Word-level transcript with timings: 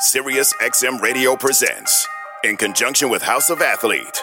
Sirius 0.00 0.52
XM 0.60 1.00
Radio 1.00 1.34
presents, 1.34 2.06
in 2.44 2.56
conjunction 2.56 3.10
with 3.10 3.20
House 3.20 3.50
of 3.50 3.60
Athlete, 3.60 4.22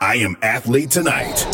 I 0.00 0.14
Am 0.16 0.34
Athlete 0.40 0.90
Tonight. 0.90 1.44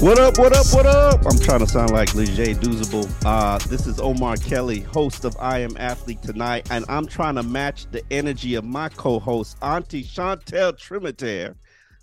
What 0.00 0.18
up, 0.18 0.38
what 0.38 0.56
up, 0.56 0.64
what 0.72 0.86
up? 0.86 1.20
I'm 1.26 1.38
trying 1.38 1.58
to 1.58 1.66
sound 1.66 1.90
like 1.90 2.14
Leger 2.14 2.54
Douzable. 2.54 3.06
Uh, 3.26 3.58
this 3.68 3.86
is 3.86 4.00
Omar 4.00 4.38
Kelly, 4.38 4.80
host 4.80 5.26
of 5.26 5.36
I 5.38 5.58
Am 5.58 5.76
Athlete 5.76 6.22
Tonight, 6.22 6.66
and 6.70 6.86
I'm 6.88 7.04
trying 7.04 7.34
to 7.34 7.42
match 7.42 7.84
the 7.90 8.02
energy 8.10 8.54
of 8.54 8.64
my 8.64 8.88
co-host, 8.88 9.58
Auntie 9.60 10.02
Chantel 10.02 10.72
Tremitiere. 10.78 11.56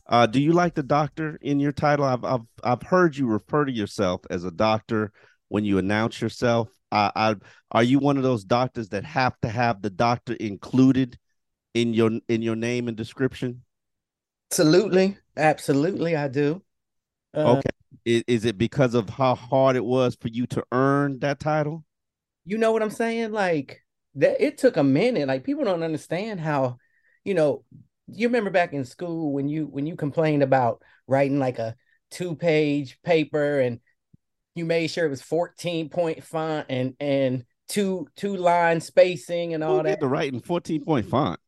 Uh, 0.06 0.28
do 0.28 0.40
you 0.40 0.53
like 0.53 0.75
the 0.75 0.84
doctor 0.84 1.40
in 1.42 1.59
your 1.59 1.72
title? 1.72 2.06
I've, 2.06 2.23
I've 2.23 2.45
I've 2.64 2.84
heard 2.84 3.17
you 3.17 3.25
refer 3.25 3.66
to 3.66 3.72
yourself 3.72 4.22
as 4.30 4.44
a 4.44 4.52
doctor 4.52 5.12
when 5.47 5.66
you 5.66 5.80
announce 5.80 6.22
yourself. 6.22 6.69
I, 6.94 7.11
I 7.16 7.36
are 7.72 7.83
you 7.83 7.99
one 7.99 8.17
of 8.17 8.23
those 8.23 8.44
doctors 8.44 8.89
that 8.89 9.03
have 9.03 9.39
to 9.41 9.49
have 9.49 9.81
the 9.81 9.89
doctor 9.89 10.33
included 10.33 11.17
in 11.73 11.94
your 11.94 12.11
in 12.30 12.41
your 12.41 12.55
name 12.55 12.88
and 12.88 12.95
description? 12.95 13.63
Absolutely, 14.52 15.17
absolutely, 15.35 16.16
I 16.16 16.27
do. 16.27 16.61
Uh, 17.35 17.58
okay, 17.58 17.69
is, 18.05 18.23
is 18.27 18.45
it 18.45 18.58
because 18.58 18.94
of 18.94 19.09
how 19.09 19.33
hard 19.33 19.75
it 19.75 19.83
was 19.83 20.16
for 20.16 20.27
you 20.27 20.45
to 20.47 20.63
earn 20.72 21.19
that 21.19 21.39
title? 21.39 21.83
You 22.45 22.58
know 22.58 22.72
what 22.72 22.83
I'm 22.83 22.91
saying? 22.91 23.31
Like 23.31 23.81
that, 24.16 24.39
it 24.39 24.59
took 24.59 24.78
a 24.78 24.83
minute. 24.83 25.28
Like 25.28 25.44
people 25.44 25.66
don't 25.66 25.81
understand 25.81 26.39
how, 26.39 26.78
you 27.23 27.33
know, 27.33 27.63
you 28.07 28.28
remember 28.28 28.52
back 28.52 28.73
in 28.73 28.85
school 28.85 29.33
when 29.33 29.47
you 29.47 29.66
when 29.66 29.88
you 29.88 29.95
complained 29.95 30.44
about 30.44 30.83
writing 31.07 31.39
like 31.39 31.57
a 31.57 31.75
two 32.11 32.35
page 32.35 33.00
paper 33.03 33.59
and 33.59 33.80
you 34.56 34.66
made 34.66 34.88
sure 34.88 35.06
it 35.06 35.09
was 35.09 35.22
14 35.22 35.90
point 35.90 36.23
font 36.23 36.68
and 36.70 36.96
and 37.00 37.44
two 37.68 38.08
two 38.16 38.36
line 38.36 38.82
spacing 38.82 39.54
and 39.54 39.64
all 39.64 39.78
Who 39.78 39.84
that. 39.84 40.00
The 40.00 40.08
writing 40.08 40.42
14 40.42 40.84
point 40.84 41.09
font. 41.09 41.40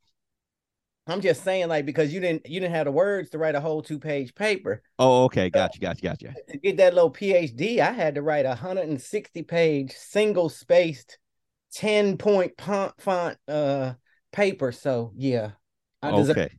I'm 1.07 1.21
just 1.21 1.43
saying, 1.43 1.67
like, 1.67 1.85
because 1.85 2.11
you 2.11 2.19
didn't 2.19 2.49
you 2.49 2.59
didn't 2.59 2.73
have 2.73 2.85
the 2.85 2.91
words 2.91 3.29
to 3.31 3.37
write 3.37 3.53
a 3.53 3.61
whole 3.61 3.83
two 3.83 3.99
page 3.99 4.33
paper. 4.33 4.81
Oh, 4.97 5.25
okay, 5.25 5.51
gotcha, 5.51 5.79
gotcha, 5.79 6.01
gotcha. 6.01 6.33
To 6.49 6.57
get 6.57 6.77
that 6.77 6.95
little 6.95 7.11
PhD, 7.11 7.79
I 7.79 7.91
had 7.91 8.15
to 8.15 8.23
write 8.23 8.45
a 8.45 8.49
160 8.49 9.43
page 9.43 9.91
single 9.91 10.49
spaced 10.49 11.19
10 11.73 12.17
point 12.17 12.53
font 12.59 12.93
font 12.99 13.37
uh 13.47 13.93
paper. 14.31 14.71
So 14.71 15.11
yeah. 15.15 15.51
I 16.01 16.09
okay. 16.09 16.17
Deserve... 16.17 16.49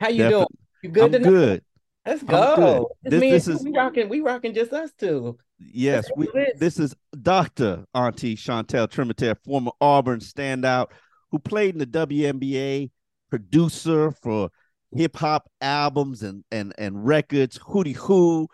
How 0.00 0.08
you 0.08 0.18
Defi- 0.18 0.30
doing? 0.30 0.46
You 0.82 0.90
good? 0.90 1.14
I'm 1.14 1.22
good. 1.22 1.62
Let's 2.08 2.22
go. 2.22 2.90
This, 3.02 3.10
This- 3.10 3.20
me 3.20 3.30
this 3.30 3.48
is- 3.48 3.62
we 3.64 3.72
rocking. 3.76 4.08
We 4.08 4.20
rocking 4.20 4.54
just 4.54 4.72
us 4.72 4.90
two. 4.98 5.38
Yes, 5.58 6.08
we, 6.16 6.28
this. 6.32 6.58
this 6.58 6.78
is 6.78 6.94
Dr. 7.20 7.84
Auntie 7.94 8.36
Chantel 8.36 8.88
Tremitiere, 8.88 9.36
former 9.44 9.72
Auburn 9.80 10.20
standout 10.20 10.86
who 11.30 11.38
played 11.38 11.74
in 11.74 11.78
the 11.78 11.86
WNBA, 11.86 12.90
producer 13.28 14.12
for 14.12 14.50
hip 14.92 15.16
hop 15.16 15.50
albums 15.60 16.22
and, 16.22 16.44
and, 16.50 16.72
and 16.78 17.04
records, 17.04 17.58
Hootie 17.58 17.96
Who, 17.96 18.48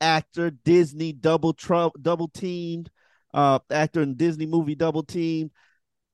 actor, 0.00 0.50
Disney 0.50 1.12
double 1.12 1.52
trou- 1.54 1.92
double 2.02 2.28
teamed, 2.28 2.90
uh, 3.32 3.60
actor 3.70 4.02
in 4.02 4.16
Disney 4.16 4.46
movie 4.46 4.74
Double 4.74 5.02
Teamed. 5.04 5.50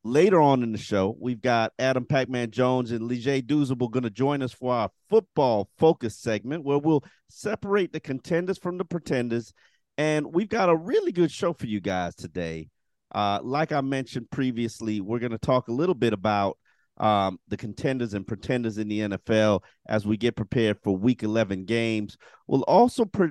Later 0.06 0.40
on 0.40 0.62
in 0.62 0.72
the 0.72 0.78
show, 0.78 1.16
we've 1.18 1.40
got 1.40 1.72
Adam 1.78 2.04
Pac-Man 2.04 2.50
Jones 2.50 2.90
and 2.90 3.08
Leger 3.08 3.40
Douzable 3.40 3.90
going 3.90 4.02
to 4.02 4.10
join 4.10 4.42
us 4.42 4.52
for 4.52 4.72
our 4.72 4.90
football 5.08 5.70
focus 5.78 6.18
segment 6.18 6.62
where 6.62 6.78
we'll 6.78 7.02
separate 7.30 7.92
the 7.92 8.00
contenders 8.00 8.58
from 8.58 8.76
the 8.76 8.84
pretenders 8.84 9.52
and 9.96 10.34
we've 10.34 10.48
got 10.48 10.68
a 10.68 10.76
really 10.76 11.12
good 11.12 11.30
show 11.30 11.52
for 11.52 11.66
you 11.66 11.80
guys 11.80 12.14
today. 12.14 12.68
Uh, 13.14 13.38
like 13.42 13.72
I 13.72 13.80
mentioned 13.80 14.30
previously, 14.30 15.00
we're 15.00 15.20
going 15.20 15.32
to 15.32 15.38
talk 15.38 15.68
a 15.68 15.72
little 15.72 15.94
bit 15.94 16.12
about 16.12 16.58
um, 16.98 17.38
the 17.48 17.56
contenders 17.56 18.14
and 18.14 18.26
pretenders 18.26 18.78
in 18.78 18.88
the 18.88 19.00
NFL 19.00 19.60
as 19.86 20.06
we 20.06 20.16
get 20.16 20.36
prepared 20.36 20.78
for 20.82 20.96
Week 20.96 21.22
11 21.22 21.64
games. 21.64 22.16
We'll 22.46 22.62
also, 22.62 23.04
pre- 23.04 23.30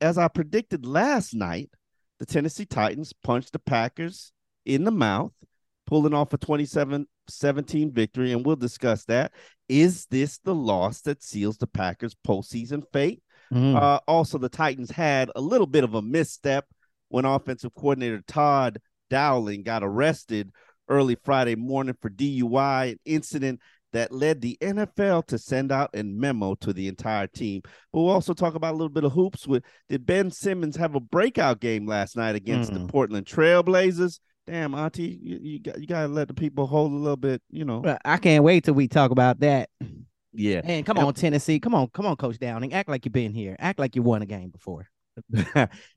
as 0.00 0.18
I 0.18 0.28
predicted 0.28 0.86
last 0.86 1.34
night, 1.34 1.70
the 2.20 2.26
Tennessee 2.26 2.66
Titans 2.66 3.12
punched 3.12 3.52
the 3.52 3.58
Packers 3.58 4.32
in 4.64 4.84
the 4.84 4.90
mouth, 4.90 5.32
pulling 5.88 6.12
off 6.12 6.34
a 6.34 6.38
27 6.38 7.06
17 7.30 7.92
victory, 7.92 8.32
and 8.32 8.44
we'll 8.44 8.56
discuss 8.56 9.04
that. 9.06 9.32
Is 9.70 10.04
this 10.06 10.38
the 10.38 10.54
loss 10.54 11.00
that 11.02 11.22
seals 11.22 11.56
the 11.56 11.66
Packers' 11.66 12.14
postseason 12.26 12.82
fate? 12.92 13.22
Uh, 13.74 13.98
also, 14.06 14.36
the 14.36 14.50
Titans 14.50 14.90
had 14.90 15.30
a 15.34 15.40
little 15.40 15.66
bit 15.66 15.84
of 15.84 15.94
a 15.94 16.02
misstep 16.02 16.66
when 17.08 17.24
offensive 17.24 17.74
coordinator 17.74 18.22
Todd 18.26 18.80
Downing 19.08 19.62
got 19.62 19.82
arrested 19.82 20.50
early 20.90 21.16
Friday 21.24 21.56
morning 21.56 21.96
for 22.02 22.10
DUI, 22.10 22.92
an 22.92 22.98
incident 23.06 23.60
that 23.94 24.12
led 24.12 24.42
the 24.42 24.58
NFL 24.60 25.26
to 25.28 25.38
send 25.38 25.72
out 25.72 25.88
a 25.94 26.02
memo 26.02 26.54
to 26.56 26.74
the 26.74 26.88
entire 26.88 27.26
team. 27.26 27.62
But 27.64 28.00
we'll 28.00 28.10
also 28.10 28.34
talk 28.34 28.54
about 28.54 28.74
a 28.74 28.76
little 28.76 28.90
bit 28.90 29.04
of 29.04 29.12
hoops. 29.12 29.46
With 29.46 29.64
did 29.88 30.04
Ben 30.04 30.30
Simmons 30.30 30.76
have 30.76 30.94
a 30.94 31.00
breakout 31.00 31.60
game 31.60 31.86
last 31.86 32.14
night 32.14 32.36
against 32.36 32.74
the 32.74 32.80
Portland 32.88 33.24
Trailblazers? 33.24 34.20
Damn, 34.48 34.74
Auntie, 34.74 35.18
you, 35.22 35.38
you 35.42 35.58
got 35.60 35.78
you 35.78 35.86
gotta 35.86 36.08
let 36.08 36.28
the 36.28 36.34
people 36.34 36.66
hold 36.66 36.90
a 36.90 36.94
little 36.94 37.16
bit, 37.16 37.42
you 37.50 37.66
know. 37.66 37.84
I 38.04 38.16
can't 38.16 38.42
wait 38.42 38.64
till 38.64 38.72
we 38.72 38.88
talk 38.88 39.10
about 39.10 39.40
that. 39.40 39.68
Yeah. 40.32 40.62
Man, 40.64 40.84
come 40.84 40.98
on, 40.98 41.12
Tennessee. 41.12 41.60
Come 41.60 41.74
on, 41.74 41.88
come 41.88 42.06
on, 42.06 42.16
Coach 42.16 42.38
Downing. 42.38 42.72
Act 42.72 42.88
like 42.88 43.04
you've 43.04 43.12
been 43.12 43.34
here. 43.34 43.56
Act 43.58 43.78
like 43.78 43.94
you 43.94 44.02
won 44.02 44.22
a 44.22 44.26
game 44.26 44.48
before. 44.48 44.88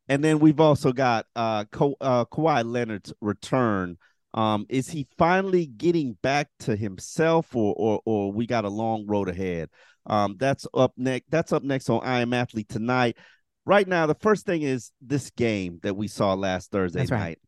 and 0.10 0.24
then 0.24 0.40
we've 0.40 0.60
also 0.60 0.92
got 0.92 1.28
uh, 1.36 1.64
Ka- 1.72 1.94
uh 2.02 2.26
Kawhi 2.26 2.70
Leonard's 2.70 3.14
return. 3.22 3.98
Um, 4.34 4.66
is 4.68 4.90
he 4.90 5.08
finally 5.18 5.66
getting 5.66 6.18
back 6.22 6.50
to 6.60 6.76
himself, 6.76 7.56
or 7.56 7.74
or 7.78 8.02
or 8.04 8.34
we 8.34 8.48
got 8.48 8.66
a 8.66 8.70
long 8.70 9.06
road 9.08 9.30
ahead? 9.30 9.70
Um, 10.08 10.36
that's 10.38 10.68
up 10.74 10.92
next. 10.98 11.30
That's 11.30 11.54
up 11.54 11.64
next 11.64 11.90
on 11.90 12.02
I 12.04 12.20
Am 12.20 12.34
Athlete 12.34 12.68
tonight. 12.68 13.18
Right 13.66 13.88
now, 13.88 14.08
the 14.08 14.16
first 14.16 14.46
thing 14.46 14.64
is 14.64 14.92
this 15.02 15.30
game 15.30 15.80
that 15.84 15.96
we 15.96 16.10
saw 16.10 16.34
last 16.34 16.72
Thursday 16.72 17.00
That's 17.00 17.12
right. 17.12 17.20
night. 17.20 17.40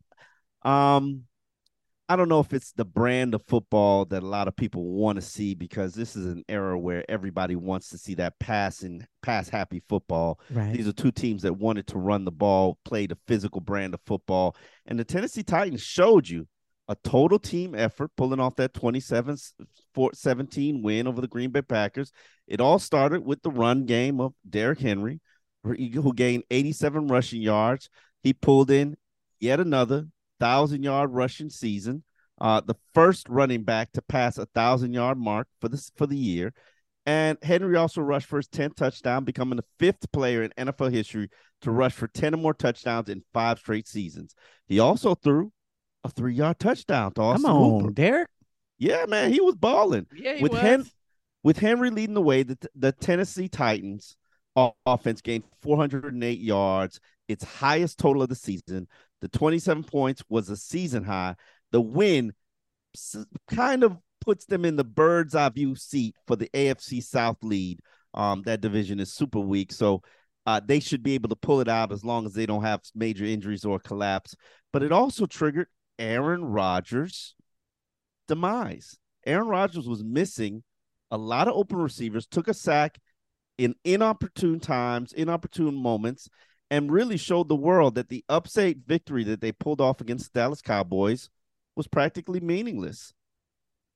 Um, 0.64 1.24
I 2.08 2.16
don't 2.16 2.28
know 2.28 2.40
if 2.40 2.52
it's 2.52 2.72
the 2.72 2.84
brand 2.84 3.34
of 3.34 3.42
football 3.46 4.04
that 4.06 4.22
a 4.22 4.26
lot 4.26 4.46
of 4.46 4.54
people 4.54 4.84
want 4.84 5.16
to 5.16 5.22
see 5.22 5.54
because 5.54 5.94
this 5.94 6.16
is 6.16 6.26
an 6.26 6.44
era 6.50 6.78
where 6.78 7.02
everybody 7.08 7.56
wants 7.56 7.88
to 7.90 7.98
see 7.98 8.14
that 8.16 8.38
passing, 8.38 9.06
pass 9.22 9.48
happy 9.48 9.82
football. 9.88 10.38
Right. 10.50 10.74
These 10.74 10.86
are 10.86 10.92
two 10.92 11.12
teams 11.12 11.42
that 11.42 11.56
wanted 11.56 11.86
to 11.88 11.98
run 11.98 12.26
the 12.26 12.30
ball, 12.30 12.78
play 12.84 13.06
the 13.06 13.16
physical 13.26 13.62
brand 13.62 13.94
of 13.94 14.00
football. 14.04 14.54
And 14.84 14.98
the 14.98 15.04
Tennessee 15.04 15.42
Titans 15.42 15.80
showed 15.80 16.28
you 16.28 16.46
a 16.88 16.96
total 16.96 17.38
team 17.38 17.74
effort, 17.74 18.10
pulling 18.16 18.40
off 18.40 18.56
that 18.56 18.74
27 18.74 19.38
17 20.12 20.82
win 20.82 21.06
over 21.06 21.22
the 21.22 21.28
Green 21.28 21.50
Bay 21.50 21.62
Packers. 21.62 22.12
It 22.46 22.60
all 22.60 22.78
started 22.78 23.24
with 23.24 23.40
the 23.40 23.50
run 23.50 23.86
game 23.86 24.20
of 24.20 24.34
Derrick 24.48 24.80
Henry, 24.80 25.20
who 25.62 26.12
gained 26.12 26.44
87 26.50 27.08
rushing 27.08 27.40
yards. 27.40 27.88
He 28.22 28.34
pulled 28.34 28.70
in 28.70 28.98
yet 29.40 29.60
another 29.60 30.08
thousand 30.44 30.82
yard 30.82 31.10
rushing 31.10 31.48
season. 31.48 32.04
Uh, 32.38 32.60
the 32.60 32.74
first 32.92 33.28
running 33.30 33.62
back 33.62 33.90
to 33.92 34.02
pass 34.02 34.36
a 34.36 34.44
thousand 34.46 34.92
yard 34.92 35.16
mark 35.16 35.48
for 35.60 35.68
this 35.70 35.90
for 35.96 36.06
the 36.06 36.16
year. 36.16 36.52
And 37.06 37.38
Henry 37.42 37.76
also 37.76 38.00
rushed 38.00 38.26
for 38.26 38.38
his 38.38 38.48
10th 38.48 38.76
touchdown, 38.76 39.24
becoming 39.24 39.56
the 39.56 39.64
fifth 39.78 40.10
player 40.12 40.42
in 40.42 40.52
NFL 40.58 40.92
history 40.92 41.28
to 41.62 41.70
rush 41.70 41.92
for 41.92 42.08
10 42.08 42.34
or 42.34 42.36
more 42.38 42.54
touchdowns 42.54 43.08
in 43.08 43.22
five 43.32 43.58
straight 43.58 43.86
seasons. 43.86 44.34
He 44.66 44.80
also 44.80 45.14
threw 45.14 45.52
a 46.02 46.10
three 46.10 46.34
yard 46.34 46.58
touchdown 46.58 47.12
to 47.12 47.22
Austin 47.22 47.44
Come 47.44 47.56
on, 47.56 47.80
Hooper. 47.80 47.92
Derrick. 47.92 48.28
Yeah, 48.78 49.06
man, 49.06 49.32
he 49.32 49.40
was 49.40 49.54
balling. 49.54 50.06
Yeah, 50.14 50.34
he 50.34 50.42
with 50.42 50.52
was. 50.52 50.60
Hen- 50.60 50.84
with 51.42 51.58
Henry 51.58 51.90
leading 51.90 52.14
the 52.14 52.22
way, 52.22 52.42
the, 52.42 52.58
the 52.74 52.92
Tennessee 52.92 53.48
Titans 53.48 54.16
offense 54.86 55.20
gained 55.20 55.44
408 55.62 56.38
yards, 56.38 57.00
its 57.28 57.44
highest 57.44 57.98
total 57.98 58.22
of 58.22 58.28
the 58.28 58.34
season. 58.34 58.88
The 59.24 59.38
27 59.38 59.84
points 59.84 60.22
was 60.28 60.50
a 60.50 60.56
season 60.56 61.02
high. 61.02 61.36
The 61.72 61.80
win 61.80 62.34
kind 63.48 63.82
of 63.82 63.96
puts 64.20 64.44
them 64.44 64.66
in 64.66 64.76
the 64.76 64.84
bird's 64.84 65.34
eye 65.34 65.48
view 65.48 65.76
seat 65.76 66.14
for 66.26 66.36
the 66.36 66.50
AFC 66.52 67.02
South 67.02 67.38
lead. 67.42 67.80
Um, 68.12 68.42
that 68.42 68.60
division 68.60 69.00
is 69.00 69.14
super 69.14 69.40
weak, 69.40 69.72
so 69.72 70.02
uh, 70.44 70.60
they 70.62 70.78
should 70.78 71.02
be 71.02 71.14
able 71.14 71.30
to 71.30 71.36
pull 71.36 71.62
it 71.62 71.68
out 71.68 71.90
as 71.90 72.04
long 72.04 72.26
as 72.26 72.34
they 72.34 72.44
don't 72.44 72.64
have 72.64 72.82
major 72.94 73.24
injuries 73.24 73.64
or 73.64 73.78
collapse. 73.78 74.36
But 74.74 74.82
it 74.82 74.92
also 74.92 75.24
triggered 75.24 75.68
Aaron 75.98 76.44
Rodgers' 76.44 77.34
demise. 78.28 78.98
Aaron 79.24 79.48
Rodgers 79.48 79.88
was 79.88 80.04
missing 80.04 80.62
a 81.10 81.16
lot 81.16 81.48
of 81.48 81.54
open 81.54 81.78
receivers, 81.78 82.26
took 82.26 82.48
a 82.48 82.52
sack 82.52 83.00
in 83.56 83.74
inopportune 83.84 84.60
times, 84.60 85.14
inopportune 85.14 85.74
moments, 85.74 86.28
and 86.70 86.90
really 86.90 87.16
showed 87.16 87.48
the 87.48 87.54
world 87.54 87.94
that 87.94 88.08
the 88.08 88.24
upset 88.28 88.76
victory 88.86 89.24
that 89.24 89.40
they 89.40 89.52
pulled 89.52 89.80
off 89.80 90.00
against 90.00 90.32
the 90.32 90.40
Dallas 90.40 90.62
Cowboys 90.62 91.30
was 91.76 91.86
practically 91.86 92.40
meaningless. 92.40 93.12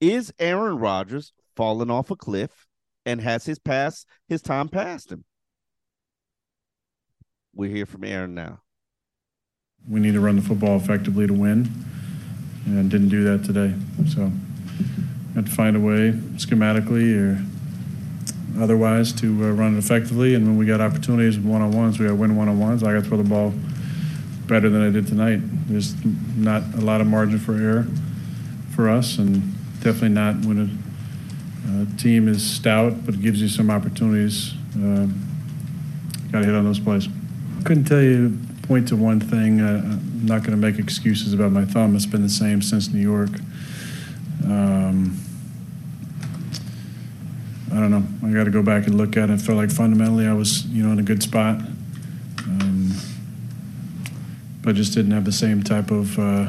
Is 0.01 0.33
Aaron 0.39 0.79
Rodgers 0.79 1.33
falling 1.57 1.91
off 1.91 2.11
a 2.11 2.17
cliff 2.17 2.67
and 3.05 3.21
has 3.21 3.47
his 3.47 3.59
pass 3.59 4.05
his 4.29 4.43
time 4.43 4.69
passed 4.69 5.11
him? 5.11 5.25
We're 7.55 7.75
here 7.75 7.87
from 7.87 8.05
Aaron 8.05 8.35
now. 8.35 8.61
We 9.89 10.01
need 10.01 10.15
to 10.15 10.21
run 10.21 10.37
the 10.37 10.43
football 10.43 10.77
effectively 10.77 11.27
to 11.27 11.33
win, 11.33 11.69
and 12.67 12.91
didn't 12.91 13.09
do 13.09 13.25
that 13.25 13.45
today. 13.45 13.75
So, 14.09 14.31
had 15.35 15.47
to 15.47 15.53
find 15.53 15.77
a 15.77 15.81
way 15.81 16.13
schematically 16.37 17.17
or 17.17 17.45
otherwise 18.59 19.13
to 19.13 19.45
uh, 19.45 19.51
run 19.51 19.77
it 19.77 19.79
effectively. 19.79 20.35
And 20.35 20.47
when 20.47 20.57
we 20.57 20.67
got 20.67 20.81
opportunities 20.81 21.39
one 21.39 21.63
on 21.63 21.73
ones, 21.73 21.99
we 21.99 22.07
to 22.07 22.15
win 22.15 22.37
one 22.37 22.49
on 22.49 22.59
ones. 22.59 22.83
I 22.83 22.93
got 22.93 23.03
to 23.05 23.09
throw 23.09 23.19
the 23.19 23.29
ball 23.29 23.53
better 24.47 24.69
than 24.69 24.83
I 24.83 24.91
did 24.91 25.07
tonight. 25.07 25.41
There's 25.69 25.95
not 26.37 26.63
a 26.75 26.81
lot 26.81 27.01
of 27.01 27.07
margin 27.07 27.39
for 27.39 27.55
error 27.55 27.87
for 28.75 28.89
us, 28.89 29.19
and 29.19 29.43
definitely 29.81 30.11
not 30.11 30.37
when 30.47 30.59
a, 31.69 31.83
a 31.83 31.99
team 31.99 32.29
is 32.29 32.49
stout 32.49 33.05
but 33.05 33.21
gives 33.21 33.43
you 33.43 33.49
some 33.49 33.71
opportunities. 33.71 34.55
Uh, 34.75 35.07
got 36.33 36.41
to 36.41 36.47
hit 36.47 36.55
on 36.55 36.65
those 36.65 36.81
plays. 36.81 37.09
Couldn't 37.65 37.85
tell 37.85 38.03
you 38.03 38.39
point 38.63 38.89
to 38.89 38.97
one 38.97 39.21
thing. 39.21 39.61
Uh, 39.61 39.83
I'm 39.85 40.27
not 40.27 40.43
going 40.43 40.51
to 40.51 40.57
make 40.57 40.79
excuses 40.79 41.33
about 41.33 41.53
my 41.53 41.65
thumb. 41.65 41.97
It's 41.97 42.07
been 42.07 42.23
the 42.23 42.29
same 42.29 42.63
since 42.63 42.89
New 42.89 43.01
York. 43.01 43.31
Um, 44.45 45.19
I 47.79 47.81
don't 47.81 47.93
know. 47.93 48.29
I 48.29 48.33
got 48.33 48.43
to 48.43 48.51
go 48.51 48.61
back 48.61 48.89
and 48.89 48.97
look 48.97 49.17
at 49.17 49.31
it. 49.31 49.35
I 49.35 49.37
felt 49.37 49.57
like 49.57 49.71
fundamentally 49.71 50.27
I 50.27 50.33
was, 50.33 50.67
you 50.67 50.83
know, 50.83 50.91
in 50.91 50.99
a 50.99 51.03
good 51.05 51.23
spot, 51.23 51.61
um, 52.41 52.91
but 54.63 54.75
just 54.75 54.95
didn't 54.95 55.13
have 55.13 55.25
the 55.25 55.31
same 55.31 55.63
type 55.63 55.93
of 55.93 56.19
uh, 56.19 56.49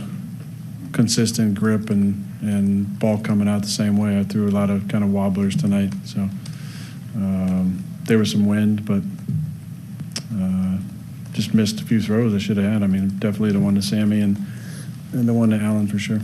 consistent 0.92 1.54
grip 1.54 1.92
and 1.92 2.26
and 2.42 2.98
ball 2.98 3.20
coming 3.20 3.48
out 3.48 3.62
the 3.62 3.68
same 3.68 3.96
way. 3.96 4.20
I 4.20 4.24
threw 4.24 4.50
a 4.50 4.50
lot 4.50 4.72
of 4.72 4.88
kind 4.88 5.04
of 5.04 5.12
wobblers 5.12 5.56
tonight, 5.56 5.94
so 6.04 6.22
um, 7.16 7.84
there 8.06 8.18
was 8.18 8.32
some 8.32 8.48
wind, 8.48 8.84
but 8.86 9.04
uh, 10.36 10.78
just 11.34 11.54
missed 11.54 11.80
a 11.80 11.86
few 11.86 12.02
throws 12.02 12.34
I 12.34 12.40
should 12.40 12.58
have 12.58 12.74
had. 12.74 12.82
I 12.82 12.88
mean, 12.88 13.20
definitely 13.20 13.52
the 13.52 13.60
one 13.60 13.76
to 13.76 13.84
Sammy 13.84 14.22
and 14.22 14.36
and 15.14 15.30
the 15.30 15.34
one 15.34 15.52
to 15.52 15.58
Allen 15.58 15.86
for 15.86 16.00
sure. 16.00 16.22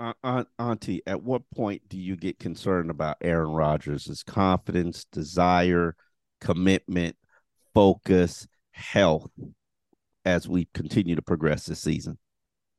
Uh, 0.00 0.44
Auntie, 0.58 1.02
at 1.06 1.22
what 1.22 1.42
point 1.54 1.82
do 1.88 1.98
you 1.98 2.16
get 2.16 2.38
concerned 2.38 2.90
about 2.90 3.18
Aaron 3.20 3.50
Rodgers' 3.50 4.22
confidence, 4.26 5.04
desire, 5.12 5.94
commitment, 6.40 7.16
focus, 7.74 8.48
health 8.72 9.30
as 10.24 10.48
we 10.48 10.68
continue 10.72 11.16
to 11.16 11.22
progress 11.22 11.66
this 11.66 11.80
season? 11.80 12.18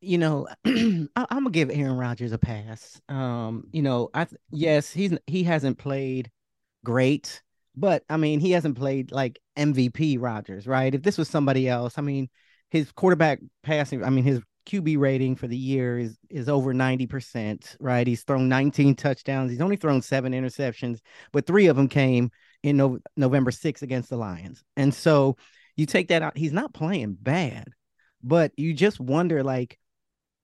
you 0.02 0.18
know, 0.18 0.48
I, 0.66 1.08
I'm 1.16 1.28
gonna 1.30 1.52
give 1.52 1.70
Aaron 1.70 1.98
Rodgers 1.98 2.32
a 2.32 2.38
pass. 2.38 3.00
Um, 3.08 3.66
you 3.72 3.82
know, 3.84 4.10
I 4.14 4.28
yes, 4.50 4.92
he's 4.92 5.18
he 5.28 5.44
hasn't 5.44 5.78
played 5.78 6.32
great, 6.84 7.42
but 7.76 8.04
I 8.10 8.18
mean, 8.18 8.40
he 8.40 8.52
hasn't 8.52 8.78
played 8.78 9.12
like 9.12 9.40
MVP 9.58 10.18
Rodgers, 10.20 10.68
right? 10.68 10.94
If 10.94 11.04
this 11.04 11.18
was 11.18 11.30
somebody 11.30 11.70
else, 11.70 11.98
I 11.98 12.02
mean, 12.02 12.30
his 12.70 12.92
quarterback 12.92 13.40
passing, 13.64 14.04
I 14.04 14.10
mean, 14.10 14.24
his 14.24 14.42
QB 14.66 14.98
rating 14.98 15.36
for 15.36 15.48
the 15.48 15.58
year 15.58 15.98
is 15.98 16.18
is 16.30 16.48
over 16.50 16.74
90%, 16.74 17.76
right? 17.80 18.06
He's 18.06 18.24
thrown 18.24 18.48
19 18.50 18.96
touchdowns. 18.96 19.52
He's 19.52 19.62
only 19.62 19.76
thrown 19.76 20.02
seven 20.02 20.34
interceptions, 20.34 21.00
but 21.32 21.46
three 21.46 21.68
of 21.68 21.76
them 21.76 21.88
came 21.88 22.32
in 22.64 22.78
no- 22.78 23.00
November 23.18 23.52
6th 23.52 23.82
against 23.82 24.10
the 24.10 24.18
Lions. 24.18 24.64
And 24.78 24.94
so 24.94 25.38
you 25.76 25.86
take 25.86 26.10
that 26.10 26.22
out, 26.22 26.38
he's 26.38 26.52
not 26.54 26.74
playing 26.74 27.18
bad, 27.20 27.70
but 28.22 28.52
you 28.56 28.74
just 28.74 29.00
wonder 29.00 29.44
like 29.44 29.78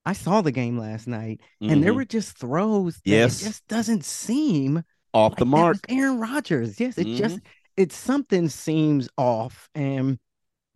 I 0.05 0.13
saw 0.13 0.41
the 0.41 0.53
game 0.53 0.77
last 0.79 1.05
night, 1.05 1.41
and 1.59 1.83
there 1.83 1.91
Mhm. 1.91 1.97
were 1.97 2.05
just 2.05 2.37
throws 2.37 2.95
that 2.95 3.09
Yes. 3.09 3.41
it 3.41 3.45
just 3.45 3.67
doesn't 3.67 4.05
seem 4.05 4.83
off 5.13 5.33
like 5.33 5.39
the 5.39 5.45
mark. 5.45 5.77
Aaron 5.89 6.19
Rodgers. 6.19 6.79
Yes, 6.79 6.97
it 6.97 7.17
just 7.17 7.39
it's 7.75 7.95
something 7.95 8.47
seems 8.49 9.09
off. 9.17 9.69
And 9.75 10.17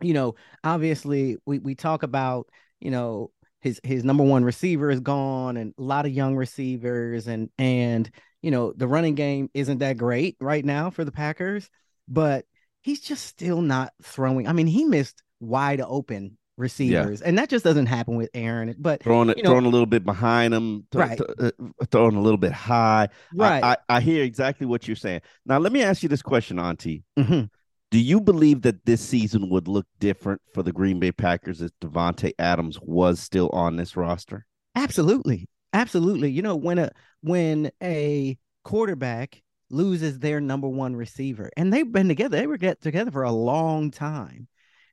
you 0.02 0.12
know, 0.14 0.34
obviously 0.62 1.38
we 1.46 1.58
we 1.60 1.74
talk 1.74 2.02
about, 2.02 2.48
you 2.82 2.90
know, 2.90 3.30
his 3.60 3.80
his 3.84 4.04
number 4.04 4.24
one 4.24 4.44
receiver 4.44 4.90
is 4.90 5.00
gone 5.00 5.56
and 5.56 5.72
a 5.78 5.82
lot 5.82 6.04
of 6.06 6.12
young 6.12 6.36
receivers 6.36 7.28
and 7.28 7.48
and 7.58 8.10
you 8.42 8.50
know, 8.50 8.72
the 8.76 8.88
running 8.88 9.14
game 9.14 9.48
isn't 9.54 9.78
that 9.78 9.96
great 9.96 10.36
right 10.40 10.64
now 10.64 10.90
for 10.90 11.04
the 11.04 11.12
Packers, 11.12 11.70
but 12.08 12.44
he's 12.80 13.00
just 13.00 13.24
still 13.24 13.62
not 13.62 13.92
throwing. 14.02 14.48
I 14.48 14.52
mean, 14.52 14.66
he 14.66 14.84
missed 14.84 15.22
wide 15.38 15.80
open 15.80 16.36
receivers, 16.56 17.22
and 17.22 17.38
that 17.38 17.48
just 17.48 17.64
doesn't 17.64 17.86
happen 17.86 18.16
with 18.16 18.30
Aaron. 18.34 18.74
But 18.78 19.02
throwing 19.04 19.30
it, 19.30 19.36
you 19.36 19.44
know- 19.44 19.50
throwing 19.50 19.64
a 19.66 19.68
little 19.68 19.86
bit 19.86 20.04
behind 20.04 20.52
him, 20.52 20.86
th- 20.90 21.00
Right. 21.00 21.18
th- 21.18 21.52
uh, 21.60 21.84
throwing 21.92 22.16
a 22.16 22.20
little 22.20 22.36
bit 22.36 22.52
high. 22.52 23.08
Right, 23.32 23.62
I, 23.62 23.76
I 23.88 24.00
hear 24.00 24.24
exactly 24.24 24.66
what 24.66 24.88
you're 24.88 24.96
saying. 24.96 25.20
Now, 25.46 25.58
let 25.58 25.72
me 25.72 25.82
ask 25.84 26.02
you 26.02 26.08
this 26.08 26.22
question, 26.22 26.58
Auntie. 26.58 27.04
Mhm. 27.16 27.48
Do 27.92 27.98
you 27.98 28.22
believe 28.22 28.62
that 28.62 28.86
this 28.86 29.02
season 29.02 29.50
would 29.50 29.68
look 29.68 29.84
different 30.00 30.40
for 30.54 30.62
the 30.62 30.72
Green 30.72 30.98
Bay 30.98 31.12
Packers 31.12 31.60
if 31.60 31.72
Davante 31.78 32.32
Adams 32.38 32.78
was 32.80 33.20
still 33.20 33.50
on 33.50 33.76
this 33.76 33.98
roster? 33.98 34.46
Absolutely. 34.74 35.46
Absolutely. 35.74 36.30
You 36.30 36.40
know, 36.40 36.56
when 36.56 36.78
a 36.78 36.90
when 37.20 37.70
a 37.82 38.38
quarterback 38.64 39.42
loses 39.68 40.18
their 40.18 40.40
number 40.40 40.68
one 40.68 40.96
receiver, 40.96 41.50
and 41.54 41.70
they've 41.70 41.92
been 41.92 42.08
together, 42.08 42.38
they 42.38 42.46
were 42.46 42.56
get 42.56 42.80
together 42.80 43.10
for 43.10 43.24
a 43.24 43.30
long 43.30 43.90
time. 43.90 44.48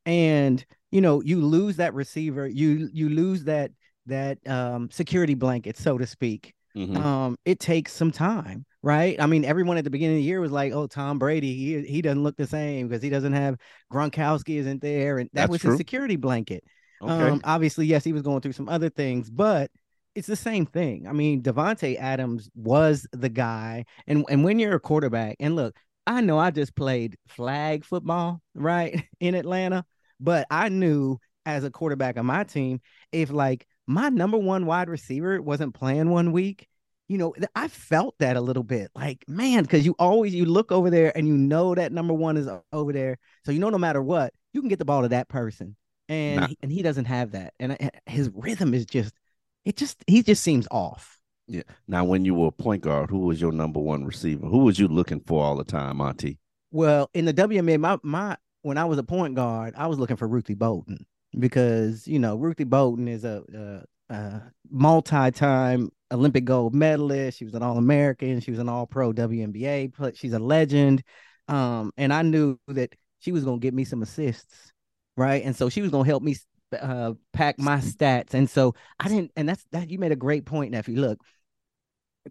And 0.06 0.66
you 0.92 1.00
know, 1.00 1.22
you 1.22 1.40
lose 1.40 1.78
that 1.78 1.94
receiver, 1.94 2.50
you 2.50 2.90
you 2.92 3.08
lose 3.08 3.46
that 3.46 3.72
that 4.08 4.46
um 4.46 4.92
security 4.92 5.36
blanket, 5.36 5.78
so 5.78 5.98
to 5.98 6.06
speak. 6.06 6.54
Mhm. 6.76 6.98
Um, 6.98 7.38
it 7.46 7.62
takes 7.62 7.94
some 7.94 8.12
time, 8.12 8.66
right? 8.82 9.20
I 9.20 9.26
mean, 9.26 9.46
everyone 9.46 9.78
at 9.78 9.84
the 9.84 9.90
beginning 9.90 10.18
of 10.18 10.22
the 10.22 10.28
year 10.28 10.40
was 10.40 10.52
like, 10.52 10.74
"Oh, 10.74 10.88
Tom 10.88 11.20
Brady, 11.20 11.56
he 11.56 11.82
he 11.86 12.02
doesn't 12.02 12.24
look 12.24 12.38
the 12.38 12.48
same 12.48 12.88
because 12.88 13.04
he 13.04 13.10
doesn't 13.10 13.34
have 13.34 13.58
Gronkowski 13.92 14.58
isn't 14.58 14.82
there, 14.82 15.18
and 15.18 15.30
that 15.34 15.42
That's 15.42 15.52
was 15.52 15.62
true. 15.62 15.72
his 15.72 15.78
security 15.78 16.16
blanket." 16.16 16.64
Okay. 17.02 17.30
Um, 17.30 17.42
obviously, 17.44 17.86
yes, 17.86 18.04
he 18.04 18.14
was 18.14 18.22
going 18.22 18.42
through 18.42 18.54
some 18.54 18.70
other 18.70 18.90
things, 18.90 19.30
but 19.30 19.72
it's 20.16 20.28
the 20.28 20.36
same 20.36 20.66
thing. 20.66 21.08
I 21.08 21.14
mean, 21.14 21.42
Davante 21.42 21.98
Adams 21.98 22.50
was 22.56 23.08
the 23.12 23.30
guy, 23.30 23.86
and 24.08 24.26
and 24.30 24.44
when 24.44 24.60
you're 24.60 24.76
a 24.76 24.80
quarterback, 24.80 25.38
and 25.40 25.56
look, 25.56 25.76
I 26.08 26.22
know 26.22 26.38
I 26.40 26.52
just 26.52 26.76
played 26.76 27.18
flag 27.28 27.86
football 27.86 28.42
right 28.54 29.04
in 29.20 29.36
Atlanta, 29.36 29.86
but 30.20 30.48
I 30.50 30.70
knew 30.70 31.18
as 31.46 31.64
a 31.64 31.72
quarterback 31.72 32.18
on 32.18 32.26
my 32.26 32.44
team, 32.44 32.82
if 33.12 33.32
like 33.32 33.66
my 33.88 34.10
number 34.10 34.38
one 34.38 34.66
wide 34.66 34.90
receiver 34.90 35.42
wasn't 35.42 35.74
playing 35.74 36.10
one 36.10 36.32
week, 36.32 36.68
you 37.10 37.18
know, 37.18 37.34
I 37.56 37.68
felt 37.68 38.16
that 38.20 38.38
a 38.38 38.42
little 38.42 38.64
bit, 38.64 38.92
like 38.96 39.26
man, 39.28 39.64
because 39.64 39.86
you 39.86 39.96
always 40.00 40.34
you 40.34 40.46
look 40.46 40.72
over 40.72 40.90
there 40.90 41.12
and 41.18 41.28
you 41.28 41.36
know 41.36 41.76
that 41.76 41.92
number 41.92 42.14
one 42.14 42.38
is 42.38 42.48
over 42.72 42.94
there, 42.94 43.18
so 43.46 43.52
you 43.52 43.60
know 43.60 43.70
no 43.70 43.78
matter 43.80 44.02
what, 44.02 44.34
you 44.54 44.62
can 44.62 44.70
get 44.70 44.80
the 44.80 44.86
ball 44.86 45.02
to 45.02 45.10
that 45.10 45.28
person 45.28 45.76
and 46.08 46.42
Nah. 46.42 46.48
he, 46.48 46.58
and 46.62 46.72
he 46.72 46.82
doesn't 46.82 47.06
have 47.06 47.32
that, 47.32 47.54
and 47.60 47.74
I, 47.74 47.90
his 48.08 48.30
rhythm 48.34 48.74
is 48.74 48.86
just 48.86 49.14
it 49.66 49.76
just 49.76 50.04
he 50.08 50.24
just 50.24 50.44
seems 50.44 50.68
off. 50.72 51.20
Yeah. 51.48 51.64
Now, 51.88 52.06
when 52.06 52.26
you 52.26 52.36
were 52.36 52.48
a 52.48 52.52
point 52.52 52.84
guard, 52.84 53.10
who 53.10 53.20
was 53.20 53.42
your 53.42 53.52
number 53.52 53.80
one 53.80 54.06
receiver? 54.06 54.46
Who 54.48 54.60
was 54.60 54.78
you 54.80 54.88
looking 54.88 55.20
for 55.22 55.44
all 55.44 55.56
the 55.56 55.64
time, 55.64 56.00
Auntie? 56.00 56.38
Well, 56.72 57.10
in 57.14 57.26
the 57.26 57.34
WNBA, 57.34 57.80
my 57.80 57.98
my 58.04 58.38
when 58.62 58.78
I 58.78 58.86
was 58.86 58.98
a 59.00 59.04
point 59.04 59.36
guard, 59.36 59.74
I 59.78 59.88
was 59.88 59.98
looking 60.00 60.18
for 60.18 60.28
Ruthie 60.28 60.54
Bolton 60.56 61.06
because 61.38 62.08
you 62.08 62.20
know 62.20 62.36
Ruthie 62.36 62.66
Bolton 62.66 63.08
is 63.08 63.24
a, 63.24 63.44
a, 63.54 63.84
a 64.10 64.42
multi-time 64.70 65.90
Olympic 66.12 66.46
gold 66.46 66.74
medalist. 66.74 67.38
She 67.38 67.46
was 67.46 67.54
an 67.54 67.64
All-American. 67.64 68.40
She 68.40 68.52
was 68.52 68.60
an 68.60 68.70
All-Pro 68.70 69.14
WNBA. 69.14 69.92
She's 70.16 70.34
a 70.34 70.40
legend. 70.40 71.04
Um, 71.48 71.92
and 71.98 72.14
I 72.14 72.22
knew 72.22 72.60
that 72.68 72.94
she 73.20 73.32
was 73.32 73.44
gonna 73.44 73.60
get 73.60 73.74
me 73.74 73.84
some 73.84 74.02
assists, 74.02 74.72
right? 75.18 75.44
And 75.44 75.56
so 75.56 75.70
she 75.70 75.82
was 75.82 75.92
gonna 75.92 76.06
help 76.06 76.24
me 76.24 76.36
uh, 76.80 77.14
pack 77.34 77.60
my 77.60 77.78
stats, 77.78 78.34
and 78.34 78.50
so 78.50 78.76
I 79.00 79.08
didn't. 79.08 79.32
And 79.36 79.50
that's 79.50 79.66
that. 79.72 79.90
You 79.90 80.00
made 80.00 80.12
a 80.12 80.16
great 80.16 80.46
point, 80.46 80.72
nephew. 80.72 81.00
Look, 81.00 81.20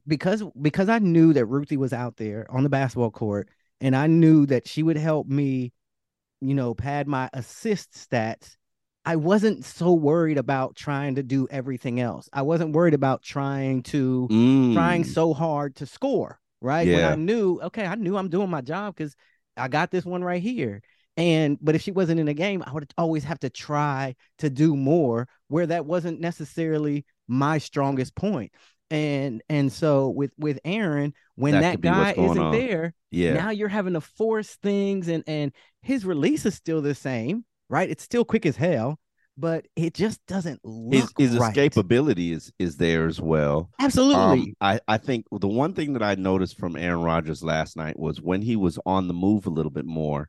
because 0.06 0.42
because 0.60 0.88
I 0.88 0.98
knew 0.98 1.32
that 1.32 1.46
Ruthie 1.46 1.76
was 1.76 1.92
out 1.92 2.16
there 2.16 2.46
on 2.50 2.62
the 2.62 2.68
basketball 2.68 3.10
court, 3.10 3.48
and 3.80 3.96
I 3.96 4.06
knew 4.06 4.46
that 4.46 4.68
she 4.68 4.82
would 4.82 4.96
help 4.96 5.26
me, 5.26 5.72
you 6.40 6.54
know, 6.54 6.74
pad 6.74 7.08
my 7.08 7.28
assist 7.32 7.92
stats. 7.92 8.56
I 9.08 9.16
wasn't 9.16 9.64
so 9.64 9.92
worried 9.94 10.36
about 10.38 10.76
trying 10.76 11.14
to 11.14 11.22
do 11.22 11.48
everything 11.50 11.98
else. 11.98 12.28
I 12.32 12.42
wasn't 12.42 12.74
worried 12.74 12.94
about 12.94 13.22
trying 13.22 13.82
to 13.84 14.28
Mm. 14.30 14.74
trying 14.74 15.04
so 15.04 15.32
hard 15.32 15.76
to 15.76 15.86
score, 15.86 16.38
right? 16.60 16.84
When 16.84 17.00
Yeah. 17.00 17.12
I 17.12 17.14
knew, 17.14 17.58
okay, 17.62 17.86
I 17.86 17.94
knew 17.94 18.16
I'm 18.18 18.28
doing 18.28 18.50
my 18.50 18.60
job 18.60 18.94
because 18.94 19.16
I 19.56 19.68
got 19.68 19.90
this 19.90 20.04
one 20.04 20.22
right 20.22 20.42
here. 20.42 20.82
And 21.16 21.58
but 21.60 21.74
if 21.74 21.82
she 21.82 21.90
wasn't 21.90 22.20
in 22.20 22.26
the 22.26 22.34
game, 22.34 22.62
I 22.66 22.72
would 22.72 22.92
always 22.98 23.24
have 23.24 23.40
to 23.40 23.50
try 23.50 24.14
to 24.38 24.50
do 24.50 24.76
more 24.76 25.26
where 25.48 25.66
that 25.66 25.86
wasn't 25.86 26.20
necessarily 26.20 27.04
my 27.26 27.58
strongest 27.58 28.14
point. 28.14 28.52
And 28.90 29.42
and 29.48 29.72
so 29.72 30.10
with 30.10 30.32
with 30.38 30.60
Aaron, 30.64 31.14
when 31.34 31.54
That 31.54 31.60
that, 31.62 31.70
could 31.72 31.80
be 31.80 31.88
what's 31.88 32.12
guy 32.12 32.22
isn't 32.24 32.38
on. 32.38 32.52
there, 32.52 32.94
Yeah. 33.10 33.32
now 33.34 33.50
you're 33.50 33.68
having 33.68 33.94
to 33.94 34.00
force 34.00 34.54
things 34.56 35.08
and 35.08 35.24
and 35.26 35.52
his 35.82 36.04
release 36.04 36.44
is 36.46 36.54
still 36.54 36.82
the 36.82 36.94
same, 36.94 37.44
right? 37.68 37.88
It's 37.90 38.02
still 38.04 38.24
quick 38.24 38.46
as 38.46 38.56
hell, 38.56 38.98
but 39.36 39.66
it 39.76 39.94
just 39.94 40.24
doesn't 40.26 40.60
his 40.90 41.04
look 41.04 41.12
his 41.16 41.36
right. 41.38 41.54
escapability 41.54 42.32
is 42.32 42.52
is 42.58 42.76
there 42.76 43.06
as 43.06 43.20
well. 43.20 43.70
Absolutely. 43.80 44.40
Um, 44.40 44.54
I, 44.60 44.80
I 44.88 44.98
think 44.98 45.26
the 45.30 45.48
one 45.48 45.74
thing 45.74 45.92
that 45.94 46.02
I 46.02 46.14
noticed 46.16 46.56
from 46.58 46.76
Aaron 46.76 47.02
Rodgers 47.02 47.42
last 47.42 47.76
night 47.76 47.98
was 47.98 48.20
when 48.20 48.42
he 48.42 48.56
was 48.56 48.78
on 48.86 49.08
the 49.08 49.14
move 49.14 49.46
a 49.46 49.50
little 49.50 49.70
bit 49.70 49.84
more, 49.86 50.28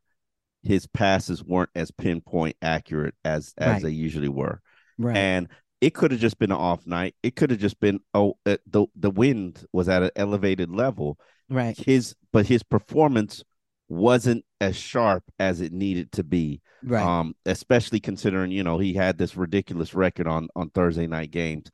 his 0.63 0.88
passes 0.88 1.43
weren't 1.43 1.69
as 1.75 1.91
pinpoint 1.91 2.55
accurate 2.62 3.15
as 3.25 3.53
as 3.58 3.67
Right. 3.75 3.84
they 3.84 3.91
usually 3.91 4.29
were, 4.29 4.62
right. 4.98 5.15
and 5.17 5.48
it 5.81 5.93
could 5.93 6.12
have 6.12 6.19
just 6.19 6.38
been 6.38 6.51
an 6.51 6.58
off 6.58 6.86
night. 6.86 7.15
It 7.24 7.36
could 7.36 7.51
have 7.51 7.60
just 7.60 7.79
been 7.79 8.00
oh 8.13 8.38
uh, 8.46 8.58
the 8.67 8.86
the 8.96 9.10
wind 9.12 9.65
was 9.72 9.88
at 9.89 10.03
an 10.03 10.12
elevated 10.15 10.69
level. 10.69 11.17
right. 11.50 11.77
His 11.77 12.15
but 12.34 12.46
his 12.48 12.62
performance 12.63 13.43
wasn't 13.89 14.46
as 14.62 14.75
sharp 14.75 15.24
as 15.39 15.62
it 15.62 15.74
needed 15.74 16.12
to 16.13 16.24
be. 16.24 16.62
Right. 16.84 17.03
Um, 17.03 17.36
especially 17.46 18.00
considering 18.00 18.51
you 18.51 18.63
know 18.63 18.77
he 18.77 18.93
had 18.93 19.17
this 19.17 19.36
ridiculous 19.36 19.93
record 19.93 20.27
on 20.27 20.48
on 20.55 20.69
Thursday 20.69 21.08
night 21.08 21.31
games. 21.31 21.69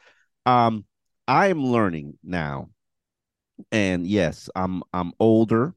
Um, 0.45 0.86
I 1.27 1.48
am 1.48 1.63
learning 1.63 2.17
now, 2.24 2.69
and 3.72 4.07
yes, 4.07 4.50
I'm 4.55 4.81
I'm 4.93 5.12
older, 5.19 5.74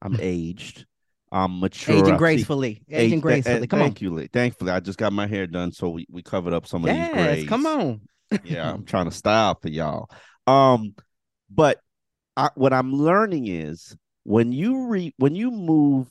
I'm 0.00 0.16
aged, 0.20 0.86
I'm 1.32 1.60
mature, 1.60 2.02
Aging 2.04 2.16
gracefully. 2.16 2.82
Age- 2.90 3.20
gracefully. 3.20 3.62
uh, 3.62 3.66
Come 3.66 3.80
on. 3.80 3.86
thank 3.86 4.00
you, 4.00 4.28
Thankfully, 4.28 4.72
I 4.72 4.80
just 4.80 4.98
got 4.98 5.12
my 5.12 5.26
hair 5.26 5.46
done, 5.46 5.72
so 5.72 5.90
we, 5.90 6.06
we 6.10 6.22
covered 6.22 6.52
up 6.52 6.66
some 6.66 6.84
of 6.84 6.90
these 6.90 6.96
Yes, 6.96 7.12
grays. 7.12 7.48
come 7.48 7.66
on. 7.66 8.00
yeah, 8.44 8.72
I'm 8.72 8.84
trying 8.86 9.06
to 9.06 9.14
style 9.14 9.58
for 9.60 9.68
y'all. 9.68 10.10
Um, 10.46 10.94
but 11.50 11.80
I, 12.36 12.50
what 12.54 12.72
I'm 12.72 12.92
learning 12.92 13.46
is 13.46 13.96
when 14.30 14.52
you 14.52 14.86
re 14.86 15.12
when 15.16 15.34
you 15.34 15.50
move 15.50 16.06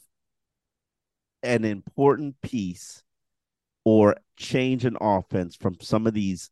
an 1.41 1.63
important 1.63 2.35
piece 2.41 3.01
or 3.85 4.17
change 4.35 4.83
an 4.83 4.97
offense 4.99 5.55
from 5.55 5.77
some 5.79 6.05
of 6.05 6.13
these 6.13 6.49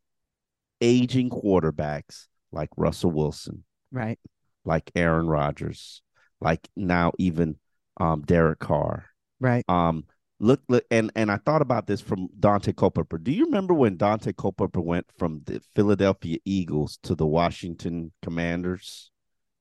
aging 0.80 1.28
quarterbacks 1.28 2.26
like 2.52 2.70
Russell 2.78 3.10
Wilson, 3.10 3.64
Right. 3.92 4.18
like 4.64 4.90
Aaron 4.94 5.26
Rodgers, 5.28 6.00
like 6.40 6.66
now 6.74 7.12
even 7.18 7.56
um 8.00 8.22
Derek 8.22 8.60
Carr. 8.60 9.04
Right. 9.38 9.64
Um 9.68 10.04
look, 10.40 10.62
look 10.70 10.86
and 10.90 11.12
and 11.14 11.30
I 11.30 11.36
thought 11.36 11.60
about 11.60 11.86
this 11.86 12.00
from 12.00 12.28
Daunte 12.40 12.74
Culpepper. 12.74 13.18
Do 13.18 13.30
you 13.30 13.44
remember 13.44 13.74
when 13.74 13.98
Daunte 13.98 14.34
Culpepper 14.34 14.80
went 14.80 15.06
from 15.18 15.42
the 15.44 15.60
Philadelphia 15.74 16.38
Eagles 16.46 16.98
to 17.02 17.14
the 17.14 17.26
Washington 17.26 18.12
Commanders? 18.22 19.10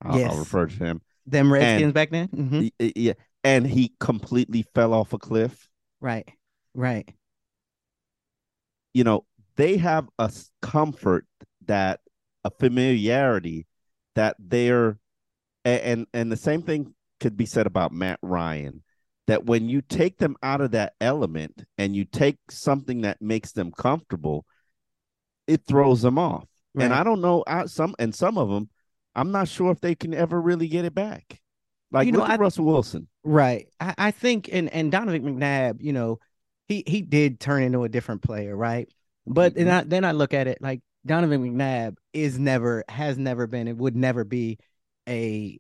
I'll, 0.02 0.24
I'll 0.24 0.38
refer 0.40 0.68
to 0.68 0.76
him. 0.76 1.02
Them 1.28 1.52
Redskins 1.52 1.84
And- 1.84 1.94
back 1.94 2.10
then. 2.10 2.28
Mhm. 2.30 2.72
Y- 2.80 2.94
Yeah, 2.96 3.14
and 3.44 3.68
he 3.68 3.94
completely 4.00 4.64
fell 4.74 4.94
off 4.94 5.14
a 5.14 5.18
cliff. 5.20 5.70
Right. 6.00 6.28
Right. 6.74 7.14
You 8.94 9.04
know, 9.04 9.26
they 9.56 9.78
have 9.78 10.08
a 10.18 10.32
comfort 10.62 11.26
that 11.66 12.00
a 12.44 12.50
familiarity 12.50 13.68
that 14.16 14.36
they're 14.40 14.98
and 15.66 16.08
and 16.14 16.32
the 16.32 16.38
same 16.38 16.62
thing 16.62 16.94
could 17.20 17.36
be 17.36 17.46
said 17.46 17.68
about 17.68 17.92
Matt 17.92 18.20
Ryan 18.22 18.84
that 19.28 19.46
when 19.46 19.68
you 19.68 19.82
take 19.82 20.18
them 20.18 20.38
out 20.42 20.62
of 20.62 20.72
that 20.72 20.94
element 21.02 21.66
and 21.78 21.94
you 21.96 22.06
take 22.06 22.38
something 22.50 23.02
that 23.02 23.22
makes 23.22 23.52
them 23.52 23.72
comfortable 23.72 24.46
it 25.46 25.66
throws 25.68 26.02
them 26.02 26.18
off 26.18 26.48
and 26.76 26.94
I 26.94 27.04
don't 27.04 27.22
know 27.22 27.44
I, 27.46 27.66
some 27.66 27.96
and 28.00 28.16
some 28.16 28.38
of 28.38 28.50
them 28.50 28.70
I'm 29.18 29.32
not 29.32 29.50
sure 29.50 29.72
if 29.74 29.82
they 29.82 29.96
can 29.96 30.14
ever 30.14 30.42
really 30.42 30.70
get 30.70 30.86
it 30.86 30.96
back 30.96 31.42
like 31.92 32.08
You 32.08 32.14
know, 32.14 32.20
look 32.20 32.30
at 32.30 32.34
I- 32.34 32.38
Russell 32.38 32.66
Wilson 32.66 33.08
Right. 33.24 33.68
I, 33.80 33.94
I 33.98 34.12
think 34.12 34.50
and 34.52 34.70
and 34.74 34.92
Donovan 34.92 35.24
McNabb, 35.24 35.82
you 35.82 35.92
know, 35.94 36.20
he 36.68 36.84
he 36.88 37.02
did 37.02 37.40
turn 37.40 37.64
into 37.64 37.84
a 37.84 37.90
different 37.90 38.22
player, 38.22 38.56
right? 38.56 38.90
But 39.26 39.56
then 39.56 39.68
I 39.70 39.84
then 39.84 40.06
I 40.06 40.12
look 40.14 40.34
at 40.34 40.48
it 40.48 40.60
like 40.62 40.82
Donovan 41.06 41.44
McNabb 41.44 41.98
is 42.14 42.40
never 42.40 42.84
has 42.90 43.18
never 43.18 43.48
been 43.48 43.68
it 43.68 43.78
would 43.78 43.96
never 43.98 44.24
be 44.24 44.60
a 45.10 45.60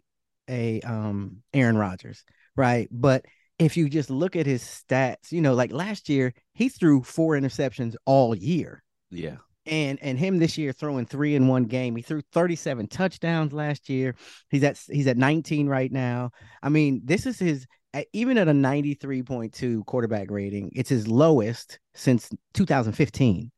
a 0.49 0.81
um 0.81 1.43
Aaron 1.53 1.77
Rodgers, 1.77 2.23
right? 2.55 2.87
But 2.91 3.25
if 3.59 3.75
you 3.75 3.89
just 3.89 4.09
look 4.09 4.35
at 4.35 4.45
his 4.45 4.63
stats, 4.63 5.31
you 5.31 5.41
know, 5.41 5.53
like 5.55 5.73
last 5.73 6.09
year 6.09 6.33
he 6.53 6.69
threw 6.69 7.03
four 7.03 7.33
interceptions 7.35 7.95
all 8.05 8.35
year. 8.35 8.83
yeah 9.11 9.37
and 9.67 9.99
and 10.01 10.17
him 10.17 10.39
this 10.39 10.57
year 10.57 10.71
throwing 10.71 11.05
three 11.05 11.35
in 11.35 11.47
one 11.47 11.63
game. 11.63 11.95
He 11.95 12.01
threw 12.01 12.21
37 12.31 12.87
touchdowns 12.87 13.53
last 13.53 13.89
year. 13.89 14.15
He's 14.49 14.63
at 14.63 14.79
he's 14.89 15.07
at 15.07 15.17
19 15.17 15.67
right 15.67 15.91
now. 15.91 16.31
I 16.63 16.69
mean, 16.69 17.01
this 17.03 17.25
is 17.25 17.39
his 17.39 17.67
even 18.13 18.37
at 18.37 18.47
a 18.47 18.51
93.2 18.51 19.85
quarterback 19.85 20.29
rating, 20.29 20.71
it's 20.75 20.89
his 20.89 21.07
lowest 21.07 21.79
since 21.95 22.29
2015. 22.53 23.51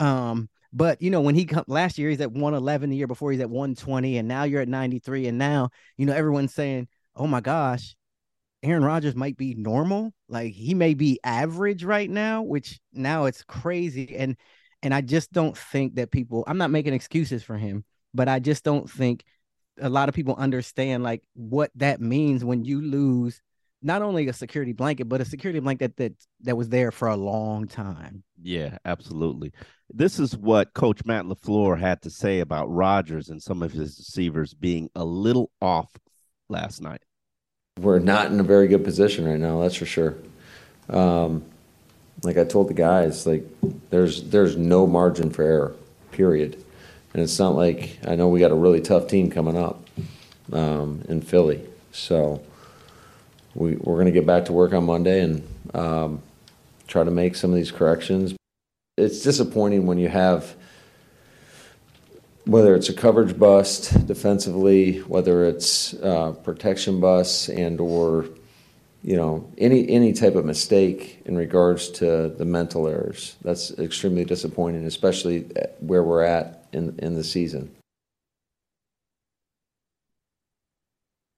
Um, 0.00 0.48
but 0.72 1.00
you 1.00 1.10
know, 1.10 1.20
when 1.20 1.34
he 1.34 1.44
come 1.44 1.64
last 1.66 1.98
year, 1.98 2.10
he's 2.10 2.20
at 2.20 2.32
111, 2.32 2.90
the 2.90 2.96
year 2.96 3.06
before 3.06 3.32
he's 3.32 3.40
at 3.40 3.50
120, 3.50 4.18
and 4.18 4.28
now 4.28 4.44
you're 4.44 4.62
at 4.62 4.68
93, 4.68 5.28
and 5.28 5.38
now 5.38 5.70
you 5.96 6.06
know 6.06 6.14
everyone's 6.14 6.54
saying, 6.54 6.88
Oh 7.16 7.26
my 7.26 7.40
gosh, 7.40 7.96
Aaron 8.62 8.84
Rodgers 8.84 9.14
might 9.14 9.36
be 9.36 9.54
normal. 9.54 10.12
Like 10.28 10.52
he 10.52 10.74
may 10.74 10.94
be 10.94 11.20
average 11.24 11.84
right 11.84 12.10
now, 12.10 12.42
which 12.42 12.80
now 12.92 13.24
it's 13.26 13.42
crazy. 13.44 14.16
And 14.16 14.36
and 14.82 14.94
I 14.94 15.00
just 15.00 15.32
don't 15.32 15.56
think 15.56 15.96
that 15.96 16.10
people 16.10 16.44
I'm 16.46 16.58
not 16.58 16.70
making 16.70 16.94
excuses 16.94 17.42
for 17.42 17.56
him, 17.56 17.84
but 18.14 18.28
I 18.28 18.38
just 18.38 18.64
don't 18.64 18.88
think 18.90 19.24
a 19.80 19.88
lot 19.88 20.08
of 20.08 20.14
people 20.14 20.34
understand 20.36 21.02
like 21.02 21.22
what 21.34 21.70
that 21.76 22.00
means 22.00 22.44
when 22.44 22.64
you 22.64 22.80
lose 22.80 23.40
not 23.80 24.02
only 24.02 24.26
a 24.26 24.32
security 24.32 24.72
blanket, 24.72 25.08
but 25.08 25.20
a 25.20 25.24
security 25.24 25.60
blanket 25.60 25.96
that 25.98 26.12
that 26.42 26.56
was 26.56 26.68
there 26.68 26.90
for 26.90 27.08
a 27.08 27.16
long 27.16 27.68
time. 27.68 28.24
Yeah, 28.42 28.78
absolutely. 28.84 29.52
This 29.90 30.18
is 30.18 30.36
what 30.36 30.74
Coach 30.74 31.04
Matt 31.04 31.24
LaFleur 31.24 31.78
had 31.78 32.02
to 32.02 32.10
say 32.10 32.40
about 32.40 32.70
Rodgers 32.70 33.28
and 33.28 33.42
some 33.42 33.62
of 33.62 33.72
his 33.72 33.96
receivers 33.98 34.52
being 34.52 34.90
a 34.94 35.04
little 35.04 35.50
off 35.62 35.90
last 36.48 36.82
night. 36.82 37.02
we're 37.78 37.98
not 38.00 38.32
in 38.32 38.40
a 38.40 38.42
very 38.42 38.66
good 38.68 38.84
position 38.84 39.24
right 39.24 39.38
now. 39.38 39.60
That's 39.60 39.76
for 39.76 39.86
sure. 39.86 40.16
Um, 40.88 41.44
like 42.22 42.36
I 42.36 42.44
told 42.44 42.68
the 42.68 42.74
guys, 42.74 43.26
like 43.26 43.44
there's 43.90 44.22
there's 44.24 44.56
no 44.56 44.86
margin 44.86 45.30
for 45.30 45.42
error, 45.42 45.76
period. 46.12 46.62
And 47.14 47.22
it's 47.22 47.38
not 47.38 47.54
like 47.54 47.98
I 48.06 48.16
know 48.16 48.28
we 48.28 48.40
got 48.40 48.50
a 48.50 48.56
really 48.56 48.80
tough 48.80 49.08
team 49.08 49.30
coming 49.30 49.56
up 49.56 49.84
um, 50.52 51.02
in 51.08 51.20
Philly, 51.20 51.66
so 51.92 52.42
we 53.54 53.76
we're 53.76 53.98
gonna 53.98 54.10
get 54.10 54.26
back 54.26 54.46
to 54.46 54.52
work 54.52 54.72
on 54.72 54.84
Monday 54.84 55.20
and 55.20 55.46
um, 55.74 56.22
try 56.86 57.04
to 57.04 57.10
make 57.10 57.34
some 57.34 57.50
of 57.50 57.56
these 57.56 57.70
corrections. 57.70 58.34
It's 58.96 59.22
disappointing 59.22 59.86
when 59.86 59.98
you 59.98 60.08
have 60.08 60.54
whether 62.48 62.74
it's 62.74 62.88
a 62.88 62.94
coverage 62.94 63.38
bust 63.38 64.06
defensively, 64.06 65.00
whether 65.00 65.44
it's 65.44 65.92
uh, 65.94 66.32
protection 66.32 66.98
bust 66.98 67.50
and 67.50 67.78
or 67.78 68.24
you 69.02 69.16
know 69.16 69.50
any 69.58 69.88
any 69.88 70.12
type 70.12 70.34
of 70.34 70.44
mistake 70.44 71.22
in 71.24 71.36
regards 71.36 71.88
to 71.90 72.28
the 72.28 72.44
mental 72.44 72.88
errors. 72.88 73.36
That's 73.42 73.70
extremely 73.78 74.24
disappointing, 74.24 74.84
especially 74.86 75.42
where 75.80 76.02
we're 76.02 76.22
at 76.24 76.66
in 76.72 76.98
in 76.98 77.14
the 77.14 77.24
season. 77.24 77.74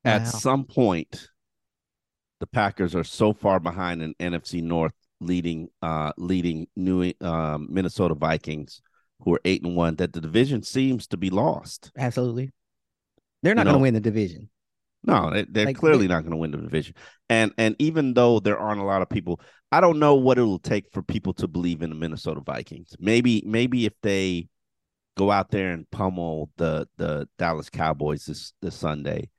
At 0.05 0.25
Wow. 0.25 0.31
some 0.41 0.65
point, 0.65 1.29
the 2.41 2.47
Packers 2.47 2.95
are 2.95 3.05
so 3.05 3.33
far 3.33 3.61
behind 3.61 4.03
in 4.03 4.15
NFC 4.15 4.63
North, 4.63 4.95
leading 5.21 5.69
uh 5.83 6.13
leading 6.17 6.67
New 6.77 7.13
um, 7.21 7.69
Minnesota 7.71 8.15
Vikings, 8.15 8.81
who 9.21 9.35
are 9.35 9.41
eight 9.45 9.63
and 9.63 9.77
one, 9.77 9.97
that 9.97 10.13
the 10.13 10.21
division 10.21 10.63
seems 10.63 11.07
to 11.09 11.17
be 11.17 11.31
lost. 11.31 11.93
Absolutely. 11.97 12.51
They're 13.43 13.55
not 13.55 13.63
You 13.63 13.73
going 13.73 13.79
to 13.79 13.83
win 13.83 13.95
the 13.95 14.01
division. 14.01 14.51
No, 15.03 15.31
they, 15.33 15.45
they're 15.49 15.67
Like, 15.67 15.77
clearly 15.77 16.09
not 16.09 16.21
going 16.21 16.33
to 16.33 16.37
win 16.37 16.51
the 16.51 16.59
division. 16.59 16.95
And 17.29 17.53
and 17.57 17.75
even 17.79 18.15
though 18.15 18.41
there 18.41 18.59
aren't 18.59 18.81
a 18.81 18.85
lot 18.85 19.03
of 19.03 19.09
people, 19.09 19.41
I 19.73 19.81
don't 19.81 19.99
know 19.99 20.15
what 20.15 20.39
it'll 20.39 20.59
take 20.59 20.93
for 20.93 21.03
people 21.03 21.33
to 21.35 21.49
believe 21.49 21.83
in 21.83 21.91
the 21.91 21.97
Minnesota 21.97 22.41
Vikings. 22.45 22.95
Maybe 22.99 23.43
maybe 23.47 23.87
if 23.87 23.95
they 24.03 24.49
go 25.17 25.31
out 25.31 25.51
there 25.51 25.73
and 25.73 25.91
pummel 25.91 26.51
the 26.57 26.87
the 26.97 27.29
Dallas 27.39 27.71
Cowboys 27.71 28.27
this 28.27 28.53
this 28.61 28.75
Sunday, 28.75 29.31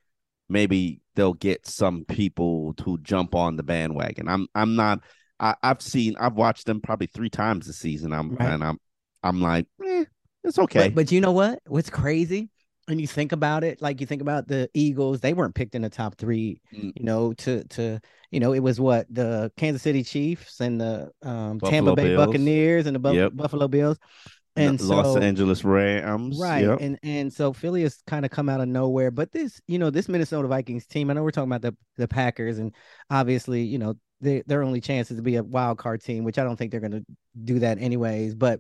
maybe 0.50 1.02
they'll 1.16 1.34
get 1.34 1.68
some 1.68 2.06
people 2.06 2.74
to 2.76 2.98
jump 3.00 3.36
on 3.36 3.56
the 3.56 3.64
bandwagon. 3.64 4.28
I'm 4.28 4.48
I'm 4.56 4.76
not. 4.76 5.00
I, 5.40 5.56
I've 5.62 5.82
seen 5.82 6.16
I've 6.20 6.36
watched 6.36 6.66
them 6.66 6.82
probably 6.82 7.08
three 7.08 7.30
times 7.30 7.68
this 7.68 7.78
season. 7.78 8.14
I'm 8.14 8.36
Right. 8.36 8.50
and 8.50 8.64
I'm 8.64 8.80
I'm 9.24 9.42
like, 9.42 9.68
eh, 9.86 10.06
it's 10.44 10.58
okay. 10.58 10.90
But, 10.90 10.96
but 10.96 11.12
you 11.12 11.22
know 11.22 11.32
what? 11.32 11.60
What's 11.68 11.90
crazy? 11.90 12.50
When 12.92 13.00
you 13.00 13.08
think 13.08 13.32
about 13.32 13.64
it, 13.64 13.82
like 13.82 14.02
you 14.02 14.06
think 14.06 14.22
about 14.22 14.50
the 14.50 14.70
Eagles, 14.74 15.22
they 15.22 15.32
weren't 15.32 15.56
picked 15.56 15.76
in 15.76 15.82
the 15.82 15.90
top 15.90 16.16
three. 16.18 16.60
Mm. 16.76 16.92
You 16.98 17.06
know, 17.06 17.32
to 17.36 17.64
to 17.64 18.02
you 18.32 18.42
know, 18.42 18.52
it 18.52 18.60
was 18.60 18.82
what 18.82 19.06
the 19.10 19.50
Kansas 19.56 19.82
City 19.82 20.04
Chiefs 20.04 20.60
and 20.60 20.82
the 20.82 21.10
um, 21.24 21.62
Tampa 21.62 21.96
Bay 21.96 22.10
Bills. 22.10 22.26
Buccaneers 22.26 22.88
and 22.88 22.96
the 22.96 23.00
Buff- 23.00 23.16
Yep. 23.16 23.32
Buffalo 23.34 23.70
Bills. 23.70 23.98
The 24.56 24.64
And 24.64 24.82
Los 24.82 25.16
Angeles 25.16 25.64
Rams, 25.64 26.38
right 26.38 26.66
yep. 26.66 26.80
and 26.82 27.00
and 27.02 27.32
so 27.32 27.54
philly 27.54 27.84
has 27.84 28.04
kind 28.08 28.26
of 28.26 28.32
come 28.32 28.50
out 28.50 28.60
of 28.60 28.68
nowhere 28.68 29.10
but 29.10 29.32
this 29.32 29.62
you 29.66 29.80
know 29.80 29.90
this 29.90 30.10
minnesota 30.10 30.50
vikings 30.50 30.86
team 30.86 31.10
i 31.10 31.14
know 31.14 31.24
we're 31.24 31.32
talking 31.32 31.50
about 31.50 31.62
the 31.62 31.74
the 31.96 32.06
packers 32.06 32.60
and 32.60 32.76
obviously 33.10 33.62
you 33.62 33.78
know 33.78 33.94
they, 34.20 34.44
their 34.48 34.62
only 34.62 34.82
chance 34.82 35.10
is 35.10 35.16
to 35.16 35.24
be 35.24 35.38
a 35.38 35.44
wild 35.44 35.78
card 35.78 36.04
team 36.04 36.26
which 36.26 36.38
i 36.38 36.44
don't 36.44 36.58
think 36.58 36.70
they're 36.70 36.82
going 36.82 36.92
to 36.92 37.06
do 37.46 37.60
that 37.60 37.78
anyways 37.80 38.36
but 38.36 38.60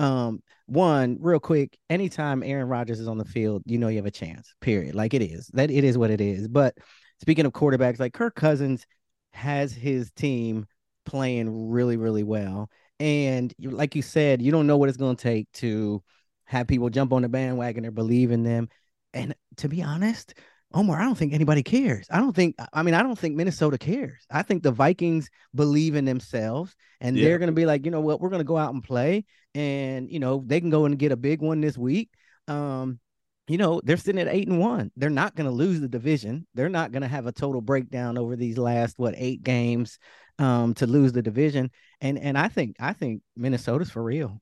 um 0.00 0.42
one 0.66 1.18
real 1.20 1.40
quick 1.40 1.76
anytime 1.90 2.42
aaron 2.42 2.68
Rodgers 2.68 3.00
is 3.00 3.08
on 3.08 3.18
the 3.18 3.24
field 3.24 3.62
you 3.66 3.78
know 3.78 3.88
you 3.88 3.96
have 3.96 4.06
a 4.06 4.10
chance 4.10 4.52
period. 4.60 4.94
Like 4.94 5.14
it 5.14 5.22
is. 5.22 5.48
That 5.52 5.70
it 5.70 5.84
is 5.84 5.98
what 5.98 6.10
it 6.10 6.20
is. 6.20 6.48
But 6.48 6.74
speaking 7.20 7.46
of 7.46 7.52
quarterbacks 7.52 8.00
like 8.00 8.14
kirk 8.14 8.34
cousins 8.34 8.86
has 9.32 9.72
his 9.72 10.10
team 10.12 10.66
playing 11.04 11.70
really 11.70 11.96
really 11.96 12.22
well. 12.22 12.70
And 12.98 13.54
like 13.60 13.94
you 13.94 14.02
said 14.02 14.42
you 14.42 14.50
don't 14.50 14.66
know 14.66 14.76
what 14.76 14.88
it's 14.88 14.98
going 14.98 15.16
to 15.16 15.22
take 15.22 15.50
to 15.54 16.02
have 16.44 16.66
people 16.66 16.90
jump 16.90 17.12
on 17.12 17.22
the 17.22 17.28
bandwagon 17.28 17.86
or 17.86 17.90
believe 17.90 18.30
in 18.30 18.42
them. 18.42 18.68
And 19.12 19.34
to 19.58 19.68
be 19.68 19.82
honest, 19.82 20.34
Omar, 20.72 21.00
I 21.00 21.04
don't 21.04 21.16
think 21.18 21.32
anybody 21.32 21.62
cares. 21.62 22.06
I 22.10 22.18
don't 22.18 22.34
think, 22.34 22.54
I 22.72 22.82
mean, 22.82 22.94
I 22.94 23.02
don't 23.02 23.18
think 23.18 23.34
Minnesota 23.34 23.76
cares. 23.76 24.24
I 24.30 24.42
think 24.42 24.62
the 24.62 24.70
Vikings 24.70 25.28
believe 25.54 25.96
in 25.96 26.04
themselves 26.04 26.76
and 27.00 27.16
Yeah. 27.16 27.24
they're 27.24 27.38
going 27.38 27.48
to 27.48 27.52
be 27.54 27.66
like, 27.66 27.84
you 27.84 27.90
know 27.90 28.00
what, 28.00 28.20
we're 28.20 28.28
going 28.28 28.40
to 28.40 28.44
go 28.44 28.56
out 28.56 28.72
and 28.72 28.82
play. 28.82 29.24
And, 29.54 30.08
you 30.08 30.20
know, 30.20 30.44
they 30.46 30.60
can 30.60 30.70
go 30.70 30.84
and 30.84 30.98
get 30.98 31.10
a 31.10 31.16
big 31.16 31.42
one 31.42 31.60
this 31.60 31.76
week. 31.76 32.10
Um, 32.46 33.00
you 33.48 33.58
know, 33.58 33.80
they're 33.82 33.96
sitting 33.96 34.20
at 34.20 34.28
eight 34.28 34.46
and 34.46 34.60
one. 34.60 34.92
They're 34.96 35.10
not 35.10 35.34
going 35.34 35.50
to 35.50 35.54
lose 35.54 35.80
the 35.80 35.88
division. 35.88 36.46
They're 36.54 36.68
not 36.68 36.92
going 36.92 37.02
to 37.02 37.08
have 37.08 37.26
a 37.26 37.32
total 37.32 37.60
breakdown 37.60 38.16
over 38.16 38.36
these 38.36 38.56
last, 38.56 38.96
what, 38.96 39.14
eight 39.16 39.42
games 39.42 39.98
um, 40.38 40.74
to 40.74 40.86
lose 40.86 41.12
the 41.12 41.22
division. 41.22 41.72
And, 42.00 42.16
and 42.16 42.38
I 42.38 42.46
think, 42.46 42.76
I 42.78 42.92
think 42.92 43.22
Minnesota's 43.36 43.90
for 43.90 44.04
real. 44.04 44.40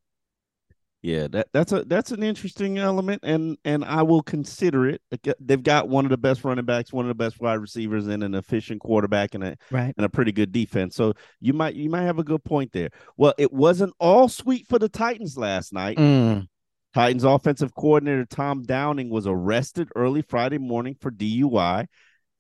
Yeah, 1.01 1.29
that 1.29 1.47
that's 1.53 1.71
a 1.71 1.85
that's 1.85 2.11
an 2.11 2.25
interesting 2.25 2.79
element, 2.79 3.21
and 3.23 3.57
and 3.65 3.85
I 3.85 4.03
will 4.03 4.23
consider 4.23 4.89
it. 4.89 5.01
Got- 5.23 5.37
They've 5.41 5.63
got 5.63 5.89
one 5.89 6.05
of 6.05 6.11
the 6.11 6.17
best 6.17 6.43
running 6.43 6.65
backs, 6.65 6.93
one 6.93 7.05
of 7.05 7.09
the 7.09 7.15
best 7.15 7.41
wide 7.41 7.55
receivers, 7.61 8.09
and 8.09 8.25
an 8.25 8.35
efficient 8.35 8.81
quarterback, 8.81 9.35
and 9.37 9.45
a 9.45 9.57
Right. 9.71 9.95
and 9.97 10.05
a 10.05 10.09
pretty 10.09 10.33
good 10.33 10.51
defense. 10.51 10.97
So 10.97 11.15
you 11.41 11.53
might 11.53 11.77
you 11.77 11.89
might 11.89 12.03
have 12.03 12.19
a 12.19 12.25
good 12.25 12.43
point 12.43 12.73
there. 12.73 12.91
Well, 13.17 13.33
it 13.39 13.53
wasn't 13.53 13.95
all 14.01 14.29
sweet 14.29 14.67
for 14.69 14.81
the 14.81 14.89
Titans 14.89 15.37
last 15.37 15.73
night. 15.73 15.99
Mm. 15.99 16.49
Titans 16.95 17.23
offensive 17.23 17.75
coordinator 17.77 18.25
Tom 18.25 18.63
Downing 18.65 19.09
was 19.09 19.27
arrested 19.27 19.89
early 19.95 20.23
Friday 20.23 20.59
morning 20.59 20.97
for 21.01 21.13
DUI. 21.13 21.87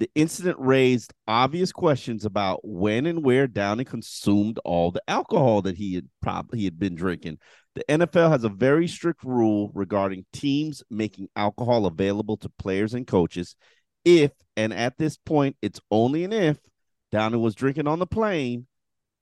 The 0.01 0.11
incident 0.15 0.57
raised 0.59 1.13
obvious 1.29 1.71
questions 1.71 2.25
about 2.25 2.61
when 2.65 3.07
and 3.07 3.25
where 3.25 3.47
Downing 3.47 3.85
consumed 3.87 4.59
all 4.65 4.91
the 4.91 5.03
alcohol 5.07 5.63
that 5.63 5.77
he 5.77 5.95
had 5.95 6.07
probably 6.23 6.61
he 6.61 6.65
had 6.65 6.79
been 6.79 6.95
drinking. 6.97 7.39
The 7.79 7.85
NFL 7.89 8.33
has 8.33 8.43
a 8.43 8.49
very 8.49 8.89
strict 8.89 9.23
rule 9.23 9.71
regarding 9.73 10.27
teams 10.33 10.83
making 10.91 11.29
alcohol 11.37 11.87
available 11.87 12.37
to 12.39 12.49
players 12.59 12.93
and 12.93 13.07
coaches. 13.07 13.55
If 14.05 14.33
and 14.57 14.75
at 14.75 14.99
this 14.99 15.17
point, 15.17 15.55
it's 15.63 15.79
only 15.89 16.25
an 16.25 16.33
if 16.33 16.59
Downing 17.13 17.41
was 17.41 17.55
drinking 17.55 17.87
on 17.87 18.01
the 18.01 18.07
plane, 18.07 18.67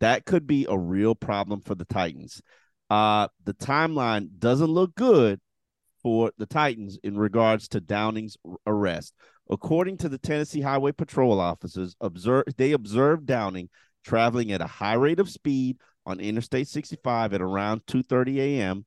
that 0.01 0.25
could 0.25 0.47
be 0.47 0.65
a 0.71 0.79
real 0.79 1.15
problem 1.15 1.61
for 1.61 1.75
the 1.75 1.85
Titans. 1.85 2.41
Uh, 2.89 3.29
the 3.45 3.53
timeline 3.53 4.31
doesn't 4.39 4.71
look 4.71 4.95
good 4.95 5.39
for 6.03 6.33
the 6.39 6.47
Titans 6.47 6.99
in 7.03 7.19
regards 7.19 7.69
to 7.69 7.81
Downing's 7.83 8.39
arrest. 8.67 9.13
According 9.51 9.99
to 9.99 10.09
the 10.09 10.17
Tennessee 10.17 10.63
Highway 10.63 10.93
Patrol 10.93 11.41
officers, 11.41 11.95
observe 12.01 12.45
they 12.57 12.73
observed 12.73 13.27
Downing 13.27 13.69
traveling 14.03 14.51
at 14.53 14.63
a 14.63 14.67
high 14.67 14.95
rate 14.95 15.21
of 15.21 15.29
speed 15.29 15.77
on 16.07 16.21
Interstate 16.21 16.69
65 16.69 17.35
at 17.35 17.43
around 17.43 17.85
2:30 17.87 18.39
a.m. 18.39 18.87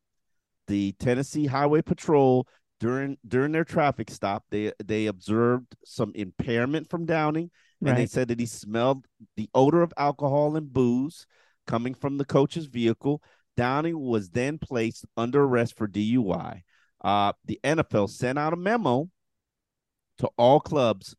The 0.68 0.94
Tennessee 0.94 1.46
Highway 1.46 1.82
Patrol 1.82 2.48
during 2.80 3.18
during 3.28 3.52
their 3.52 3.66
traffic 3.66 4.10
stop, 4.10 4.46
they 4.50 4.72
they 4.84 5.08
observed 5.08 5.76
some 5.84 6.14
impairment 6.16 6.90
from 6.90 7.06
Downing, 7.06 7.52
and 7.84 7.98
they 7.98 8.06
said 8.06 8.30
that 8.30 8.40
he 8.40 8.46
smelled 8.46 9.06
the 9.36 9.50
odor 9.54 9.82
of 9.82 9.94
alcohol 9.98 10.56
and 10.56 10.72
booze 10.72 11.28
coming 11.68 11.94
from 11.94 12.18
the 12.18 12.26
coach's 12.26 12.68
vehicle. 12.68 13.22
Downing 13.58 14.00
was 14.00 14.30
then 14.30 14.58
placed 14.58 15.06
under 15.18 15.44
arrest 15.44 15.78
for 15.78 15.88
DUI. 15.88 16.62
Uh, 17.04 17.34
the 17.46 17.60
NFL 17.64 18.10
sent 18.10 18.40
out 18.40 18.54
a 18.54 18.58
memo 18.58 19.10
to 20.20 20.30
all 20.38 20.62
clubs 20.62 21.16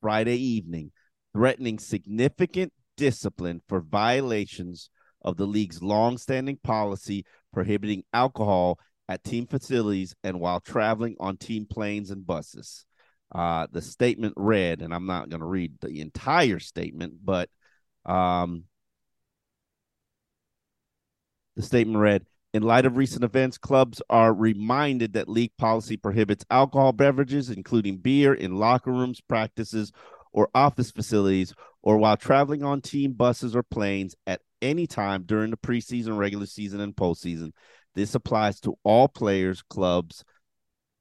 Friday 0.00 0.36
evening, 0.36 0.92
threatening 1.34 1.80
significant 1.80 2.72
discipline 2.96 3.62
for 3.68 3.80
violations 3.80 4.90
of 5.22 5.36
the 5.36 5.46
league's 5.46 5.82
longstanding 5.82 6.58
policy 6.62 7.24
prohibiting 7.52 8.04
alcohol 8.12 8.78
at 9.08 9.24
team 9.24 9.46
facilities 9.46 10.14
and 10.22 10.38
while 10.38 10.60
traveling 10.60 11.16
on 11.18 11.36
team 11.36 11.66
planes 11.66 12.10
and 12.10 12.26
buses. 12.26 12.84
Uh, 13.34 13.66
the 13.72 13.82
statement 13.82 14.34
read, 14.36 14.80
and 14.80 14.94
I'm 14.94 15.06
not 15.06 15.28
going 15.28 15.40
to 15.40 15.46
read 15.46 15.74
the 15.80 16.00
entire 16.00 16.58
statement, 16.58 17.14
but 17.22 17.50
um, 18.06 18.64
the 21.56 21.62
statement 21.62 21.98
read 21.98 22.24
In 22.54 22.62
light 22.62 22.86
of 22.86 22.96
recent 22.96 23.24
events, 23.24 23.58
clubs 23.58 24.00
are 24.08 24.32
reminded 24.32 25.12
that 25.12 25.28
league 25.28 25.52
policy 25.58 25.96
prohibits 25.96 26.44
alcohol 26.50 26.92
beverages, 26.92 27.50
including 27.50 27.98
beer, 27.98 28.32
in 28.32 28.56
locker 28.56 28.92
rooms, 28.92 29.20
practices, 29.20 29.92
or 30.38 30.48
office 30.54 30.92
facilities, 30.92 31.52
or 31.82 31.98
while 31.98 32.16
traveling 32.16 32.62
on 32.62 32.80
team 32.80 33.12
buses 33.12 33.56
or 33.56 33.62
planes 33.64 34.14
at 34.24 34.40
any 34.62 34.86
time 34.86 35.24
during 35.24 35.50
the 35.50 35.56
preseason, 35.56 36.16
regular 36.16 36.46
season, 36.46 36.78
and 36.78 36.94
postseason. 36.94 37.50
This 37.96 38.14
applies 38.14 38.60
to 38.60 38.78
all 38.84 39.08
players, 39.08 39.62
clubs, 39.62 40.24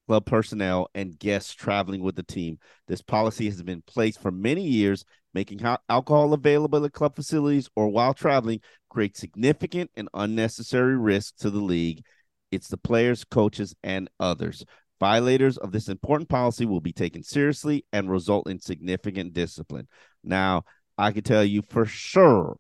club 0.08 0.26
personnel, 0.26 0.90
and 0.96 1.20
guests 1.20 1.54
traveling 1.54 2.02
with 2.02 2.16
the 2.16 2.24
team. 2.24 2.58
This 2.88 3.04
policy 3.04 3.46
has 3.46 3.62
been 3.62 3.76
in 3.76 3.82
place 3.84 4.18
for 4.18 4.32
many 4.32 4.64
years, 4.64 5.06
making 5.36 5.62
alcohol 5.88 6.34
available 6.34 6.84
at 6.84 6.94
club 6.94 7.16
facilities 7.16 7.70
or 7.76 7.90
while 7.90 8.16
traveling 8.16 8.62
creates 8.90 9.20
significant 9.20 9.92
and 9.96 10.10
unnecessary 10.16 10.98
risk 10.98 11.38
to 11.38 11.52
the 11.52 11.60
league. 11.60 12.04
It's 12.52 12.70
the 12.70 12.78
players, 12.78 13.24
coaches, 13.24 13.76
and 13.84 14.10
others. 14.20 14.66
Violators 15.00 15.58
of 15.58 15.72
this 15.72 15.90
important 15.90 16.30
policy 16.30 16.66
will 16.66 16.82
be 16.82 16.94
taken 16.94 17.24
seriously 17.24 17.86
and 17.94 18.10
result 18.10 18.50
in 18.50 18.60
significant 18.60 19.34
discipline. 19.34 19.88
Now, 20.24 20.64
I 20.98 21.12
can 21.12 21.24
tell 21.24 21.44
you 21.44 21.62
for 21.62 21.86
sure 21.86 22.58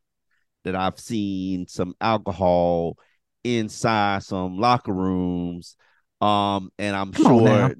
that 0.63 0.75
I've 0.75 0.99
seen 0.99 1.67
some 1.67 1.95
alcohol 1.99 2.97
inside 3.43 4.23
some 4.23 4.57
locker 4.57 4.93
rooms. 4.93 5.75
Um, 6.19 6.71
and 6.77 6.95
I'm 6.95 7.11
Come 7.11 7.25
sure 7.25 7.75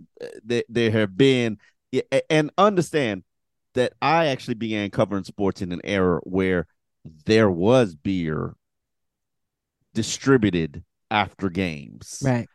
that 0.46 0.66
there 0.70 0.92
have 0.92 1.18
been 1.18 1.58
and 2.30 2.52
understand 2.58 3.24
that 3.74 3.94
I 4.02 4.28
actually 4.28 4.56
began 4.56 4.90
covering 4.90 5.24
sports 5.24 5.62
in 5.62 5.72
an 5.72 5.82
era 5.84 6.20
where 6.24 6.68
there 7.26 7.50
was 7.50 7.96
beer 7.96 8.56
distributed 9.94 10.84
after 11.10 11.50
games. 11.50 12.22
Right. 12.24 12.48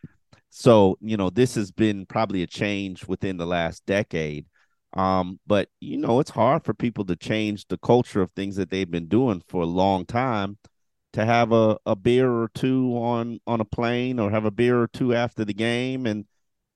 So, 0.55 0.99
you 1.01 1.17
know, 1.17 1.31
this 1.31 1.55
has 1.55 1.71
been 1.73 2.05
probably 2.05 2.43
a 2.43 2.47
change 2.47 3.07
within 3.07 3.39
the 3.39 3.47
last 3.47 3.87
decade. 3.87 4.45
Um, 4.93 5.41
but 5.47 5.71
you 5.81 5.97
know, 5.97 6.21
it's 6.21 6.31
hard 6.31 6.65
for 6.65 6.75
people 6.75 7.07
to 7.07 7.17
change 7.17 7.67
the 7.69 7.79
culture 7.79 8.21
of 8.21 8.31
things 8.33 8.57
that 8.57 8.69
they've 8.71 8.91
been 8.91 9.09
doing 9.09 9.43
for 9.49 9.63
a 9.63 9.67
long 9.67 10.05
time 10.05 10.59
to 11.15 11.25
have 11.25 11.53
a, 11.53 11.79
a 11.87 11.97
beer 11.97 12.31
or 12.31 12.49
two 12.55 12.95
on 12.99 13.41
on 13.47 13.63
a 13.63 13.65
plane 13.65 14.19
or 14.19 14.31
have 14.31 14.45
a 14.45 14.51
beer 14.51 14.79
or 14.83 14.89
two 14.89 15.15
after 15.15 15.45
the 15.47 15.55
game. 15.55 16.05
And 16.07 16.27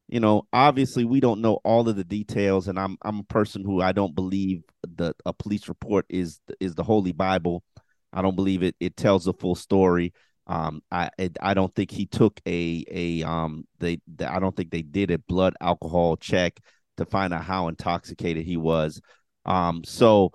you 0.08 0.20
know 0.20 0.46
obviously 0.52 1.04
we 1.04 1.20
don't 1.20 1.40
know 1.40 1.58
all 1.64 1.88
of 1.88 1.96
the 1.96 2.04
details 2.04 2.68
and 2.68 2.78
i'm 2.78 2.96
i'm 3.02 3.18
a 3.18 3.24
person 3.24 3.64
who 3.64 3.80
i 3.82 3.90
don't 3.90 4.14
believe 4.14 4.62
that 4.96 5.16
a 5.24 5.32
police 5.32 5.68
report 5.68 6.06
is 6.08 6.40
is 6.60 6.74
the 6.76 6.84
holy 6.84 7.12
bible. 7.12 7.64
I 8.12 8.22
don't 8.22 8.36
believe 8.36 8.62
it 8.62 8.76
it 8.80 8.96
tells 8.96 9.24
the 9.24 9.34
full 9.34 9.56
story 9.56 10.12
um 10.46 10.80
i 10.90 11.10
i 11.40 11.54
don't 11.54 11.74
think 11.74 11.90
he 11.90 12.06
took 12.06 12.40
a 12.46 12.84
a 12.90 13.22
um 13.24 13.66
they, 13.80 13.98
i 14.26 14.38
don't 14.38 14.54
think 14.56 14.70
they 14.70 14.82
did 14.82 15.10
a 15.10 15.18
blood 15.18 15.54
alcohol 15.60 16.16
check 16.16 16.60
to 16.96 17.04
find 17.04 17.32
out 17.32 17.44
how 17.44 17.68
intoxicated 17.68 18.44
he 18.44 18.56
was. 18.56 19.00
Um, 19.44 19.82
so 19.84 20.32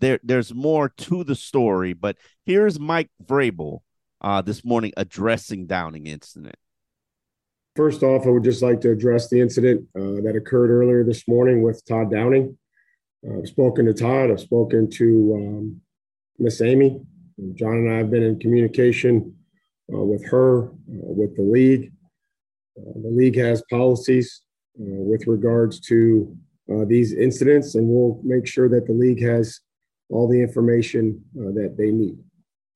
there 0.00 0.20
there's 0.22 0.54
more 0.54 0.88
to 0.88 1.24
the 1.24 1.34
story, 1.34 1.92
but 1.92 2.16
here's 2.46 2.78
Mike 2.78 3.10
Vrabel 3.24 3.80
uh, 4.20 4.42
this 4.42 4.64
morning 4.64 4.92
addressing 4.96 5.66
Downing 5.66 6.06
incident. 6.06 6.56
First 7.76 8.02
off, 8.02 8.26
I 8.26 8.30
would 8.30 8.44
just 8.44 8.62
like 8.62 8.80
to 8.82 8.90
address 8.90 9.28
the 9.28 9.40
incident 9.40 9.86
uh, 9.96 10.22
that 10.22 10.34
occurred 10.36 10.70
earlier 10.70 11.04
this 11.04 11.26
morning 11.26 11.62
with 11.62 11.84
Todd 11.86 12.10
Downing. 12.10 12.56
Uh, 13.26 13.38
I've 13.38 13.48
spoken 13.48 13.86
to 13.86 13.94
Todd. 13.94 14.30
I've 14.30 14.40
spoken 14.40 14.88
to 14.90 15.34
um, 15.36 15.80
Miss 16.38 16.60
Amy. 16.60 17.00
John 17.54 17.72
and 17.72 17.92
I 17.92 17.96
have 17.98 18.12
been 18.12 18.22
in 18.22 18.38
communication 18.38 19.34
with 19.88 20.24
her, 20.26 20.68
uh, 20.68 20.70
with 20.88 21.36
the 21.36 21.42
league. 21.42 21.92
Uh, 22.78 22.98
the 23.02 23.10
league 23.10 23.36
has 23.36 23.62
policies 23.70 24.42
with 24.76 25.26
regards 25.28 25.78
to 25.78 26.36
these 26.86 27.12
incidents, 27.12 27.76
and 27.76 27.86
we'll 27.86 28.20
make 28.24 28.46
sure 28.46 28.68
that 28.68 28.86
the 28.86 28.92
league 28.92 29.22
has 29.22 29.60
all 30.08 30.26
the 30.28 30.40
information 30.40 31.22
that 31.34 31.76
they 31.78 31.92
need. 31.92 32.18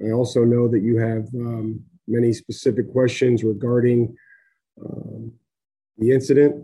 I 0.06 0.12
also 0.12 0.44
know 0.44 0.68
that 0.68 0.80
you 0.80 0.98
have 0.98 1.26
um, 1.34 1.80
many 2.06 2.32
specific 2.32 2.90
questions 2.92 3.42
regarding 3.42 4.14
um, 4.84 5.32
the 5.98 6.12
incident, 6.12 6.54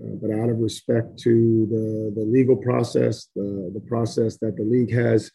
uh, 0.00 0.14
but 0.22 0.30
out 0.30 0.48
of 0.48 0.58
respect 0.58 1.18
to 1.18 1.66
the, 1.70 2.20
the 2.20 2.26
legal 2.26 2.56
process, 2.56 3.28
the, 3.34 3.70
the 3.74 3.80
process 3.88 4.38
that 4.38 4.56
the 4.56 4.62
league 4.62 4.92
has, 4.92 5.30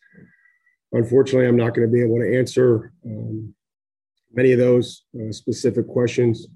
unfortunately, 0.93 1.47
I'm 1.47 1.57
not 1.57 1.73
going 1.73 1.87
to 1.87 1.93
be 1.93 2.01
able 2.01 2.19
to 2.19 2.37
answer 2.37 2.93
um, 3.05 3.53
many 4.33 4.51
of 4.51 4.59
those 4.59 5.03
uh, 5.15 5.31
specific 5.31 5.87
questions. 5.87 6.47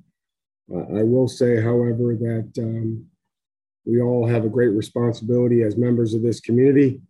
Uh, 0.74 1.00
I 1.00 1.04
will 1.04 1.28
say, 1.28 1.62
however, 1.62 2.16
that 2.16 2.52
um, 2.60 3.06
we 3.86 4.02
all 4.02 4.28
have 4.28 4.44
a 4.44 4.50
great 4.50 4.70
responsibility 4.70 5.62
as 5.62 5.78
members 5.78 6.14
of 6.14 6.22
this 6.22 6.40
community 6.40 7.02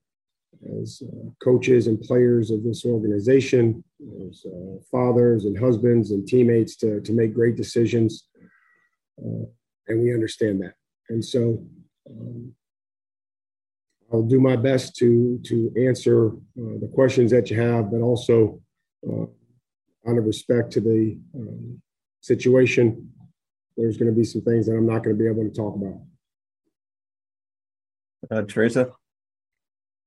as 0.82 1.02
uh, 1.06 1.30
coaches 1.44 1.88
and 1.88 2.02
players 2.02 2.50
of 2.50 2.64
this 2.64 2.84
organization, 2.84 3.84
as 4.28 4.44
uh, 4.46 4.82
fathers 4.92 5.46
and 5.46 5.58
husbands 5.58 6.12
and 6.12 6.28
teammates 6.28 6.76
to, 6.76 7.00
to 7.02 7.14
make 7.14 7.34
great 7.34 7.56
decisions. 7.56 8.28
And 9.88 10.02
we 10.02 10.14
understand 10.14 10.62
that. 10.62 10.74
And 11.10 11.24
so 11.24 11.64
um, 12.10 12.54
I'll 14.12 14.24
do 14.24 14.40
my 14.40 14.56
best 14.56 14.96
to, 14.98 15.40
to 15.46 15.72
answer 15.78 16.30
uh, 16.30 16.80
the 16.80 16.90
questions 16.94 17.32
that 17.32 17.50
you 17.50 17.60
have, 17.60 17.92
but 17.92 18.02
also 18.02 18.62
uh, 19.08 19.26
out 20.08 20.18
of 20.18 20.26
respect 20.26 20.72
to 20.72 20.82
the 20.82 21.18
um, 21.36 21.82
situation, 22.22 23.12
there's 23.76 23.98
going 23.98 24.10
to 24.10 24.16
be 24.16 24.24
some 24.24 24.42
things 24.42 24.66
that 24.68 24.74
I'm 24.74 24.88
not 24.88 25.04
going 25.04 25.18
to 25.18 25.22
be 25.22 25.30
able 25.30 25.44
to 25.44 25.54
talk 25.54 25.76
about. 25.76 26.00
Uh, 28.32 28.42
Teresa? 28.44 28.92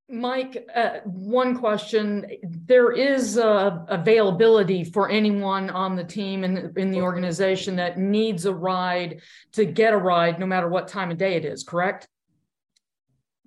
Mike, 0.09 0.67
uh, 0.75 0.99
one 1.05 1.57
question. 1.57 2.27
There 2.43 2.91
is 2.91 3.39
uh, 3.39 3.85
availability 3.89 4.83
for 4.83 5.09
anyone 5.09 5.71
on 5.71 5.95
the 5.95 6.03
team 6.03 6.43
and 6.43 6.77
in 6.77 6.91
the 6.91 7.01
organization 7.01 7.77
that 7.77 7.97
needs 7.97 8.45
a 8.45 8.53
ride 8.53 9.21
to 9.53 9.65
get 9.65 9.95
a 9.95 9.97
ride, 9.97 10.41
no 10.41 10.47
matter 10.47 10.69
what 10.69 10.89
time 10.89 11.13
of 11.13 11.19
day 11.19 11.37
it 11.37 11.45
is, 11.45 11.63
correct? 11.63 12.09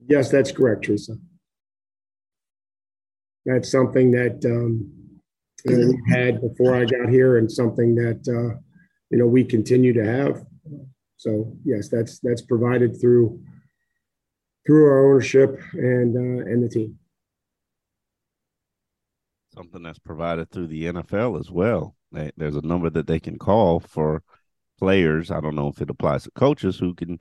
Yes, 0.07 0.31
that's 0.31 0.53
correct, 0.53 0.85
Teresa. 0.85 1.17
That's 3.45 3.69
something 3.69 4.11
that 4.11 4.45
um, 4.45 5.02
we 5.65 6.02
had 6.10 6.41
before 6.41 6.76
I 6.76 6.86
got 6.86 7.10
here 7.10 7.38
and 7.38 7.52
something 7.52 7.95
that, 7.95 8.28
uh, 8.28 8.58
you 9.10 9.17
know, 9.17 9.28
we 9.28 9.43
continue 9.43 9.93
to 9.93 10.04
have. 10.04 10.45
So 11.17 11.56
yes, 11.63 11.88
that's 11.89 12.19
that's 12.19 12.41
provided 12.41 12.99
through 12.99 13.41
through 14.65 14.86
our 14.86 15.10
ownership 15.10 15.58
and 15.73 16.15
uh, 16.15 16.45
and 16.45 16.63
the 16.63 16.69
team. 16.69 16.99
Something 19.54 19.84
that's 19.84 19.99
provided 19.99 20.49
through 20.49 20.67
the 20.67 20.86
NFL 20.86 21.39
as 21.39 21.49
well. 21.49 21.95
There's 22.12 22.56
a 22.56 22.62
number 22.62 22.89
that 22.89 23.08
they 23.08 23.19
can 23.19 23.38
call 23.38 23.80
for 23.80 24.23
players. 24.80 25.32
I 25.32 25.39
don't 25.39 25.56
know 25.56 25.67
if 25.67 25.82
it 25.82 25.89
applies 25.89 26.23
to 26.23 26.32
coaches 26.32 26.78
who 26.78 26.93
can 26.93 27.19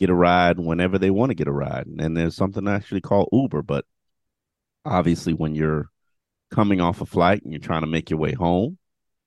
get 0.00 0.10
a 0.10 0.14
ride 0.14 0.58
whenever 0.58 0.98
they 0.98 1.10
want 1.10 1.30
to 1.30 1.34
get 1.34 1.46
a 1.46 1.52
ride. 1.52 1.86
And 1.86 2.16
there's 2.16 2.36
something 2.36 2.66
actually 2.66 3.02
called 3.02 3.28
Uber. 3.32 3.62
But 3.62 3.84
obviously, 4.84 5.32
when 5.32 5.54
you're 5.54 5.90
coming 6.54 6.80
off 6.80 7.00
a 7.00 7.06
flight 7.06 7.42
and 7.42 7.52
you're 7.52 7.60
trying 7.60 7.80
to 7.80 7.88
make 7.88 8.10
your 8.10 8.18
way 8.18 8.32
home, 8.32 8.78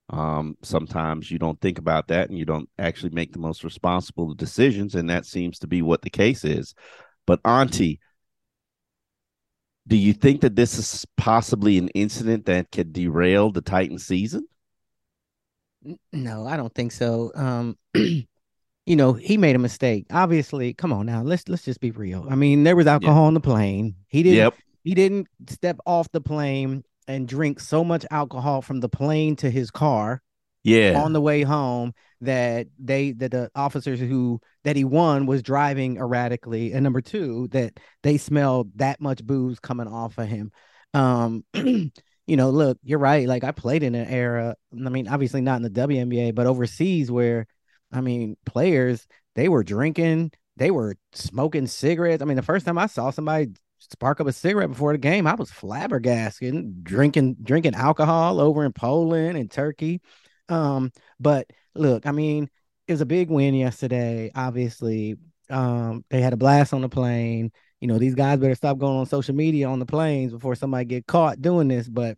um, 0.09 0.55
sometimes 0.63 1.29
you 1.29 1.37
don't 1.37 1.59
think 1.59 1.77
about 1.77 2.07
that 2.07 2.29
and 2.29 2.37
you 2.37 2.45
don't 2.45 2.69
actually 2.79 3.09
make 3.09 3.33
the 3.33 3.39
most 3.39 3.65
responsible 3.65 4.33
decisions. 4.33 4.95
And 4.95 5.09
that 5.09 5.25
seems 5.25 5.59
to 5.59 5.67
be 5.67 5.81
what 5.81 6.01
the 6.01 6.09
case 6.09 6.45
is. 6.45 6.73
But 7.25 7.41
Auntie, 7.43 7.99
do 9.85 9.97
you 9.97 10.13
think 10.13 10.41
that 10.41 10.55
this 10.55 10.79
is 10.79 11.05
possibly 11.17 11.77
an 11.77 11.89
incident 11.89 12.45
that 12.45 12.71
could 12.71 12.93
derail 12.93 13.51
the 13.51 13.61
Titan 13.61 13.99
season? 13.99 14.47
No, 16.13 16.47
I 16.47 16.55
don't 16.55 16.73
think 16.73 16.93
so. 16.93 17.31
Um, 17.35 17.77
you 17.93 18.25
know, 18.87 19.13
he 19.13 19.35
made 19.35 19.55
a 19.57 19.59
mistake. 19.59 20.05
Obviously, 20.11 20.73
come 20.73 20.93
on 20.93 21.05
now. 21.05 21.23
Let's 21.23 21.47
let's 21.47 21.63
just 21.63 21.79
be 21.79 21.91
real. 21.91 22.25
I 22.29 22.35
mean, 22.35 22.63
there 22.63 22.75
was 22.75 22.87
alcohol 22.87 23.25
on 23.25 23.33
the 23.33 23.39
plane. 23.39 23.95
He 24.07 24.23
didn't 24.23 24.37
yep. 24.37 24.55
he 24.83 24.93
didn't 24.93 25.27
step 25.49 25.77
off 25.85 26.11
the 26.11 26.19
plane 26.19 26.83
and 27.07 27.27
drink 27.27 27.59
so 27.59 27.83
much 27.83 28.05
alcohol 28.11 28.61
from 28.61 28.79
the 28.79 28.89
plane 28.89 29.35
to 29.37 29.49
his 29.49 29.71
car 29.71 30.21
yeah. 30.63 31.01
on 31.01 31.13
the 31.13 31.21
way 31.21 31.43
home 31.43 31.93
that 32.21 32.67
they 32.77 33.11
that 33.13 33.31
the 33.31 33.49
officers 33.55 33.99
who 33.99 34.41
that 34.63 34.75
he 34.75 34.83
won 34.83 35.25
was 35.25 35.41
driving 35.41 35.97
erratically. 35.97 36.73
And 36.73 36.83
number 36.83 37.01
two 37.01 37.47
that 37.51 37.79
they 38.03 38.17
smelled 38.17 38.71
that 38.75 38.99
much 38.99 39.23
booze 39.23 39.59
coming 39.59 39.87
off 39.87 40.17
of 40.17 40.27
him. 40.27 40.51
Um 40.93 41.45
you 41.53 41.91
know 42.27 42.49
look 42.49 42.77
you're 42.83 42.99
right. 42.99 43.27
Like 43.27 43.43
i 43.43 43.51
played 43.51 43.83
in 43.83 43.95
an 43.95 44.07
era 44.07 44.55
i 44.73 44.89
mean 44.89 45.07
obviously 45.07 45.41
not 45.41 45.57
in 45.57 45.61
the 45.61 45.69
WNBA 45.69 46.35
but 46.35 46.47
overseas 46.47 47.09
where 47.11 47.47
i 47.91 48.01
mean 48.01 48.35
players 48.45 49.07
they 49.35 49.47
were 49.47 49.63
drinking 49.63 50.31
they 50.57 50.71
were 50.71 50.95
smoking 51.13 51.67
cigarettes. 51.67 52.21
I 52.21 52.25
mean 52.25 52.37
the 52.37 52.43
first 52.43 52.65
time 52.65 52.77
i 52.77 52.87
saw 52.87 53.11
somebody 53.11 53.51
spark 53.89 54.19
up 54.19 54.27
a 54.27 54.33
cigarette 54.33 54.69
before 54.69 54.91
the 54.91 54.97
game 54.97 55.25
i 55.27 55.33
was 55.33 55.51
flabbergasted 55.51 56.83
drinking 56.83 57.35
drinking 57.41 57.75
alcohol 57.75 58.39
over 58.39 58.65
in 58.65 58.73
poland 58.73 59.37
and 59.37 59.49
turkey 59.49 60.01
um, 60.49 60.91
but 61.19 61.47
look, 61.75 62.05
I 62.05 62.11
mean, 62.11 62.49
it 62.87 62.93
was 62.93 63.01
a 63.01 63.05
big 63.05 63.29
win 63.29 63.53
yesterday. 63.53 64.31
Obviously, 64.35 65.17
um, 65.49 66.05
they 66.09 66.21
had 66.21 66.33
a 66.33 66.37
blast 66.37 66.73
on 66.73 66.81
the 66.81 66.89
plane. 66.89 67.51
You 67.79 67.87
know, 67.87 67.97
these 67.97 68.15
guys 68.15 68.39
better 68.39 68.55
stop 68.55 68.77
going 68.77 68.97
on 68.97 69.05
social 69.05 69.35
media 69.35 69.67
on 69.67 69.79
the 69.79 69.85
planes 69.85 70.31
before 70.31 70.55
somebody 70.55 70.85
get 70.85 71.07
caught 71.07 71.41
doing 71.41 71.67
this. 71.67 71.87
But 71.87 72.17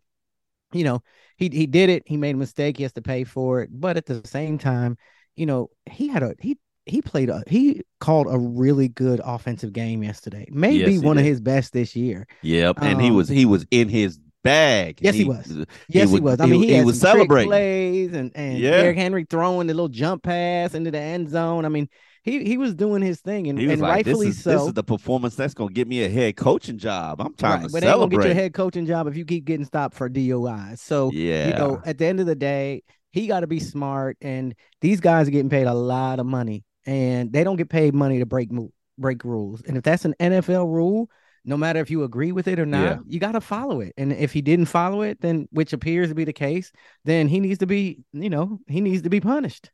you 0.72 0.84
know, 0.84 1.02
he 1.36 1.48
he 1.48 1.66
did 1.66 1.90
it. 1.90 2.04
He 2.06 2.16
made 2.16 2.34
a 2.34 2.38
mistake. 2.38 2.76
He 2.76 2.84
has 2.84 2.92
to 2.94 3.02
pay 3.02 3.24
for 3.24 3.62
it. 3.62 3.70
But 3.72 3.96
at 3.96 4.06
the 4.06 4.22
same 4.24 4.58
time, 4.58 4.96
you 5.36 5.46
know, 5.46 5.70
he 5.86 6.08
had 6.08 6.22
a 6.22 6.34
he 6.40 6.58
he 6.86 7.02
played 7.02 7.28
a 7.28 7.42
he 7.46 7.82
called 8.00 8.26
a 8.30 8.38
really 8.38 8.88
good 8.88 9.20
offensive 9.24 9.72
game 9.72 10.02
yesterday. 10.02 10.46
Maybe 10.50 10.94
yes, 10.94 11.02
one 11.02 11.16
did. 11.16 11.22
of 11.22 11.26
his 11.26 11.40
best 11.40 11.72
this 11.72 11.94
year. 11.94 12.26
Yep, 12.42 12.78
and 12.80 12.94
um, 12.94 13.00
he 13.00 13.10
was 13.10 13.28
he 13.28 13.44
was 13.44 13.66
in 13.70 13.88
his 13.88 14.18
bag. 14.42 14.98
Yes, 15.00 15.14
he, 15.14 15.22
he 15.22 15.28
was. 15.28 15.66
Yes, 15.88 16.08
he, 16.08 16.16
he 16.16 16.20
was. 16.20 16.40
I 16.40 16.46
mean, 16.46 16.62
he, 16.62 16.74
he, 16.76 16.84
was 16.84 17.00
celebrating 17.00 17.50
plays 17.50 18.12
and 18.12 18.32
and 18.34 18.58
yeah. 18.58 18.82
Derrick 18.82 18.96
Henry 18.96 19.26
throwing 19.28 19.66
the 19.66 19.74
little 19.74 19.88
jump 19.88 20.22
pass 20.22 20.74
into 20.74 20.90
the 20.90 20.98
end 20.98 21.28
zone. 21.28 21.64
I 21.64 21.68
mean, 21.68 21.88
he 22.22 22.44
he 22.44 22.56
was 22.56 22.74
doing 22.74 23.02
his 23.02 23.20
thing 23.20 23.48
and, 23.48 23.58
and 23.58 23.80
like, 23.80 24.06
rightfully 24.06 24.28
this 24.28 24.38
is, 24.38 24.44
so. 24.44 24.50
This 24.52 24.62
is 24.68 24.72
the 24.74 24.84
performance 24.84 25.36
that's 25.36 25.54
gonna 25.54 25.72
get 25.72 25.86
me 25.86 26.04
a 26.04 26.08
head 26.08 26.36
coaching 26.36 26.78
job. 26.78 27.20
I'm 27.20 27.34
trying 27.34 27.60
right, 27.60 27.66
to 27.66 27.72
but 27.72 27.82
celebrate. 27.82 28.16
gonna 28.16 28.28
get 28.28 28.34
your 28.34 28.42
head 28.42 28.54
coaching 28.54 28.86
job 28.86 29.06
if 29.06 29.16
you 29.16 29.24
keep 29.24 29.44
getting 29.44 29.66
stopped 29.66 29.94
for 29.94 30.08
DUI. 30.08 30.78
So 30.78 31.10
yeah, 31.12 31.48
you 31.48 31.54
know, 31.54 31.82
at 31.84 31.98
the 31.98 32.06
end 32.06 32.20
of 32.20 32.26
the 32.26 32.34
day, 32.34 32.82
he 33.12 33.26
got 33.26 33.40
to 33.40 33.46
be 33.46 33.60
smart. 33.60 34.16
And 34.20 34.54
these 34.80 35.00
guys 35.00 35.28
are 35.28 35.30
getting 35.30 35.50
paid 35.50 35.66
a 35.66 35.74
lot 35.74 36.20
of 36.20 36.26
money, 36.26 36.64
and 36.86 37.32
they 37.32 37.44
don't 37.44 37.56
get 37.56 37.68
paid 37.68 37.94
money 37.94 38.18
to 38.18 38.26
break 38.26 38.50
break 38.98 39.24
rules. 39.24 39.62
And 39.62 39.76
if 39.76 39.82
that's 39.82 40.04
an 40.04 40.14
NFL 40.20 40.66
rule, 40.66 41.10
no 41.44 41.56
matter 41.56 41.80
if 41.80 41.90
you 41.90 42.04
agree 42.04 42.32
with 42.32 42.48
it 42.48 42.58
or 42.58 42.66
not, 42.66 42.82
yeah. 42.82 42.98
you 43.06 43.18
got 43.18 43.32
to 43.32 43.40
follow 43.40 43.80
it. 43.80 43.94
And 43.96 44.12
if 44.12 44.32
he 44.32 44.42
didn't 44.42 44.66
follow 44.66 45.02
it, 45.02 45.20
then 45.20 45.48
which 45.50 45.72
appears 45.72 46.10
to 46.10 46.14
be 46.14 46.24
the 46.24 46.32
case, 46.32 46.70
then 47.04 47.28
he 47.28 47.40
needs 47.40 47.58
to 47.58 47.66
be, 47.66 48.00
you 48.12 48.30
know, 48.30 48.60
he 48.66 48.80
needs 48.80 49.02
to 49.02 49.10
be 49.10 49.20
punished. 49.20 49.70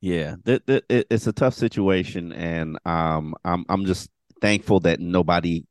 Yeah, 0.00 0.36
that, 0.44 0.66
that 0.66 0.84
it's 0.88 1.26
a 1.26 1.32
tough 1.32 1.54
situation, 1.54 2.30
and 2.32 2.78
um, 2.84 3.34
I'm 3.42 3.64
I'm 3.70 3.86
just 3.86 4.10
thankful 4.42 4.80
that 4.80 5.00
nobody 5.00 5.64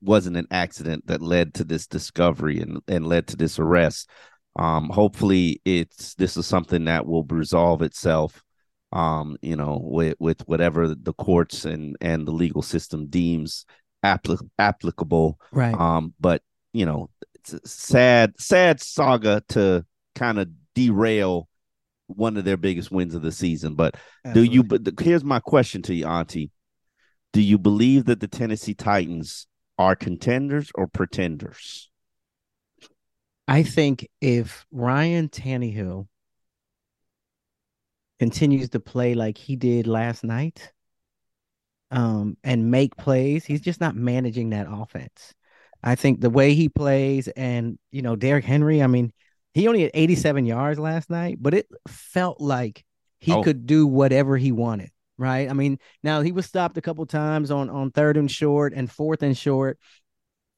wasn't 0.00 0.36
an 0.36 0.46
accident 0.52 1.08
that 1.08 1.20
led 1.20 1.54
to 1.54 1.64
this 1.64 1.88
discovery 1.88 2.60
and 2.60 2.80
and 2.86 3.04
led 3.04 3.26
to 3.28 3.36
this 3.36 3.58
arrest. 3.58 4.08
Um, 4.54 4.90
hopefully, 4.90 5.60
it's 5.64 6.14
this 6.14 6.36
is 6.36 6.46
something 6.46 6.84
that 6.84 7.04
will 7.04 7.24
resolve 7.24 7.82
itself. 7.82 8.44
Um, 8.92 9.36
you 9.40 9.54
know, 9.54 9.80
with 9.82 10.16
with 10.18 10.40
whatever 10.48 10.94
the 10.94 11.12
courts 11.12 11.64
and 11.64 11.96
and 12.00 12.26
the 12.26 12.32
legal 12.32 12.62
system 12.62 13.06
deems 13.06 13.64
applic- 14.04 14.48
applicable. 14.58 15.38
Right. 15.52 15.74
Um, 15.74 16.14
but 16.18 16.42
you 16.72 16.86
know, 16.86 17.10
it's 17.34 17.52
a 17.52 17.66
sad, 17.66 18.34
sad 18.38 18.80
saga 18.80 19.42
to 19.50 19.84
kind 20.14 20.38
of 20.38 20.48
derail 20.74 21.48
one 22.06 22.36
of 22.36 22.44
their 22.44 22.56
biggest 22.56 22.90
wins 22.90 23.14
of 23.14 23.22
the 23.22 23.32
season. 23.32 23.74
But 23.74 23.96
Absolutely. 24.24 24.48
do 24.48 24.54
you? 24.54 24.64
But 24.64 25.00
here's 25.00 25.24
my 25.24 25.40
question 25.40 25.82
to 25.82 25.94
you, 25.94 26.06
Auntie. 26.06 26.50
Do 27.32 27.40
you 27.40 27.58
believe 27.58 28.06
that 28.06 28.20
the 28.20 28.28
Tennessee 28.28 28.74
Titans 28.74 29.46
are 29.78 29.94
contenders 29.94 30.70
or 30.74 30.86
pretenders? 30.86 31.88
I 33.46 33.62
think 33.62 34.08
if 34.20 34.64
Ryan 34.70 35.28
Tannehill 35.28 36.06
continues 38.20 38.70
to 38.70 38.80
play 38.80 39.14
like 39.14 39.38
he 39.38 39.56
did 39.56 39.88
last 39.88 40.22
night, 40.24 40.72
um, 41.90 42.36
and 42.44 42.70
make 42.70 42.96
plays, 42.96 43.44
he's 43.44 43.60
just 43.60 43.80
not 43.80 43.96
managing 43.96 44.50
that 44.50 44.66
offense. 44.70 45.34
I 45.82 45.94
think 45.94 46.20
the 46.20 46.30
way 46.30 46.54
he 46.54 46.68
plays, 46.68 47.26
and 47.28 47.78
you 47.90 48.02
know, 48.02 48.14
Derrick 48.14 48.44
Henry, 48.44 48.82
I 48.82 48.86
mean, 48.86 49.12
he 49.54 49.66
only 49.66 49.82
had 49.82 49.90
87 49.94 50.46
yards 50.46 50.78
last 50.78 51.10
night, 51.10 51.38
but 51.40 51.54
it 51.54 51.66
felt 51.88 52.40
like 52.40 52.84
he 53.18 53.32
Oh. 53.32 53.42
could 53.42 53.66
do 53.66 53.86
whatever 53.86 54.36
he 54.36 54.52
wanted, 54.52 54.90
right? 55.18 55.50
I 55.50 55.52
mean, 55.52 55.78
now 56.02 56.20
he 56.20 56.32
was 56.32 56.46
stopped 56.46 56.76
a 56.76 56.82
couple 56.82 57.04
times 57.06 57.50
on 57.50 57.70
on 57.70 57.90
third 57.90 58.16
and 58.16 58.30
short 58.30 58.72
and 58.74 58.90
fourth 58.90 59.22
and 59.22 59.36
short, 59.36 59.78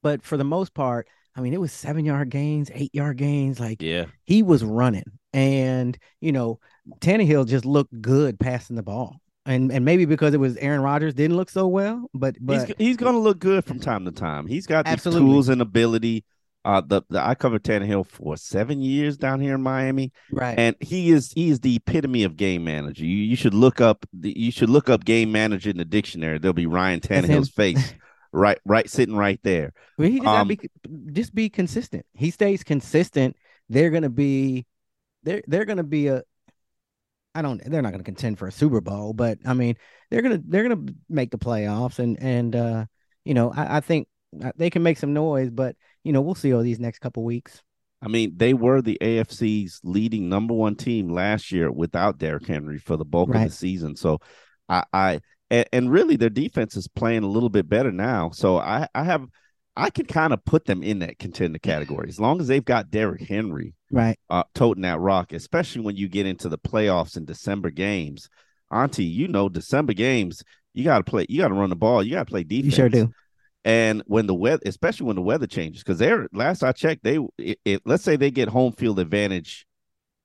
but 0.03 0.22
for 0.22 0.37
the 0.37 0.44
most 0.44 0.75
part, 0.75 1.09
I 1.35 1.40
mean, 1.40 1.55
it 1.55 1.61
was 1.61 1.72
seven 1.72 2.05
yard 2.05 2.31
gains, 2.31 2.70
eight 2.75 2.94
yard 2.94 3.16
gains. 3.16 3.59
Like 3.61 3.81
Yeah. 3.81 4.07
he 4.25 4.42
was 4.42 4.64
running, 4.64 5.05
and 5.33 5.96
you 6.20 6.33
know, 6.33 6.59
Tannehill 7.01 7.47
just 7.47 7.64
looked 7.64 8.01
good 8.01 8.38
passing 8.40 8.77
the 8.77 8.83
ball, 8.83 9.21
and 9.47 9.71
and 9.73 9.85
maybe 9.85 10.05
because 10.05 10.35
it 10.35 10.40
was 10.40 10.57
Aaron 10.57 10.81
Rodgers 10.83 11.14
didn't 11.14 11.37
look 11.37 11.51
so 11.51 11.66
well, 11.68 12.09
but 12.14 12.37
but 12.40 12.68
he's 12.68 12.77
he's 12.79 12.97
going 12.97 13.14
to 13.14 13.18
look 13.21 13.38
good 13.38 13.64
from 13.64 13.79
time 13.79 14.05
to 14.05 14.12
time. 14.12 14.47
He's 14.47 14.66
got 14.66 14.87
the 14.87 14.97
tools 15.18 15.49
and 15.49 15.62
ability. 15.62 16.25
Uh, 16.64 16.81
the, 16.81 17.03
the 17.11 17.21
I 17.21 17.35
covered 17.35 17.64
Tannehill 17.64 18.07
for 18.07 18.37
seven 18.37 18.81
years 18.83 19.16
down 19.16 19.40
here 19.40 19.57
in 19.57 19.62
Miami, 19.62 20.12
right, 20.31 20.57
and 20.57 20.77
he 20.81 21.11
is 21.11 21.33
he 21.33 21.51
is 21.51 21.59
the 21.59 21.75
epitome 21.77 22.23
of 22.23 22.37
game 22.37 22.62
manager. 22.62 23.05
You 23.05 23.16
you 23.16 23.35
should 23.35 23.55
look 23.55 23.81
up 23.81 24.07
the, 24.12 24.33
you 24.38 24.53
should 24.53 24.71
look 24.71 24.88
up 24.88 25.05
game 25.05 25.33
manager 25.33 25.71
in 25.71 25.77
the 25.77 25.85
dictionary. 25.85 26.38
There'll 26.38 26.53
be 26.53 26.66
Ryan. 26.66 27.01
Tannehill's 27.01 27.51
face 27.51 27.95
right 28.33 28.59
right 28.64 28.88
sitting 28.88 29.16
right 29.16 29.40
there. 29.42 29.73
Well, 29.99 30.09
he 30.09 30.18
just 30.21 30.29
Um, 30.29 30.47
be 30.49 30.61
just 31.12 31.35
be 31.35 31.49
consistent. 31.49 32.07
He 32.14 32.31
stays 32.31 32.62
consistent. 32.62 33.35
They're 33.68 33.90
gonna 33.90 34.09
be 34.09 34.64
they're 35.25 35.42
they're 35.49 35.64
gonna 35.64 35.83
be 35.83 36.07
a 36.07 36.23
I 37.35 37.42
don't 37.42 37.62
they're 37.64 37.83
not 37.83 37.92
gonna 37.92 38.05
contend 38.05 38.38
for 38.38 38.47
a 38.47 38.53
Super 38.53 38.81
Bowl, 38.81 39.12
but 39.12 39.38
I 39.45 39.55
mean 39.55 39.77
they're 40.11 40.23
gonna 40.23 40.40
they're 40.47 40.68
gonna 40.68 40.92
make 41.09 41.31
the 41.31 41.38
playoffs 41.38 41.99
and 41.99 42.21
and 42.21 42.55
uh 42.55 42.85
you 43.25 43.35
know 43.35 43.53
I, 43.55 43.79
I 43.79 43.81
think 43.81 44.09
uh, 44.42 44.53
they 44.57 44.71
can 44.71 44.83
make 44.83 44.99
some 44.99 45.12
noise, 45.12 45.51
but 45.51 45.77
you 46.05 46.12
know 46.12 46.21
we'll 46.21 46.35
see 46.35 46.53
all 46.53 46.62
these 46.62 46.81
next 46.81 46.99
couple 46.99 47.25
weeks. 47.25 47.62
I 48.05 48.09
mean, 48.09 48.33
they 48.37 48.53
were 48.53 48.83
the 48.83 48.99
AFC's 49.01 49.81
leading 49.85 50.29
number 50.29 50.55
one 50.55 50.75
team 50.75 51.09
last 51.09 51.53
year 51.53 51.71
without 51.71 52.18
Derrick 52.18 52.47
Henry 52.49 52.79
for 52.79 52.97
the 52.97 53.05
bulk 53.05 53.33
of 53.33 53.40
the 53.40 53.51
season. 53.51 53.95
So, 53.95 54.18
I, 54.68 54.83
I 54.92 55.21
and, 55.53 55.66
and 55.73 55.92
really 55.92 56.16
their 56.16 56.29
defense 56.29 56.77
is 56.77 56.88
playing 56.88 57.23
a 57.23 57.29
little 57.29 57.49
bit 57.49 57.68
better 57.68 57.92
now. 57.92 58.31
So 58.31 58.59
I, 58.59 58.88
I 58.92 59.05
have, 59.05 59.25
I 59.76 59.90
can 59.90 60.06
kind 60.06 60.32
of 60.32 60.44
put 60.44 60.66
them 60.66 60.82
in 60.82 60.98
that 60.98 61.18
contender 61.18 61.58
category 61.58 62.08
as 62.08 62.20
long 62.20 62.40
as 62.40 62.48
they've 62.48 62.64
got 62.64 62.90
Derrick 62.90 63.22
Henry 63.22 63.74
Right. 63.90 64.18
uh, 64.28 64.44
toting 64.54 64.82
that 64.82 65.00
rock, 65.00 65.32
especially 65.32 65.82
when 65.82 65.96
you 65.96 66.08
get 66.08 66.26
into 66.26 66.48
the 66.48 66.58
playoffs 66.58 67.16
and 67.16 67.26
December 67.26 67.70
games. 67.70 68.28
Auntie, 68.70 69.04
you 69.04 69.28
know, 69.28 69.48
December 69.48 69.92
games, 69.92 70.42
you 70.74 70.85
got 70.85 70.98
to 70.98 71.04
play, 71.04 71.26
you 71.28 71.40
got 71.40 71.48
to 71.48 71.54
run 71.54 71.70
the 71.70 71.76
ball, 71.76 72.02
you 72.02 72.12
got 72.12 72.26
to 72.26 72.30
play 72.30 72.42
defense. 72.42 72.64
You 72.66 72.70
sure 72.70 72.88
do. 72.88 73.12
And 73.64 74.02
when 74.06 74.26
the 74.26 74.35
weather, 74.35 74.62
especially 74.66 75.06
when 75.06 75.16
the 75.16 75.22
weather 75.22 75.46
changes, 75.46 75.82
because 75.82 75.98
they're 75.98 76.28
last 76.32 76.62
I 76.62 76.72
checked, 76.72 77.04
they 77.04 77.18
it, 77.38 77.61
it, 77.64 77.82
let's 77.85 78.02
say 78.02 78.16
they 78.16 78.30
get 78.30 78.48
home 78.48 78.72
field 78.72 78.98
advantage 78.98 79.66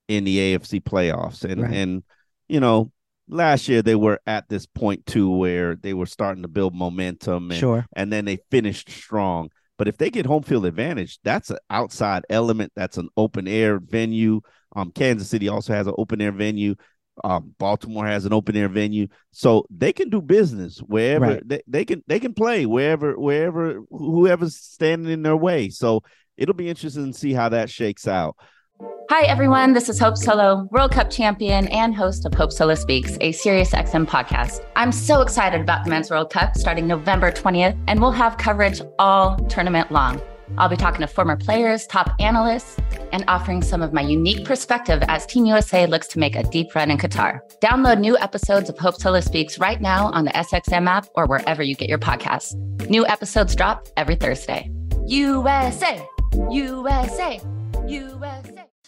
in 0.07 0.23
the 0.23 0.37
AFC 0.37 0.81
playoffs, 0.81 1.43
and 1.43 1.61
Right. 1.61 1.73
and 1.73 2.03
you 2.47 2.59
know 2.59 2.91
last 3.27 3.67
year 3.67 3.81
they 3.81 3.95
were 3.95 4.19
at 4.25 4.47
this 4.49 4.65
point 4.65 5.05
too 5.05 5.29
where 5.29 5.75
they 5.75 5.93
were 5.93 6.05
starting 6.05 6.43
to 6.43 6.47
build 6.47 6.73
momentum, 6.75 7.51
and, 7.51 7.59
Sure. 7.59 7.85
and 7.93 8.11
then 8.11 8.25
they 8.25 8.37
finished 8.51 8.89
strong. 8.89 9.49
But 9.77 9.87
if 9.87 9.97
they 9.97 10.09
get 10.09 10.25
home 10.25 10.43
field 10.43 10.65
advantage, 10.65 11.19
that's 11.23 11.49
an 11.51 11.57
outside 11.69 12.25
element. 12.29 12.71
That's 12.75 12.97
an 12.97 13.09
open 13.15 13.47
air 13.47 13.79
venue. 13.79 14.41
Um, 14.75 14.91
Kansas 14.91 15.29
City 15.29 15.47
also 15.49 15.73
has 15.73 15.85
an 15.87 15.93
open 15.97 16.19
air 16.21 16.31
venue. 16.31 16.75
Um, 17.23 17.55
Baltimore 17.57 18.05
has 18.05 18.25
an 18.25 18.33
open 18.33 18.55
air 18.55 18.69
venue, 18.69 19.07
so 19.31 19.65
they 19.71 19.91
can 19.91 20.09
do 20.09 20.21
business 20.21 20.77
wherever 20.79 21.25
Right. 21.25 21.47
they, 21.47 21.61
they 21.67 21.83
can. 21.85 22.03
They 22.07 22.19
can 22.19 22.33
play 22.35 22.65
wherever 22.67 23.19
wherever 23.19 23.81
whoever's 23.89 24.55
standing 24.55 25.11
in 25.11 25.23
their 25.23 25.35
way. 25.37 25.69
So 25.69 26.03
it'll 26.37 26.53
be 26.53 26.69
interesting 26.69 27.11
to 27.11 27.17
see 27.17 27.33
how 27.33 27.49
that 27.49 27.69
shakes 27.71 28.07
out. 28.07 28.35
Hi, 28.79 29.25
everyone. 29.25 29.73
This 29.73 29.89
is 29.89 29.99
Hope 29.99 30.17
Solo, 30.17 30.67
World 30.71 30.91
Cup 30.91 31.09
champion 31.09 31.67
and 31.69 31.95
host 31.95 32.25
of 32.25 32.33
Hope 32.33 32.51
Solo 32.51 32.75
Speaks, 32.75 33.13
a 33.21 33.31
SiriusXM 33.31 34.05
podcast. 34.05 34.63
I'm 34.75 34.91
so 34.91 35.21
excited 35.21 35.61
about 35.61 35.83
the 35.83 35.89
Men's 35.89 36.11
World 36.11 36.29
Cup 36.29 36.55
starting 36.55 36.85
November 36.85 37.31
20th, 37.31 37.75
and 37.87 37.99
we'll 37.99 38.11
have 38.11 38.37
coverage 38.37 38.81
all 38.99 39.37
tournament 39.47 39.91
long. 39.91 40.21
I'll 40.57 40.69
be 40.69 40.75
talking 40.75 41.01
to 41.01 41.07
former 41.07 41.35
players, 41.35 41.87
top 41.87 42.11
analysts, 42.19 42.77
and 43.11 43.23
offering 43.27 43.63
some 43.63 43.81
of 43.81 43.93
my 43.93 44.01
unique 44.01 44.45
perspective 44.45 45.01
as 45.07 45.25
Team 45.25 45.45
USA 45.45 45.87
looks 45.87 46.07
to 46.09 46.19
make 46.19 46.35
a 46.35 46.43
deep 46.43 46.75
run 46.75 46.91
in 46.91 46.97
Qatar. 46.97 47.39
Download 47.61 47.99
new 47.99 48.17
episodes 48.17 48.69
of 48.69 48.77
Hope 48.77 48.95
Solo 48.95 49.21
Speaks 49.21 49.57
right 49.57 49.81
now 49.81 50.11
on 50.11 50.25
the 50.25 50.31
SXM 50.31 50.87
app 50.87 51.07
or 51.15 51.25
wherever 51.25 51.63
you 51.63 51.75
get 51.75 51.89
your 51.89 51.99
podcasts. 51.99 52.53
New 52.89 53.07
episodes 53.07 53.55
drop 53.55 53.87
every 53.97 54.15
Thursday. 54.15 54.69
USA, 55.07 56.05
USA, 56.51 57.41
USA. 57.87 58.56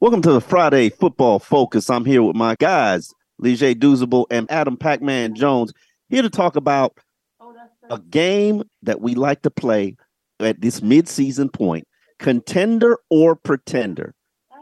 Welcome 0.00 0.22
to 0.22 0.32
the 0.32 0.40
Friday 0.40 0.88
Football 0.88 1.38
Focus. 1.38 1.90
I'm 1.90 2.06
here 2.06 2.22
with 2.22 2.34
my 2.34 2.56
guys, 2.58 3.12
Leger 3.38 3.74
Douzable, 3.74 4.24
and 4.30 4.50
Adam 4.50 4.78
Pac-Man 4.78 5.34
Jones 5.34 5.74
here 6.08 6.22
to 6.22 6.30
talk 6.30 6.56
about 6.56 6.96
a 7.90 7.98
game 7.98 8.62
that 8.82 9.02
we 9.02 9.14
like 9.14 9.42
to 9.42 9.50
play 9.50 9.98
at 10.40 10.62
this 10.62 10.80
mid-season 10.80 11.50
point, 11.50 11.86
contender 12.18 12.98
or 13.10 13.36
pretender. 13.36 14.14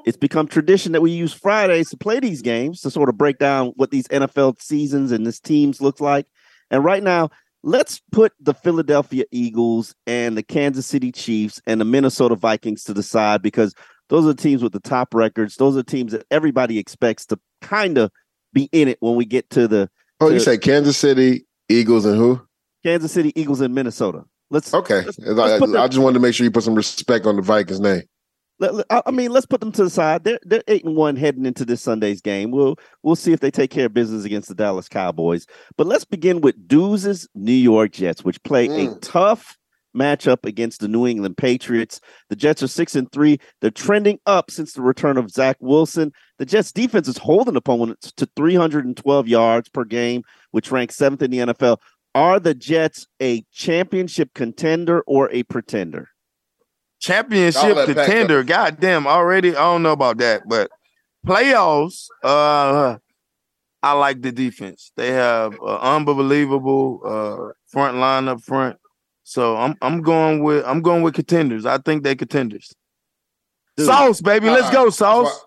It's 0.05 0.17
become 0.17 0.49
tradition 0.49 0.91
that 0.91 1.03
we 1.03 1.13
use 1.13 1.33
Fridays 1.33 1.91
to 1.91 1.97
play 1.97 2.19
these 2.19 2.43
games 2.43 2.81
to 2.81 2.91
sort 2.91 3.09
of 3.09 3.17
break 3.17 3.39
down 3.39 3.69
what 3.77 3.93
these 3.93 4.09
NFL 4.09 4.61
seasons 4.61 5.13
and 5.13 5.25
this 5.25 5.39
teams 5.39 5.81
look 5.81 6.01
like. 6.01 6.27
And 6.73 6.83
right 6.83 7.03
now, 7.03 7.31
let's 7.63 8.03
put 8.11 8.33
the 8.41 8.55
Philadelphia 8.55 9.25
Eagles 9.31 9.95
and 10.05 10.37
the 10.37 10.43
Kansas 10.43 10.87
City 10.87 11.13
Chiefs 11.13 11.63
and 11.65 11.81
the 11.81 11.85
Minnesota 11.85 12.35
Vikings 12.35 12.83
to 12.85 12.93
the 12.93 13.05
side 13.05 13.41
because 13.41 13.73
those 14.09 14.25
are 14.25 14.33
the 14.33 14.43
teams 14.43 14.63
with 14.63 14.73
the 14.73 14.81
top 14.81 15.15
records. 15.15 15.57
Those 15.57 15.77
are 15.77 15.83
teams 15.83 16.13
that 16.13 16.27
everybody 16.31 16.79
expects 16.79 17.27
to 17.27 17.39
kind 17.61 17.99
of 17.99 18.11
be 18.53 18.69
in 18.73 18.89
it 18.89 18.99
when 19.01 19.17
we 19.17 19.25
get 19.25 19.51
to 19.51 19.69
the. 19.69 19.91
Oh, 20.21 20.29
to 20.29 20.35
you 20.35 20.41
say 20.41 20.59
Kansas 20.59 20.97
City 20.97 21.47
Eagles 21.69 22.05
and 22.05 22.17
who? 22.17 22.41
Kansas 22.85 23.13
City 23.13 23.33
Eagles 23.41 23.61
and 23.61 23.75
Minnesota. 23.75 24.25
Let's 24.51 24.73
Okay, 24.73 25.03
let's- 25.03 25.19
I, 25.21 25.33
let's 25.33 25.61
put 25.61 25.71
them- 25.71 25.81
I 25.81 25.89
just 25.89 25.99
wanted 25.99 26.15
to 26.15 26.21
make 26.21 26.35
sure 26.35 26.45
you 26.45 26.51
put 26.51 26.63
some 26.65 26.75
respect 26.75 27.27
on 27.27 27.37
the 27.37 27.43
Vikings 27.43 27.81
name. 27.81 28.03
let- 28.59 28.87
I 28.91 29.03
I 29.07 29.11
mean, 29.11 29.31
let's 29.31 29.47
put 29.47 29.61
them 29.61 29.73
to 29.73 29.85
the 29.85 29.91
side. 29.91 30.25
They're 30.25 30.41
they're 30.43 30.65
eight 30.69 30.85
and 30.85 30.97
one 30.97 31.17
heading 31.17 31.45
into 31.45 31.65
this 31.65 31.83
Sunday's 31.83 32.23
game. 32.23 32.51
We'll 32.51 32.77
we'll 33.03 33.17
see 33.17 33.33
if 33.33 33.41
they 33.41 33.51
take 33.51 33.71
care 33.71 33.87
of 33.87 33.95
business 33.95 34.25
against 34.25 34.49
the 34.49 34.55
Dallas 34.55 34.89
Cowboys. 34.89 35.47
But 35.77 35.87
let's 35.87 36.05
begin 36.05 36.41
with 36.41 36.67
Duz's 36.67 37.29
New 37.35 37.53
York 37.53 37.93
Jets, 37.93 38.25
which 38.25 38.43
play 38.43 38.67
a 38.67 38.89
mm. 38.89 38.99
tough 39.03 39.59
matchup 39.97 40.45
against 40.45 40.81
the 40.81 40.89
New 40.89 41.07
England 41.07 41.37
Patriots. 41.37 42.01
The 42.29 42.37
Jets 42.37 42.63
are 42.63 42.69
six 42.69 42.95
and 42.95 43.11
three. 43.11 43.39
They're 43.61 43.71
trending 43.71 44.19
up 44.27 44.51
since 44.51 44.73
the 44.73 44.83
return 44.83 45.17
of 45.17 45.31
Zach 45.31 45.57
Wilson. 45.61 46.13
The 46.39 46.47
Jets 46.47 46.73
defense 46.73 47.09
is 47.09 47.19
holding 47.19 47.57
opponents 47.57 48.13
to 48.13 48.29
312 48.37 49.29
yards 49.29 49.69
per 49.69 49.85
game, 49.85 50.23
which 50.51 50.71
ranks 50.71 50.97
seventh 50.97 51.23
in 51.23 51.31
the 51.31 51.39
NFL. 51.39 51.79
Are 52.15 52.41
the 52.41 52.55
Jets 52.55 53.07
a 53.21 53.45
championship 53.53 54.35
contender 54.35 55.03
or 55.07 55.31
a 55.31 55.43
pretender? 55.45 56.09
Championship 57.01 57.77
let 57.77 57.87
Pat 57.87 57.97
go. 57.97 58.05
contender. 58.05 58.45
God 58.45 58.81
damn, 58.81 59.07
already 59.07 59.51
I 59.51 59.61
don't 59.61 59.83
know 59.83 59.93
about 59.93 60.19
that, 60.19 60.43
but 60.49 60.71
playoffs. 61.27 62.07
Uh, 62.25 62.99
I 63.83 63.93
like 63.93 64.23
the 64.23 64.33
defense. 64.33 64.91
They 64.97 65.13
have 65.13 65.55
uh, 65.61 65.79
unbelievable 65.79 67.01
uh 67.05 67.53
front 67.69 67.99
line 67.99 68.27
up 68.27 68.41
front. 68.43 68.79
So 69.29 69.59
I'm 69.59 69.77
I'm 69.83 70.01
going 70.01 70.43
with 70.43 70.65
I'm 70.65 70.81
going 70.81 71.03
with 71.03 71.13
contenders. 71.13 71.67
I 71.67 71.77
think 71.77 72.03
they 72.03 72.17
contenders. 72.17 72.75
Sauce, 73.79 74.23
baby, 74.23 74.49
let's 74.49 74.65
Uh-uh. 74.69 74.73
go, 74.73 74.85
That's 74.87 74.97
sauce. 74.97 75.27
why- 75.27 75.43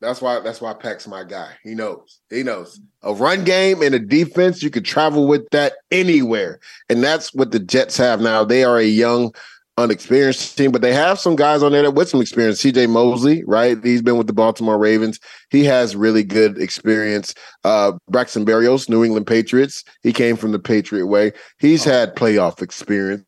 That's 0.00 0.20
why. 0.20 0.40
That's 0.40 0.60
why 0.60 0.74
Pack's 0.74 1.06
my 1.06 1.22
guy. 1.22 1.52
He 1.62 1.76
knows. 1.76 2.18
He 2.30 2.42
knows 2.42 2.80
a 3.02 3.14
run 3.14 3.44
game 3.44 3.80
and 3.80 3.94
a 3.94 4.00
defense. 4.00 4.60
You 4.60 4.70
could 4.70 4.84
travel 4.84 5.28
with 5.28 5.48
that 5.52 5.74
anywhere, 5.92 6.58
and 6.88 7.00
that's 7.00 7.32
what 7.32 7.52
the 7.52 7.60
Jets 7.60 7.96
have 7.98 8.20
now. 8.20 8.42
They 8.44 8.64
are 8.64 8.78
a 8.78 8.84
young, 8.84 9.32
unexperienced 9.78 10.56
team, 10.56 10.70
but 10.70 10.82
they 10.82 10.92
have 10.92 11.18
some 11.18 11.34
guys 11.34 11.62
on 11.62 11.72
there 11.72 11.82
that 11.82 11.92
with 11.92 12.08
some 12.08 12.20
experience. 12.20 12.60
C.J. 12.60 12.86
Mosley, 12.88 13.42
right? 13.46 13.82
He's 13.82 14.02
been 14.02 14.18
with 14.18 14.26
the 14.26 14.32
Baltimore 14.32 14.78
Ravens. 14.78 15.18
He 15.50 15.64
has 15.64 15.96
really 15.96 16.22
good 16.22 16.58
experience. 16.58 17.34
Uh, 17.64 17.92
Braxton 18.10 18.44
Berrios, 18.44 18.88
New 18.88 19.04
England 19.04 19.26
Patriots. 19.26 19.84
He 20.02 20.12
came 20.12 20.36
from 20.36 20.52
the 20.52 20.58
Patriot 20.58 21.06
way. 21.06 21.32
He's 21.58 21.84
had 21.84 22.14
playoff 22.14 22.60
experience 22.60 23.24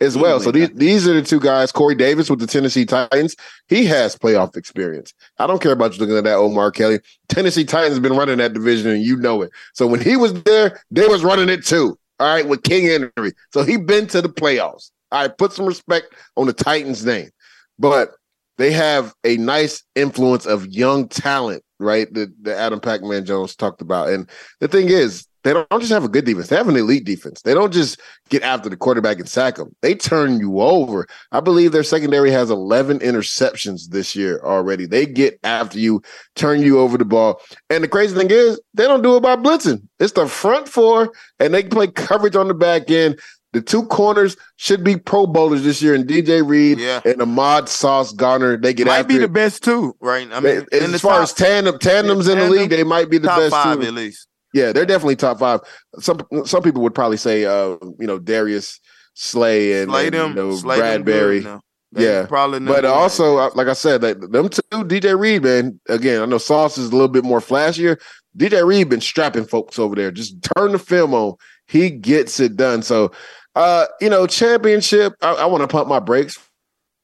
as 0.00 0.16
well. 0.16 0.40
So 0.40 0.50
these 0.50 0.70
these 0.70 1.08
are 1.08 1.14
the 1.14 1.22
two 1.22 1.40
guys. 1.40 1.72
Corey 1.72 1.94
Davis 1.94 2.30
with 2.30 2.38
the 2.38 2.46
Tennessee 2.46 2.84
Titans. 2.84 3.34
He 3.68 3.84
has 3.86 4.16
playoff 4.16 4.56
experience. 4.56 5.12
I 5.38 5.46
don't 5.46 5.60
care 5.60 5.72
about 5.72 5.94
you 5.94 6.00
looking 6.00 6.16
at 6.16 6.24
that 6.24 6.36
Omar 6.36 6.70
Kelly. 6.70 7.00
Tennessee 7.28 7.64
Titans 7.64 7.98
been 7.98 8.16
running 8.16 8.38
that 8.38 8.52
division, 8.52 8.90
and 8.90 9.02
you 9.02 9.16
know 9.16 9.42
it. 9.42 9.50
So 9.74 9.86
when 9.86 10.00
he 10.00 10.16
was 10.16 10.42
there, 10.44 10.80
they 10.90 11.06
was 11.06 11.24
running 11.24 11.48
it 11.48 11.64
too. 11.64 11.98
All 12.20 12.32
right, 12.32 12.46
with 12.46 12.62
King 12.62 12.86
Henry. 12.86 13.32
So 13.52 13.64
he 13.64 13.76
been 13.76 14.06
to 14.08 14.22
the 14.22 14.28
playoffs. 14.28 14.91
Right, 15.12 15.36
put 15.36 15.52
some 15.52 15.66
respect 15.66 16.14
on 16.36 16.46
the 16.46 16.52
Titans' 16.52 17.04
name. 17.04 17.30
But 17.78 18.12
they 18.58 18.72
have 18.72 19.14
a 19.24 19.36
nice 19.36 19.82
influence 19.94 20.46
of 20.46 20.66
young 20.66 21.08
talent, 21.08 21.62
right? 21.78 22.12
That 22.12 22.30
Adam 22.46 22.80
Pac-Man 22.80 23.24
Jones 23.24 23.56
talked 23.56 23.80
about. 23.80 24.08
And 24.08 24.28
the 24.60 24.68
thing 24.68 24.88
is, 24.88 25.26
they 25.44 25.52
don't 25.52 25.66
just 25.80 25.92
have 25.92 26.04
a 26.04 26.08
good 26.08 26.24
defense; 26.24 26.48
they 26.48 26.56
have 26.56 26.68
an 26.68 26.76
elite 26.76 27.04
defense. 27.04 27.42
They 27.42 27.52
don't 27.52 27.72
just 27.72 28.00
get 28.28 28.42
after 28.42 28.68
the 28.68 28.76
quarterback 28.76 29.18
and 29.18 29.28
sack 29.28 29.58
him; 29.58 29.74
they 29.82 29.94
turn 29.94 30.38
you 30.38 30.60
over. 30.60 31.06
I 31.32 31.40
believe 31.40 31.72
their 31.72 31.82
secondary 31.82 32.30
has 32.30 32.48
11 32.48 33.00
interceptions 33.00 33.88
this 33.88 34.14
year 34.14 34.40
already. 34.44 34.86
They 34.86 35.04
get 35.04 35.40
after 35.42 35.80
you, 35.80 36.00
turn 36.36 36.62
you 36.62 36.78
over 36.78 36.96
the 36.96 37.04
ball. 37.04 37.40
And 37.70 37.82
the 37.82 37.88
crazy 37.88 38.14
thing 38.14 38.30
is, 38.30 38.60
they 38.74 38.84
don't 38.84 39.02
do 39.02 39.16
it 39.16 39.22
by 39.22 39.34
blitzing. 39.34 39.82
It's 39.98 40.12
the 40.12 40.28
front 40.28 40.68
four, 40.68 41.12
and 41.40 41.52
they 41.52 41.64
play 41.64 41.88
coverage 41.88 42.36
on 42.36 42.46
the 42.46 42.54
back 42.54 42.88
end. 42.88 43.18
The 43.52 43.60
two 43.60 43.82
corners 43.84 44.36
should 44.56 44.82
be 44.82 44.96
Pro 44.96 45.26
Bowlers 45.26 45.62
this 45.62 45.82
year, 45.82 45.94
and 45.94 46.06
DJ 46.08 46.46
Reed 46.46 46.80
and 46.80 47.20
Ahmad 47.20 47.68
Sauce 47.68 48.12
Gardner. 48.12 48.56
They 48.56 48.72
get 48.72 48.86
Might 48.86 49.08
be 49.08 49.16
it. 49.16 49.20
the 49.20 49.28
best 49.28 49.62
too, 49.62 49.94
right? 50.00 50.26
I 50.32 50.40
mean, 50.40 50.66
As, 50.72 50.82
in 50.84 50.92
the 50.92 50.98
far 50.98 51.14
top- 51.14 51.22
as 51.24 51.32
tandem 51.34 51.78
tandems 51.78 52.28
in 52.28 52.38
the 52.38 52.44
tandem, 52.44 52.58
league, 52.60 52.70
they 52.70 52.84
might 52.84 53.10
be 53.10 53.18
the 53.18 53.28
top 53.28 53.38
best 53.40 53.50
five 53.50 53.80
too. 53.80 53.86
at 53.86 53.92
least. 53.94 54.26
Yeah, 54.54 54.72
they're 54.72 54.86
definitely 54.86 55.16
top 55.16 55.38
five. 55.38 55.60
Some 55.98 56.20
some 56.46 56.62
people 56.62 56.82
would 56.82 56.94
probably 56.94 57.16
say, 57.18 57.44
uh, 57.44 57.76
you 58.00 58.06
know, 58.06 58.18
Darius 58.18 58.80
Slay 59.14 59.82
and, 59.82 59.90
Slay 59.90 60.06
and, 60.06 60.14
you 60.14 60.34
know, 60.34 60.54
slay 60.56 60.78
them 60.80 61.04
Bradberry. 61.04 61.42
now. 61.44 61.60
They 61.92 62.04
Yeah, 62.04 62.24
probably 62.26 62.60
but 62.60 62.86
also, 62.86 63.36
uh, 63.36 63.50
like 63.54 63.68
I 63.68 63.74
said, 63.74 64.00
that 64.00 64.18
them 64.32 64.48
two, 64.48 64.62
DJ 64.84 65.18
Reed, 65.18 65.42
man. 65.42 65.78
Again, 65.90 66.22
I 66.22 66.24
know 66.24 66.38
Sauce 66.38 66.78
is 66.78 66.88
a 66.88 66.92
little 66.92 67.08
bit 67.08 67.22
more 67.24 67.40
flashier. 67.40 67.98
DJ 68.36 68.64
Reed 68.66 68.88
been 68.88 69.02
strapping 69.02 69.44
folks 69.44 69.78
over 69.78 69.94
there. 69.94 70.10
Just 70.10 70.36
turn 70.56 70.72
the 70.72 70.78
film 70.78 71.12
on. 71.12 71.34
He 71.66 71.90
gets 71.90 72.40
it 72.40 72.56
done. 72.56 72.80
So, 72.82 73.12
uh, 73.54 73.86
you 74.00 74.10
know, 74.10 74.26
championship. 74.26 75.14
I, 75.22 75.34
I 75.34 75.46
want 75.46 75.62
to 75.62 75.68
pump 75.68 75.88
my 75.88 76.00
brakes. 76.00 76.38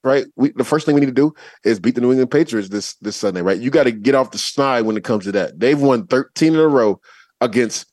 Right, 0.05 0.27
we, 0.37 0.53
the 0.53 0.65
first 0.65 0.87
thing 0.87 0.95
we 0.95 1.01
need 1.01 1.09
to 1.09 1.13
do 1.13 1.35
is 1.65 1.81
beat 1.81 1.97
the 1.97 2.01
New 2.01 2.13
England 2.13 2.31
Patriots 2.31 2.69
this 2.69 2.95
this 2.97 3.17
Sunday. 3.17 3.43
Right, 3.43 3.59
you 3.59 3.69
got 3.69 3.85
to 3.85 3.91
get 3.91 4.15
off 4.15 4.31
the 4.31 4.39
snide 4.39 4.83
when 4.83 4.97
it 4.97 5.03
comes 5.03 5.25
to 5.25 5.33
that. 5.33 5.59
They've 5.59 5.79
won 5.79 6.07
thirteen 6.07 6.55
in 6.55 6.61
a 6.61 6.69
row 6.69 7.01
against 7.41 7.85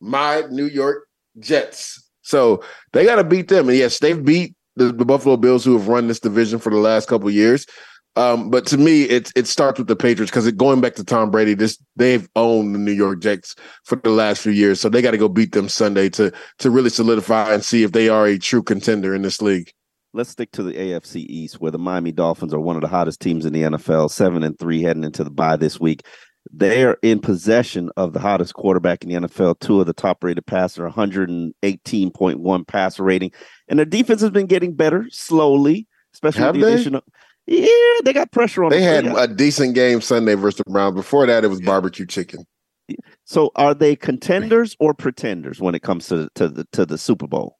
my 0.00 0.44
New 0.50 0.66
York 0.66 1.08
Jets. 1.40 2.08
So 2.22 2.62
they 2.92 3.04
got 3.04 3.16
to 3.16 3.24
beat 3.24 3.48
them. 3.48 3.68
And 3.68 3.76
yes, 3.76 3.98
they've 3.98 4.24
beat 4.24 4.54
the, 4.76 4.92
the 4.92 5.04
Buffalo 5.04 5.36
Bills, 5.36 5.64
who 5.64 5.76
have 5.76 5.88
run 5.88 6.06
this 6.06 6.20
division 6.20 6.60
for 6.60 6.70
the 6.70 6.76
last 6.76 7.08
couple 7.08 7.28
years. 7.28 7.66
Um, 8.14 8.50
but 8.50 8.66
to 8.66 8.76
me, 8.76 9.04
it 9.04 9.32
it 9.34 9.46
starts 9.46 9.78
with 9.78 9.88
the 9.88 9.96
Patriots 9.96 10.30
because 10.30 10.46
it 10.46 10.58
going 10.58 10.80
back 10.80 10.94
to 10.96 11.04
Tom 11.04 11.30
Brady, 11.30 11.54
this 11.54 11.78
they've 11.96 12.28
owned 12.36 12.74
the 12.74 12.78
New 12.78 12.92
York 12.92 13.20
Jets 13.20 13.54
for 13.84 13.96
the 13.96 14.10
last 14.10 14.42
few 14.42 14.52
years. 14.52 14.80
So 14.80 14.88
they 14.88 15.00
got 15.00 15.12
to 15.12 15.18
go 15.18 15.28
beat 15.28 15.52
them 15.52 15.68
Sunday 15.68 16.10
to 16.10 16.30
to 16.58 16.70
really 16.70 16.90
solidify 16.90 17.54
and 17.54 17.64
see 17.64 17.84
if 17.84 17.92
they 17.92 18.08
are 18.08 18.26
a 18.26 18.38
true 18.38 18.62
contender 18.62 19.14
in 19.14 19.22
this 19.22 19.40
league. 19.40 19.72
Let's 20.12 20.28
stick 20.28 20.52
to 20.52 20.62
the 20.62 20.74
AFC 20.74 21.24
East, 21.26 21.58
where 21.58 21.70
the 21.70 21.78
Miami 21.78 22.12
Dolphins 22.12 22.52
are 22.52 22.60
one 22.60 22.76
of 22.76 22.82
the 22.82 22.88
hottest 22.88 23.20
teams 23.20 23.46
in 23.46 23.54
the 23.54 23.62
NFL, 23.62 24.10
seven 24.10 24.42
and 24.42 24.58
three 24.58 24.82
heading 24.82 25.04
into 25.04 25.24
the 25.24 25.30
bye 25.30 25.56
this 25.56 25.80
week. 25.80 26.04
They 26.52 26.84
are 26.84 26.98
in 27.02 27.20
possession 27.20 27.88
of 27.96 28.12
the 28.12 28.20
hottest 28.20 28.52
quarterback 28.52 29.04
in 29.04 29.08
the 29.08 29.28
NFL, 29.28 29.60
two 29.60 29.80
of 29.80 29.86
the 29.86 29.94
top 29.94 30.22
rated 30.22 30.44
passer, 30.44 30.86
118.1 30.86 32.66
passer 32.66 33.02
rating. 33.02 33.30
And 33.68 33.78
their 33.78 33.86
defense 33.86 34.20
has 34.20 34.30
been 34.30 34.46
getting 34.46 34.74
better 34.74 35.06
slowly, 35.08 35.86
especially 36.12 36.42
Have 36.42 36.54
the 36.56 36.66
addition 36.66 36.96
of 36.96 37.04
yeah, 37.52 38.00
they 38.04 38.12
got 38.12 38.32
pressure 38.32 38.64
on. 38.64 38.70
They 38.70 38.80
them. 38.80 39.06
had 39.06 39.30
a 39.30 39.32
decent 39.32 39.74
game 39.74 40.00
Sunday 40.00 40.34
versus 40.34 40.62
the 40.64 40.70
Browns. 40.70 40.94
Before 40.94 41.26
that, 41.26 41.44
it 41.44 41.48
was 41.48 41.60
barbecue 41.60 42.06
chicken. 42.06 42.44
So, 43.24 43.50
are 43.56 43.74
they 43.74 43.94
contenders 43.94 44.76
or 44.80 44.94
pretenders 44.94 45.60
when 45.60 45.74
it 45.74 45.82
comes 45.82 46.08
to 46.08 46.16
the, 46.16 46.28
to 46.36 46.48
the 46.48 46.66
to 46.72 46.86
the 46.86 46.98
Super 46.98 47.26
Bowl? 47.26 47.58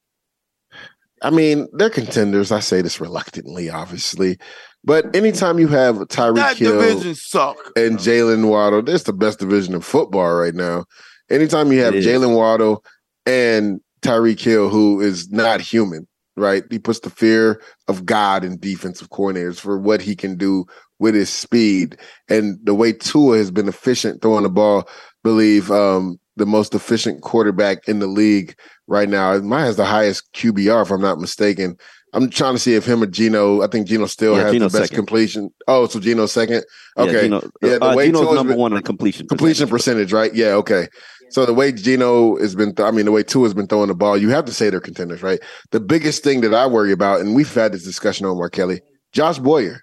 I 1.22 1.30
mean, 1.30 1.68
they're 1.74 1.90
contenders. 1.90 2.50
I 2.50 2.60
say 2.60 2.82
this 2.82 3.00
reluctantly, 3.00 3.70
obviously, 3.70 4.38
but 4.82 5.14
anytime 5.14 5.58
you 5.58 5.68
have 5.68 5.96
Tyreek 5.96 6.56
Hill 6.56 6.80
division 6.80 7.14
suck. 7.14 7.56
and 7.76 7.98
Jaylen 7.98 8.48
Waddle, 8.48 8.82
that's 8.82 9.04
the 9.04 9.12
best 9.12 9.38
division 9.38 9.74
in 9.74 9.82
football 9.82 10.34
right 10.34 10.54
now. 10.54 10.86
Anytime 11.30 11.70
you 11.70 11.80
have 11.80 11.94
Jaylen 11.94 12.36
Waddle 12.36 12.84
and 13.24 13.80
Tyreek 14.00 14.40
Hill, 14.40 14.68
who 14.68 15.00
is 15.00 15.30
not 15.30 15.60
human, 15.60 16.08
right? 16.36 16.64
He 16.70 16.78
puts 16.78 17.00
the 17.00 17.10
fear 17.10 17.60
of 17.88 18.06
God 18.06 18.44
in 18.44 18.58
defensive 18.58 19.10
coordinators 19.10 19.58
for 19.60 19.78
what 19.78 20.00
he 20.00 20.14
can 20.16 20.36
do 20.36 20.64
with 20.98 21.14
his 21.14 21.30
speed 21.30 21.96
and 22.28 22.58
the 22.64 22.74
way 22.74 22.92
Tua 22.92 23.36
has 23.36 23.50
been 23.50 23.68
efficient 23.68 24.22
throwing 24.22 24.44
the 24.44 24.50
ball. 24.50 24.88
Believe 25.24 25.70
um, 25.70 26.18
the 26.36 26.46
most 26.46 26.74
efficient 26.74 27.22
quarterback 27.22 27.86
in 27.88 27.98
the 27.98 28.06
league 28.06 28.56
right 28.86 29.08
now. 29.08 29.36
Mine 29.38 29.64
has 29.66 29.76
the 29.76 29.84
highest 29.84 30.32
QBR, 30.32 30.82
if 30.82 30.90
I'm 30.90 31.00
not 31.02 31.18
mistaken. 31.20 31.76
I'm 32.14 32.28
trying 32.28 32.52
to 32.54 32.58
see 32.58 32.74
if 32.74 32.84
him 32.86 33.02
or 33.02 33.06
Geno. 33.06 33.62
I 33.62 33.68
think 33.68 33.86
Geno 33.86 34.06
still 34.06 34.36
Yeah, 34.36 34.42
has 34.44 34.52
Geno's 34.52 34.72
the 34.72 34.78
best 34.80 34.88
second. 34.90 34.96
completion. 35.06 35.50
Oh, 35.66 35.86
so 35.86 35.98
Geno's 35.98 36.32
second. 36.32 36.64
Yeah, 36.96 37.02
Okay, 37.04 37.22
Geno- 37.22 37.50
yeah. 37.62 37.78
The 37.78 37.84
uh, 37.84 37.94
way 37.96 38.06
Geno's 38.06 38.34
number 38.34 38.52
been- 38.52 38.58
one 38.60 38.72
in 38.74 38.82
completion 38.82 39.26
completion 39.28 39.68
percentage, 39.68 40.12
right? 40.12 40.32
Yeah, 40.34 40.54
okay. 40.56 40.88
So 41.32 41.46
the 41.46 41.54
way 41.54 41.72
Geno 41.72 42.36
has 42.36 42.54
been, 42.54 42.74
th- 42.74 42.86
I 42.86 42.90
mean, 42.90 43.06
the 43.06 43.12
way 43.12 43.22
Tua 43.22 43.44
has 43.44 43.54
been 43.54 43.66
throwing 43.66 43.88
the 43.88 43.94
ball, 43.94 44.18
you 44.18 44.28
have 44.30 44.44
to 44.44 44.52
say 44.52 44.68
they're 44.70 44.80
contenders, 44.80 45.22
right? 45.22 45.40
The 45.70 45.80
biggest 45.80 46.22
thing 46.22 46.42
that 46.42 46.52
I 46.54 46.66
worry 46.66 46.92
about, 46.92 47.20
and 47.20 47.34
we've 47.34 47.52
had 47.52 47.72
this 47.72 47.84
discussion 47.84 48.26
on 48.26 48.32
Omar 48.32 48.50
Kelly, 48.50 48.80
Josh 49.12 49.38
Boyer. 49.38 49.82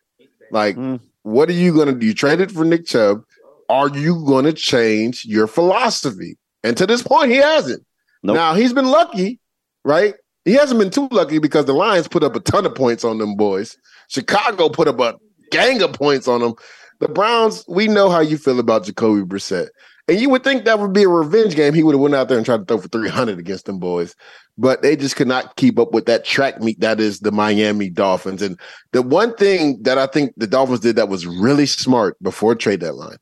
Like, 0.52 0.76
Mm. 0.78 1.00
what 1.24 1.50
are 1.50 1.54
you 1.54 1.74
going 1.74 1.88
to 1.88 1.96
do? 1.96 2.06
You 2.06 2.14
traded 2.14 2.52
for 2.52 2.64
Nick 2.66 2.86
Chubb. 2.86 3.24
are 3.68 3.90
you 3.90 4.24
going 4.26 4.46
to 4.46 4.54
change 4.54 5.26
your 5.26 5.46
philosophy? 5.48 6.38
And 6.64 6.76
to 6.78 6.88
this 6.88 7.04
point, 7.04 7.30
he 7.32 7.38
hasn't. 7.38 7.84
Nope. 8.24 8.36
Now 8.36 8.54
he's 8.56 8.74
been 8.74 8.88
lucky, 8.90 9.40
right? 9.86 10.16
He 10.46 10.54
hasn't 10.54 10.80
been 10.80 10.90
too 10.90 11.08
lucky 11.12 11.38
because 11.40 11.66
the 11.66 11.74
Lions 11.74 12.08
put 12.08 12.24
up 12.24 12.36
a 12.36 12.40
ton 12.40 12.66
of 12.66 12.74
points 12.74 13.04
on 13.04 13.20
them 13.20 13.36
boys. 13.36 13.78
Chicago 14.08 14.70
put 14.70 14.88
up 14.88 15.00
a 15.00 15.16
gang 15.52 15.82
of 15.84 15.94
points 15.94 16.28
on 16.28 16.42
them. 16.42 16.54
The 17.00 17.08
Browns, 17.08 17.64
we 17.68 17.88
know 17.88 18.10
how 18.10 18.20
you 18.22 18.38
feel 18.38 18.60
about 18.60 18.86
Jacoby 18.86 19.22
Brissett. 19.22 19.68
And 20.10 20.20
you 20.20 20.30
would 20.32 20.44
think 20.44 20.66
that 20.66 20.80
would 20.80 20.92
be 20.92 21.04
a 21.04 21.08
revenge 21.08 21.56
game. 21.56 21.76
He 21.76 21.84
would 21.84 21.94
have 21.94 22.02
went 22.02 22.16
out 22.16 22.30
there 22.30 22.38
and 22.38 22.46
tried 22.46 22.58
to 22.58 22.66
throw 22.66 22.80
for 22.80 22.88
300 22.88 23.38
against 23.38 23.66
them 23.66 23.78
boys. 23.78 24.16
But 24.58 24.82
they 24.82 24.96
just 24.96 25.16
could 25.16 25.28
not 25.28 25.56
keep 25.56 25.78
up 25.78 25.94
with 25.94 26.08
that 26.08 26.26
track 26.26 26.60
meet 26.60 26.80
that 26.80 27.00
is 27.00 27.20
the 27.20 27.32
Miami 27.32 27.90
Dolphins. 27.90 28.42
And 28.42 28.60
the 28.92 29.04
one 29.04 29.36
thing 29.36 29.82
that 29.84 30.00
I 30.00 30.08
think 30.08 30.34
the 30.36 30.48
Dolphins 30.48 30.80
did 30.80 30.96
that 30.96 31.10
was 31.10 31.28
really 31.28 31.68
smart 31.68 32.18
before 32.24 32.56
trade 32.56 32.80
deadline, 32.80 33.18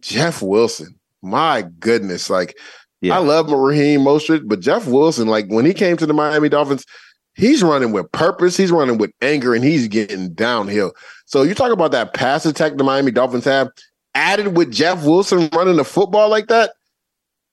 Jeff 0.00 0.40
Wilson. 0.40 0.98
My 1.20 1.66
goodness. 1.78 2.30
Like, 2.30 2.56
I 3.04 3.18
love 3.18 3.50
Raheem 3.50 4.00
Mostert, 4.00 4.48
but 4.48 4.60
Jeff 4.60 4.86
Wilson, 4.86 5.28
like 5.28 5.46
when 5.48 5.66
he 5.66 5.74
came 5.74 5.98
to 5.98 6.06
the 6.06 6.14
Miami 6.14 6.48
Dolphins, 6.48 6.86
he's 7.34 7.62
running 7.62 7.92
with 7.92 8.10
purpose, 8.12 8.56
he's 8.56 8.72
running 8.72 8.96
with 8.96 9.10
anger, 9.20 9.54
and 9.54 9.62
he's 9.62 9.86
getting 9.86 10.32
downhill. 10.32 10.92
So 11.26 11.42
you 11.42 11.54
talk 11.54 11.72
about 11.72 11.92
that 11.92 12.14
pass 12.14 12.46
attack 12.46 12.76
the 12.76 12.84
Miami 12.84 13.10
Dolphins 13.10 13.44
have, 13.44 13.68
added 14.14 14.56
with 14.56 14.70
Jeff 14.72 15.04
Wilson 15.04 15.48
running 15.52 15.76
the 15.76 15.84
football 15.84 16.28
like 16.28 16.48
that. 16.48 16.72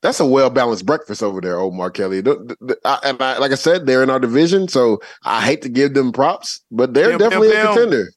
That's 0.02 0.20
a 0.22 0.26
well 0.26 0.50
balanced 0.50 0.86
breakfast 0.86 1.22
over 1.22 1.42
there, 1.42 1.60
Omar 1.60 1.92
Kelly. 1.92 2.22
The- 2.22 2.36
the- 2.38 2.58
the- 2.62 2.80
I- 2.86 3.00
and 3.04 3.22
I, 3.22 3.38
like 3.38 3.52
I 3.52 3.56
said, 3.56 3.86
they're 3.86 4.02
in 4.04 4.10
our 4.10 4.20
division, 4.20 4.68
so 4.70 5.02
I 5.24 5.42
hate 5.46 5.62
to 5.64 5.70
give 5.70 5.94
them 5.94 6.12
props, 6.14 6.62
but 6.72 6.94
they're 6.94 7.10
Bam, 7.10 7.18
definitely 7.20 7.50
bam, 7.50 7.66
a 7.66 7.70
contender. 7.74 8.10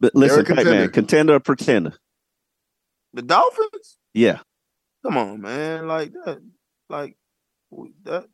But 0.00 0.12
They're 0.14 0.20
a 0.22 0.26
listen, 0.26 0.44
Pac-Man, 0.44 0.64
contender. 0.64 0.88
contender 0.90 1.34
or 1.34 1.40
pretender? 1.40 1.92
The 3.14 3.22
Dolphins? 3.22 3.96
Yeah. 4.12 4.40
Come 5.04 5.16
on, 5.16 5.40
man. 5.40 5.86
Like 5.88 6.12
that, 6.24 6.40
like 6.88 7.16
that 8.04 8.26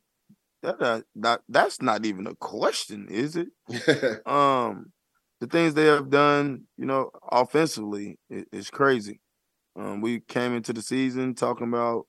that, 0.62 0.78
that, 0.78 1.04
that 1.16 1.40
that's 1.48 1.80
not 1.80 2.04
even 2.04 2.26
a 2.26 2.34
question, 2.34 3.08
is 3.08 3.34
it? 3.36 3.48
um 4.26 4.92
the 5.40 5.46
things 5.46 5.72
they 5.72 5.86
have 5.86 6.10
done, 6.10 6.64
you 6.76 6.84
know, 6.84 7.10
offensively 7.32 8.18
i- 8.30 8.44
is 8.52 8.68
crazy. 8.68 9.20
Um, 9.76 10.00
we 10.00 10.20
came 10.20 10.54
into 10.54 10.72
the 10.72 10.82
season 10.82 11.34
talking 11.34 11.68
about, 11.68 12.06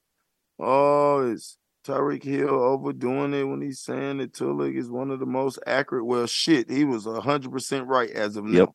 oh, 0.60 1.32
it's 1.32 1.58
Tyreek 1.86 2.24
Hill 2.24 2.50
overdoing 2.50 3.34
it 3.34 3.44
when 3.44 3.62
he's 3.62 3.82
saying 3.82 4.18
that 4.18 4.34
Tulloch 4.34 4.76
is 4.76 4.90
one 4.90 5.12
of 5.12 5.20
the 5.20 5.26
most 5.26 5.60
accurate? 5.66 6.06
Well, 6.06 6.28
shit, 6.28 6.70
he 6.70 6.84
was 6.84 7.06
hundred 7.06 7.52
percent 7.52 7.88
right 7.88 8.10
as 8.10 8.38
of 8.38 8.46
now. 8.46 8.60
Yep. 8.60 8.70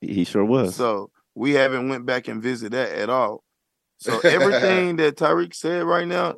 He 0.00 0.24
sure 0.24 0.44
was. 0.44 0.76
So 0.76 1.10
we 1.34 1.52
haven't 1.52 1.88
went 1.88 2.06
back 2.06 2.28
and 2.28 2.42
visited 2.42 2.72
that 2.72 2.92
at 2.92 3.10
all. 3.10 3.42
So 3.98 4.20
everything 4.24 4.96
that 4.96 5.16
Tyreek 5.16 5.54
said 5.54 5.84
right 5.84 6.06
now, 6.06 6.34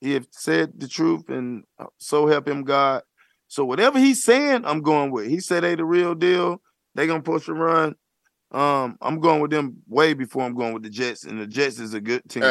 he 0.00 0.12
have 0.12 0.26
said 0.30 0.72
the 0.76 0.88
truth, 0.88 1.28
and 1.28 1.64
uh, 1.78 1.86
so 1.98 2.26
help 2.26 2.48
him 2.48 2.64
God. 2.64 3.02
So 3.48 3.64
whatever 3.64 3.98
he's 3.98 4.22
saying, 4.24 4.64
I'm 4.64 4.80
going 4.80 5.10
with. 5.10 5.26
He 5.26 5.40
said 5.40 5.62
they 5.62 5.74
the 5.74 5.84
real 5.84 6.14
deal. 6.14 6.62
They 6.94 7.06
gonna 7.06 7.22
push 7.22 7.48
and 7.48 7.60
run. 7.60 7.94
Um, 8.52 8.98
I'm 9.00 9.18
going 9.20 9.40
with 9.40 9.50
them 9.50 9.78
way 9.88 10.12
before 10.12 10.42
I'm 10.42 10.54
going 10.54 10.74
with 10.74 10.82
the 10.82 10.90
Jets, 10.90 11.24
and 11.24 11.40
the 11.40 11.46
Jets 11.46 11.78
is 11.78 11.94
a 11.94 12.00
good 12.00 12.22
team. 12.28 12.42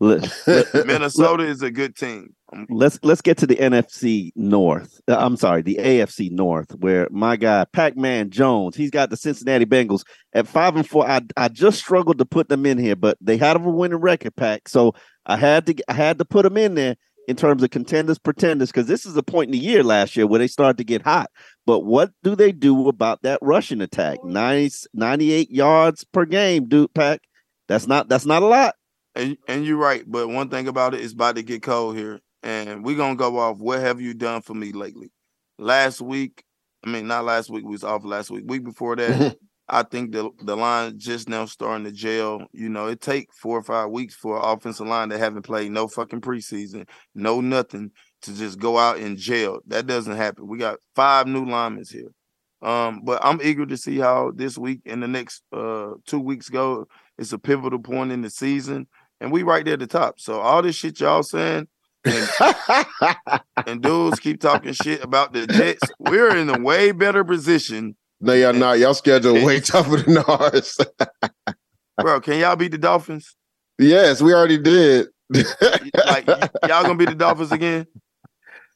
Let, 0.00 0.86
Minnesota 0.86 1.44
is 1.44 1.62
a 1.62 1.70
good 1.70 1.94
team. 1.94 2.34
Let's 2.68 2.98
let's 3.02 3.20
get 3.20 3.38
to 3.38 3.46
the 3.46 3.56
NFC 3.56 4.32
North. 4.34 5.00
Uh, 5.08 5.16
I'm 5.18 5.36
sorry, 5.36 5.62
the 5.62 5.76
AFC 5.76 6.30
North, 6.30 6.74
where 6.78 7.08
my 7.10 7.36
guy 7.36 7.64
Pac-Man 7.72 8.30
Jones, 8.30 8.76
he's 8.76 8.90
got 8.90 9.10
the 9.10 9.16
Cincinnati 9.16 9.66
Bengals 9.66 10.04
at 10.32 10.46
five 10.46 10.76
and 10.76 10.88
four. 10.88 11.08
I 11.08 11.20
I 11.36 11.48
just 11.48 11.78
struggled 11.78 12.18
to 12.18 12.24
put 12.24 12.48
them 12.48 12.66
in 12.66 12.78
here, 12.78 12.96
but 12.96 13.18
they 13.20 13.36
had 13.36 13.56
a 13.56 13.60
winning 13.60 13.98
record, 13.98 14.36
Pack. 14.36 14.68
So 14.68 14.94
I 15.26 15.36
had 15.36 15.66
to 15.66 15.74
I 15.88 15.94
had 15.94 16.18
to 16.18 16.24
put 16.24 16.42
them 16.44 16.56
in 16.56 16.74
there 16.74 16.96
in 17.26 17.36
terms 17.36 17.62
of 17.62 17.70
contenders, 17.70 18.18
pretenders, 18.18 18.70
because 18.70 18.86
this 18.86 19.06
is 19.06 19.16
a 19.16 19.22
point 19.22 19.48
in 19.48 19.52
the 19.52 19.58
year 19.58 19.82
last 19.82 20.16
year 20.16 20.26
where 20.26 20.38
they 20.38 20.46
started 20.46 20.78
to 20.78 20.84
get 20.84 21.02
hot. 21.02 21.30
But 21.66 21.80
what 21.80 22.10
do 22.22 22.34
they 22.34 22.52
do 22.52 22.88
about 22.88 23.22
that 23.22 23.38
rushing 23.42 23.80
attack? 23.80 24.22
90, 24.24 24.88
98 24.92 25.50
yards 25.50 26.04
per 26.04 26.24
game, 26.24 26.68
dude. 26.68 26.92
Pack. 26.94 27.20
That's 27.68 27.86
not 27.86 28.08
that's 28.08 28.26
not 28.26 28.42
a 28.42 28.46
lot. 28.46 28.74
And 29.14 29.36
and 29.48 29.64
you're 29.64 29.78
right, 29.78 30.04
but 30.06 30.28
one 30.28 30.50
thing 30.50 30.68
about 30.68 30.94
it 30.94 31.00
is 31.00 31.12
about 31.12 31.36
to 31.36 31.42
get 31.42 31.62
cold 31.62 31.96
here, 31.96 32.20
and 32.42 32.84
we're 32.84 32.96
gonna 32.96 33.16
go 33.16 33.38
off. 33.38 33.58
What 33.58 33.80
have 33.80 34.00
you 34.00 34.12
done 34.12 34.42
for 34.42 34.54
me 34.54 34.72
lately? 34.72 35.10
Last 35.58 36.00
week, 36.00 36.42
I 36.84 36.90
mean, 36.90 37.06
not 37.06 37.24
last 37.24 37.48
week. 37.48 37.64
We 37.64 37.70
was 37.70 37.84
off 37.84 38.04
last 38.04 38.30
week. 38.30 38.44
Week 38.46 38.64
before 38.64 38.96
that, 38.96 39.36
I 39.68 39.82
think 39.82 40.12
the 40.12 40.30
the 40.42 40.56
line 40.56 40.98
just 40.98 41.28
now 41.28 41.46
starting 41.46 41.84
to 41.84 41.92
gel. 41.92 42.46
You 42.52 42.68
know, 42.68 42.86
it 42.86 43.00
take 43.00 43.32
four 43.32 43.58
or 43.58 43.62
five 43.62 43.90
weeks 43.90 44.14
for 44.14 44.36
an 44.36 44.42
offensive 44.44 44.86
line 44.86 45.08
that 45.08 45.18
haven't 45.18 45.42
played 45.42 45.72
no 45.72 45.88
fucking 45.88 46.20
preseason, 46.20 46.86
no 47.14 47.40
nothing 47.40 47.90
to 48.22 48.34
just 48.34 48.58
go 48.58 48.78
out 48.78 48.98
and 48.98 49.16
jail. 49.16 49.60
That 49.66 49.86
doesn't 49.86 50.16
happen. 50.16 50.46
We 50.46 50.58
got 50.58 50.78
five 50.94 51.26
new 51.26 51.46
linemen 51.46 51.84
here. 51.90 52.10
Um, 52.62 53.02
but 53.04 53.24
I'm 53.24 53.40
eager 53.42 53.66
to 53.66 53.76
see 53.76 53.98
how 53.98 54.32
this 54.34 54.56
week 54.56 54.80
and 54.86 55.02
the 55.02 55.08
next 55.08 55.42
uh 55.52 55.92
two 56.06 56.20
weeks 56.20 56.48
go. 56.48 56.86
It's 57.18 57.32
a 57.32 57.38
pivotal 57.38 57.78
point 57.78 58.12
in 58.12 58.22
the 58.22 58.30
season, 58.30 58.86
and 59.20 59.30
we 59.32 59.42
right 59.42 59.64
there 59.64 59.74
at 59.74 59.80
the 59.80 59.86
top. 59.86 60.18
So 60.18 60.40
all 60.40 60.62
this 60.62 60.76
shit 60.76 61.00
y'all 61.00 61.22
saying, 61.22 61.68
and, 62.04 62.28
and 63.66 63.82
dudes 63.82 64.20
keep 64.20 64.40
talking 64.40 64.72
shit 64.72 65.02
about 65.02 65.32
the 65.32 65.46
Jets. 65.46 65.82
We're 65.98 66.36
in 66.36 66.50
a 66.50 66.58
way 66.58 66.92
better 66.92 67.24
position, 67.24 67.96
No, 68.20 68.32
y'all 68.32 68.52
not. 68.52 68.78
Y'all 68.78 68.94
schedule 68.94 69.44
way 69.44 69.60
tougher 69.60 69.96
than 69.98 70.18
ours. 70.18 70.78
bro. 71.98 72.20
Can 72.20 72.38
y'all 72.40 72.56
beat 72.56 72.72
the 72.72 72.78
Dolphins? 72.78 73.34
yes, 73.78 74.22
we 74.22 74.32
already 74.32 74.58
did. 74.58 75.08
Like 75.30 76.26
y'all 76.26 76.82
gonna 76.82 76.96
beat 76.96 77.08
the 77.08 77.14
Dolphins 77.16 77.52
again? 77.52 77.86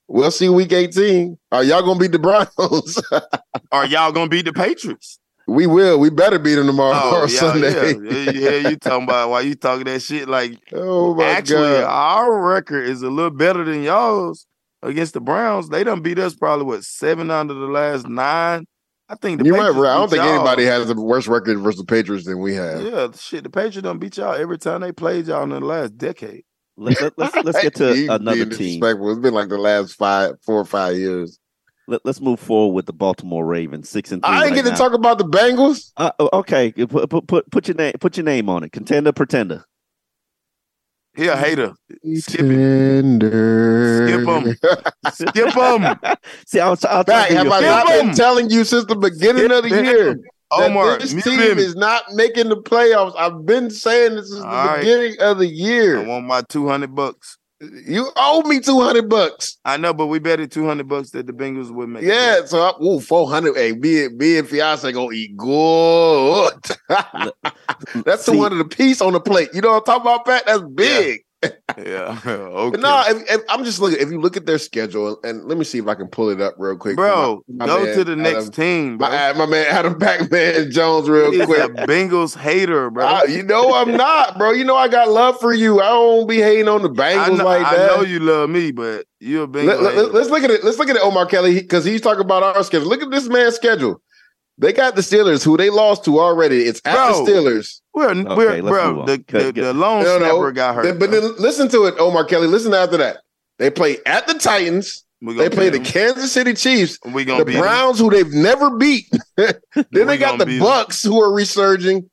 We'll 0.08 0.30
see 0.30 0.48
week 0.48 0.72
18. 0.72 1.38
Are 1.52 1.62
y'all 1.62 1.82
gonna 1.82 1.98
beat 2.00 2.12
the 2.12 2.18
Browns? 2.18 3.02
Are 3.72 3.86
y'all 3.86 4.10
gonna 4.12 4.28
beat 4.28 4.46
the 4.46 4.52
Patriots? 4.52 5.18
we 5.46 5.66
will. 5.66 5.98
We 5.98 6.10
better 6.10 6.38
beat 6.38 6.56
them 6.56 6.66
tomorrow 6.66 7.00
Oh, 7.02 7.22
or 7.22 7.28
yeah, 7.28 7.38
Sunday. 7.38 7.72
yeah, 7.94 8.12
yeah, 8.12 8.30
yeah. 8.60 8.68
You 8.70 8.76
talking 8.76 9.04
about 9.04 9.30
why 9.30 9.40
you 9.42 9.54
talking 9.54 9.84
that 9.84 10.00
shit? 10.02 10.28
Like, 10.28 10.58
Oh 10.74 11.14
my 11.14 11.24
actually, 11.24 11.56
God. 11.80 11.84
our 11.84 12.40
record 12.50 12.86
is 12.86 13.02
a 13.02 13.08
little 13.08 13.30
better 13.30 13.64
than 13.64 13.82
y'all's 13.82 14.46
against 14.82 15.14
the 15.14 15.20
Browns. 15.20 15.68
They 15.70 15.84
done 15.84 16.02
beat 16.02 16.18
us 16.18 16.34
probably 16.34 16.66
what 16.66 16.84
seven 16.84 17.30
out 17.30 17.50
of 17.50 17.56
the 17.56 17.66
last 17.66 18.06
nine. 18.08 18.66
I 19.08 19.14
think 19.14 19.40
the 19.40 19.46
You 19.46 19.52
might. 19.52 19.58
Patriots 19.58 19.78
right. 19.78 19.90
I 19.90 19.94
don't 19.94 20.10
think 20.10 20.22
y'all. 20.22 20.34
anybody 20.34 20.64
has 20.64 20.90
a 20.90 20.94
worse 20.94 21.26
record 21.26 21.58
versus 21.58 21.80
the 21.80 21.86
Patriots 21.86 22.26
than 22.26 22.40
we 22.40 22.54
have. 22.54 22.82
Yeah, 22.82 23.08
shit. 23.16 23.44
The 23.44 23.50
Patriots 23.50 23.82
don't 23.82 23.98
beat 23.98 24.16
y'all 24.16 24.34
every 24.34 24.58
time 24.58 24.82
they 24.82 24.92
played 24.92 25.26
y'all 25.26 25.44
in 25.44 25.50
the 25.50 25.60
last 25.60 25.96
decade. 25.96 26.44
Let, 26.76 27.00
let, 27.00 27.18
let's 27.18 27.34
let's 27.44 27.62
get 27.62 27.74
to 27.76 27.96
You 27.96 28.12
another 28.12 28.46
team. 28.46 28.82
It's 28.82 29.18
been 29.20 29.34
like 29.34 29.48
the 29.48 29.58
last 29.58 29.94
five, 29.94 30.34
four 30.44 30.56
or 30.56 30.64
five 30.64 30.96
years. 30.96 31.38
Let, 31.88 32.04
us 32.04 32.20
move 32.20 32.38
forward 32.38 32.74
with 32.74 32.84
the 32.84 32.92
Baltimore 32.92 33.46
Ravens, 33.46 33.88
six 33.88 34.12
and 34.12 34.22
three. 34.22 34.30
I 34.30 34.44
ain't 34.44 34.52
right 34.52 34.62
get 34.62 34.70
to 34.70 34.76
talk 34.76 34.92
about 34.92 35.16
the 35.16 35.24
Bengals. 35.24 35.90
Uh, 35.96 36.10
oh, 36.18 36.28
okay, 36.34 36.70
put, 36.72 37.08
put 37.08 37.26
put 37.26 37.50
put 37.50 37.66
your 37.66 37.76
name 37.76 37.94
put 37.98 38.18
your 38.18 38.24
name 38.24 38.50
on 38.50 38.62
it. 38.62 38.72
Contender, 38.72 39.10
pretender. 39.10 39.64
He 41.18 41.26
a 41.26 41.36
hater. 41.36 41.72
Skip 42.14 42.40
it. 42.40 42.46
Tender. 42.48 44.06
Skip 44.08 44.28
'em. 44.28 44.54
Skip 45.12 45.54
them. 45.54 45.96
See, 46.46 46.60
I 46.60 46.68
was, 46.70 46.84
I 46.84 46.98
was 46.98 47.04
Back, 47.06 47.30
have 47.30 47.48
I 47.50 47.58
you 47.60 47.66
not 47.66 47.86
been 47.88 48.14
telling 48.14 48.50
you 48.50 48.64
since 48.64 48.84
the 48.86 48.94
beginning 48.94 49.50
of 49.50 49.64
the 49.64 49.68
Skip 49.68 49.84
year? 49.84 50.20
Omar, 50.50 50.92
that 50.92 51.00
this 51.00 51.24
team 51.24 51.40
him. 51.40 51.58
is 51.58 51.74
not 51.74 52.04
making 52.14 52.48
the 52.50 52.56
playoffs. 52.56 53.14
I've 53.18 53.44
been 53.44 53.68
saying 53.70 54.14
this 54.14 54.26
is 54.26 54.40
the 54.40 54.46
All 54.46 54.66
right. 54.66 54.80
beginning 54.80 55.16
of 55.20 55.38
the 55.38 55.46
year. 55.48 55.98
I 55.98 56.00
year. 56.02 56.08
want 56.08 56.26
my 56.26 56.42
two 56.48 56.68
hundred 56.68 56.94
bucks. 56.94 57.37
You 57.60 58.08
owe 58.14 58.42
me 58.42 58.60
two 58.60 58.80
hundred 58.80 59.08
bucks. 59.08 59.58
I 59.64 59.76
know, 59.78 59.92
but 59.92 60.06
we 60.06 60.20
betted 60.20 60.52
two 60.52 60.64
hundred 60.64 60.88
bucks 60.88 61.10
that 61.10 61.26
the 61.26 61.32
Bengals 61.32 61.72
would 61.72 61.88
make. 61.88 62.04
Yeah, 62.04 62.44
so 62.44 62.60
I, 62.62 62.72
ooh, 62.84 63.00
four 63.00 63.28
hundred. 63.28 63.56
Hey, 63.56 63.72
me, 63.72 64.04
and- 64.04 64.16
me 64.16 64.38
and 64.38 64.48
fiance 64.48 64.90
gonna 64.92 65.10
eat 65.12 65.36
good. 65.36 66.52
That's 68.04 68.24
See- 68.24 68.32
two 68.32 68.40
hundred 68.42 68.60
a 68.60 68.64
piece 68.68 69.00
on 69.00 69.12
the 69.12 69.20
plate. 69.20 69.48
You 69.52 69.60
know 69.60 69.70
what 69.72 69.78
I'm 69.78 69.84
talking 69.84 70.02
about, 70.02 70.24
Pat? 70.24 70.44
That's 70.46 70.62
big. 70.74 71.20
Yeah. 71.42 72.18
okay. 72.26 72.80
No, 72.80 73.04
if, 73.06 73.30
if, 73.30 73.40
I'm 73.48 73.64
just 73.64 73.78
looking. 73.80 74.00
If 74.00 74.10
you 74.10 74.20
look 74.20 74.36
at 74.36 74.46
their 74.46 74.58
schedule, 74.58 75.20
and 75.22 75.44
let 75.44 75.56
me 75.56 75.64
see 75.64 75.78
if 75.78 75.86
I 75.86 75.94
can 75.94 76.08
pull 76.08 76.30
it 76.30 76.40
up 76.40 76.54
real 76.58 76.76
quick, 76.76 76.96
Bro, 76.96 77.42
My- 77.48 77.66
my 77.66 77.72
go 77.72 77.84
man 77.84 77.94
to 77.96 78.04
the 78.04 78.16
next 78.16 78.52
team, 78.54 78.98
bro. 78.98 79.08
My, 79.08 79.32
my 79.34 79.46
man 79.46 79.66
Adam 79.68 79.98
Pac-Man 79.98 80.70
Jones, 80.72 81.08
real 81.08 81.30
He's 81.30 81.44
quick. 81.46 81.60
a 81.60 81.86
Bengals 81.86 82.36
hater, 82.36 82.90
bro. 82.90 83.06
I- 83.06 83.24
you 83.24 83.42
know 83.44 83.74
I'm 83.74 83.92
not, 83.96 84.36
bro. 84.38 84.50
You 84.50 84.64
know 84.64 84.76
I 84.76 84.88
got 84.88 85.08
love 85.10 85.38
for 85.38 85.54
you. 85.54 85.80
I 85.80 85.86
don't 85.90 86.28
be 86.28 86.38
hating 86.38 86.66
on 86.68 86.82
the 86.82 86.90
Bengals 86.90 87.38
know, 87.38 87.44
like 87.44 87.62
that. 87.62 87.92
I 87.92 87.96
know 87.96 88.02
you 88.02 88.18
love 88.18 88.50
me, 88.50 88.72
but 88.72 89.06
you're 89.20 89.44
a 89.44 89.48
Bengals 89.48 89.66
Let, 89.66 89.82
let, 89.82 89.94
hater. 89.94 90.18
us 90.18 90.30
look 90.30 90.42
at 90.42 90.50
it. 90.50 90.64
Let's 90.64 90.78
look 90.78 90.88
at 90.88 90.96
it, 90.96 91.02
Omar 91.04 91.26
Kelly, 91.26 91.54
because 91.60 91.84
he's 91.84 92.00
talking 92.00 92.22
about 92.24 92.42
our 92.42 92.64
schedule. 92.64 92.88
Look 92.88 93.02
at 93.02 93.10
this 93.10 93.28
man's 93.28 93.54
schedule. 93.54 94.02
They 94.60 94.72
got 94.72 94.96
the 94.96 95.02
Steelers, 95.02 95.44
who 95.44 95.56
they 95.56 95.70
lost 95.70 96.04
to 96.06 96.18
already. 96.18 96.62
It's 96.62 96.80
at 96.84 96.94
Bro. 96.94 97.24
the 97.24 97.30
Steelers. 97.30 97.80
We're, 97.98 98.10
Okay, 98.10 98.34
we're 98.36 98.50
let's 98.50 98.62
move 98.62 98.70
bro. 98.70 99.00
on. 99.00 99.06
The, 99.06 99.24
the, 99.26 99.52
the 99.62 99.72
lone 99.74 100.04
No, 100.04 100.18
no. 100.18 100.24
snapper 100.26 100.52
got 100.52 100.74
hurt. 100.76 100.82
Then- 100.84 100.98
but 100.98 101.10
then 101.10 101.36
listen 101.38 101.68
to 101.70 101.84
it, 101.86 101.94
Omar 101.98 102.24
Kelly. 102.24 102.46
Listen 102.46 102.72
after 102.74 102.96
that. 102.98 103.18
They 103.58 103.70
play 103.70 103.98
at 104.06 104.26
the 104.26 104.34
Titans. 104.34 105.04
They 105.20 105.50
play 105.50 105.68
beat 105.68 105.70
the 105.70 105.78
'em. 105.80 105.84
Kansas 105.84 106.30
City 106.30 106.54
Chiefs. 106.54 106.96
We 107.12 107.24
gonna 107.24 107.40
the 107.40 107.46
beat 107.46 107.56
'em. 107.56 107.62
Browns, 107.62 107.98
who 107.98 108.08
they've 108.08 108.30
never 108.32 108.76
beat. 108.76 109.06
then 109.36 109.54
We 109.92 110.04
they 110.04 110.16
got 110.16 110.38
the 110.38 110.46
beat 110.46 110.58
'em. 110.58 110.62
Bucks, 110.62 111.02
who 111.02 111.20
are 111.20 111.32
resurging, 111.32 112.08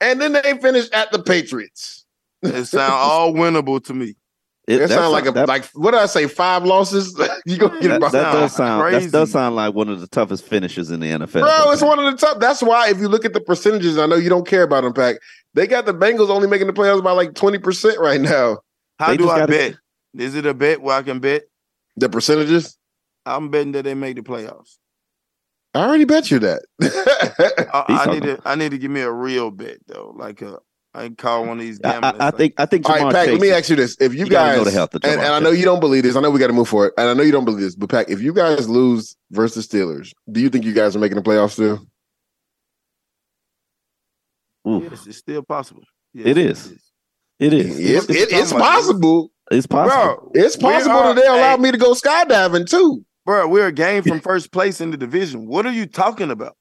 and 0.00 0.20
then 0.20 0.34
they 0.34 0.56
finish 0.58 0.88
at 0.92 1.10
the 1.10 1.20
Patriots. 1.20 2.04
It 2.42 2.66
sounds 2.66 2.92
all 2.92 3.32
winnable 3.32 3.82
to 3.86 3.94
me. 3.94 4.14
It, 4.66 4.80
It- 4.80 4.88
sounds 4.88 5.12
like 5.12 5.26
a 5.26 5.32
that- 5.32 5.48
like 5.48 5.66
what 5.74 5.90
did 5.90 6.00
I 6.00 6.06
say? 6.06 6.26
Five 6.26 6.64
losses. 6.64 7.14
you 7.46 7.58
gonna 7.58 7.80
get 7.80 7.88
That, 7.88 7.96
about 7.98 8.12
that 8.12 8.32
does 8.32 8.56
sound 8.56 8.94
that 8.94 9.12
does 9.12 9.30
sound 9.30 9.56
like 9.56 9.74
one 9.74 9.88
of 9.90 10.00
the 10.00 10.06
toughest 10.06 10.44
finishes 10.46 10.90
in 10.90 11.00
the 11.00 11.06
NFL. 11.06 11.42
Bro, 11.42 11.70
it's 11.72 11.82
one 11.82 11.98
of 11.98 12.10
the 12.10 12.16
top. 12.26 12.40
That's 12.40 12.62
why 12.62 12.88
if 12.88 12.98
you 12.98 13.08
look 13.08 13.24
at 13.26 13.34
the 13.34 13.40
percentages, 13.40 13.98
I 13.98 14.06
know 14.06 14.16
you 14.16 14.30
don't 14.30 14.46
care 14.46 14.62
about 14.62 14.84
them, 14.84 14.92
Pack. 14.94 15.16
They 15.52 15.66
got 15.66 15.84
the 15.86 15.92
Bengals 15.94 16.30
only 16.30 16.48
making 16.48 16.66
the 16.66 16.72
playoffs 16.72 17.04
by 17.04 17.12
like 17.12 17.34
twenty 17.34 17.58
percent 17.58 17.98
right 17.98 18.20
now. 18.20 18.58
How 18.98 19.08
They 19.08 19.16
do 19.18 19.28
I 19.28 19.40
gotta- 19.40 19.52
bet? 19.52 19.74
Is 20.16 20.34
it 20.34 20.46
a 20.46 20.54
bet 20.54 20.80
where 20.80 20.96
I 20.96 21.02
can 21.02 21.18
bet? 21.18 21.42
The 21.96 22.08
percentages? 22.08 22.78
I'm 23.26 23.50
betting 23.50 23.72
that 23.72 23.82
they 23.84 23.94
make 23.94 24.16
the 24.16 24.22
playoffs. 24.22 24.76
I 25.74 25.84
already 25.86 26.04
bet 26.04 26.30
you 26.30 26.38
that. 26.38 26.62
I, 27.74 27.84
I 28.08 28.12
need 28.12 28.22
to. 28.22 28.40
I 28.44 28.54
need 28.54 28.70
to 28.70 28.78
give 28.78 28.90
me 28.90 29.00
a 29.00 29.10
real 29.10 29.50
bet 29.50 29.78
though. 29.88 30.14
Like 30.16 30.40
a, 30.42 30.58
I 30.96 31.06
can 31.06 31.16
call 31.16 31.44
one 31.46 31.58
of 31.58 31.64
these 31.64 31.80
I, 31.82 31.92
gamblers. 31.92 32.20
I, 32.20 32.28
I 32.28 32.30
think 32.30 32.54
I 32.56 32.66
think 32.66 32.88
All 32.88 32.94
right, 32.94 33.00
Jamar 33.02 33.04
right, 33.06 33.14
Pack, 33.14 33.28
let 33.28 33.40
me 33.40 33.50
ask 33.50 33.68
you 33.68 33.76
this. 33.76 33.96
If 34.00 34.12
you, 34.14 34.20
You 34.20 34.30
gotta 34.30 34.50
guys, 34.50 34.58
know 34.58 34.64
the 34.64 34.70
health 34.70 34.94
of 34.94 35.04
and, 35.04 35.20
and 35.20 35.32
I 35.32 35.40
know 35.40 35.50
you 35.50 35.64
don't 35.64 35.80
believe 35.80 36.04
this, 36.04 36.14
I 36.14 36.20
know 36.20 36.30
we 36.30 36.38
got 36.38 36.46
to 36.46 36.52
move 36.52 36.68
forward, 36.68 36.92
and 36.96 37.08
I 37.08 37.14
know 37.14 37.22
you 37.24 37.32
don't 37.32 37.44
believe 37.44 37.62
this, 37.62 37.74
but 37.74 37.88
Pack, 37.90 38.08
if 38.10 38.20
you 38.20 38.32
guys 38.32 38.68
lose 38.68 39.16
versus 39.32 39.66
Steelers, 39.66 40.12
do 40.30 40.40
you 40.40 40.48
think 40.48 40.64
you 40.64 40.72
guys 40.72 40.94
are 40.94 41.00
making 41.00 41.16
the 41.16 41.22
playoffs 41.22 41.52
still? 41.52 41.84
yes, 44.64 45.06
it's 45.06 45.18
still 45.18 45.42
possible. 45.42 45.82
Yes, 46.12 46.26
It 46.28 46.38
is. 46.38 46.72
It 47.40 47.52
is. 47.52 47.78
It- 47.78 48.10
it- 48.10 48.32
it's 48.32 48.52
possible. 48.52 49.30
It's 49.50 49.66
possible. 49.66 50.30
Bro, 50.32 50.32
It's 50.34 50.56
possible 50.56 50.94
are 50.96 51.14
that 51.14 51.20
they 51.20 51.26
allow 51.26 51.56
a- 51.56 51.58
me 51.58 51.70
to 51.72 51.76
go 51.76 51.92
skydiving 51.92 52.68
too. 52.68 53.04
Bro, 53.26 53.48
we're 53.48 53.66
a 53.66 53.72
game 53.72 54.02
from 54.02 54.20
first 54.22 54.52
place 54.52 54.80
in 54.80 54.90
the 54.90 54.96
division. 54.96 55.46
What 55.46 55.66
are 55.66 55.72
you 55.72 55.86
talking 55.86 56.30
about? 56.30 56.56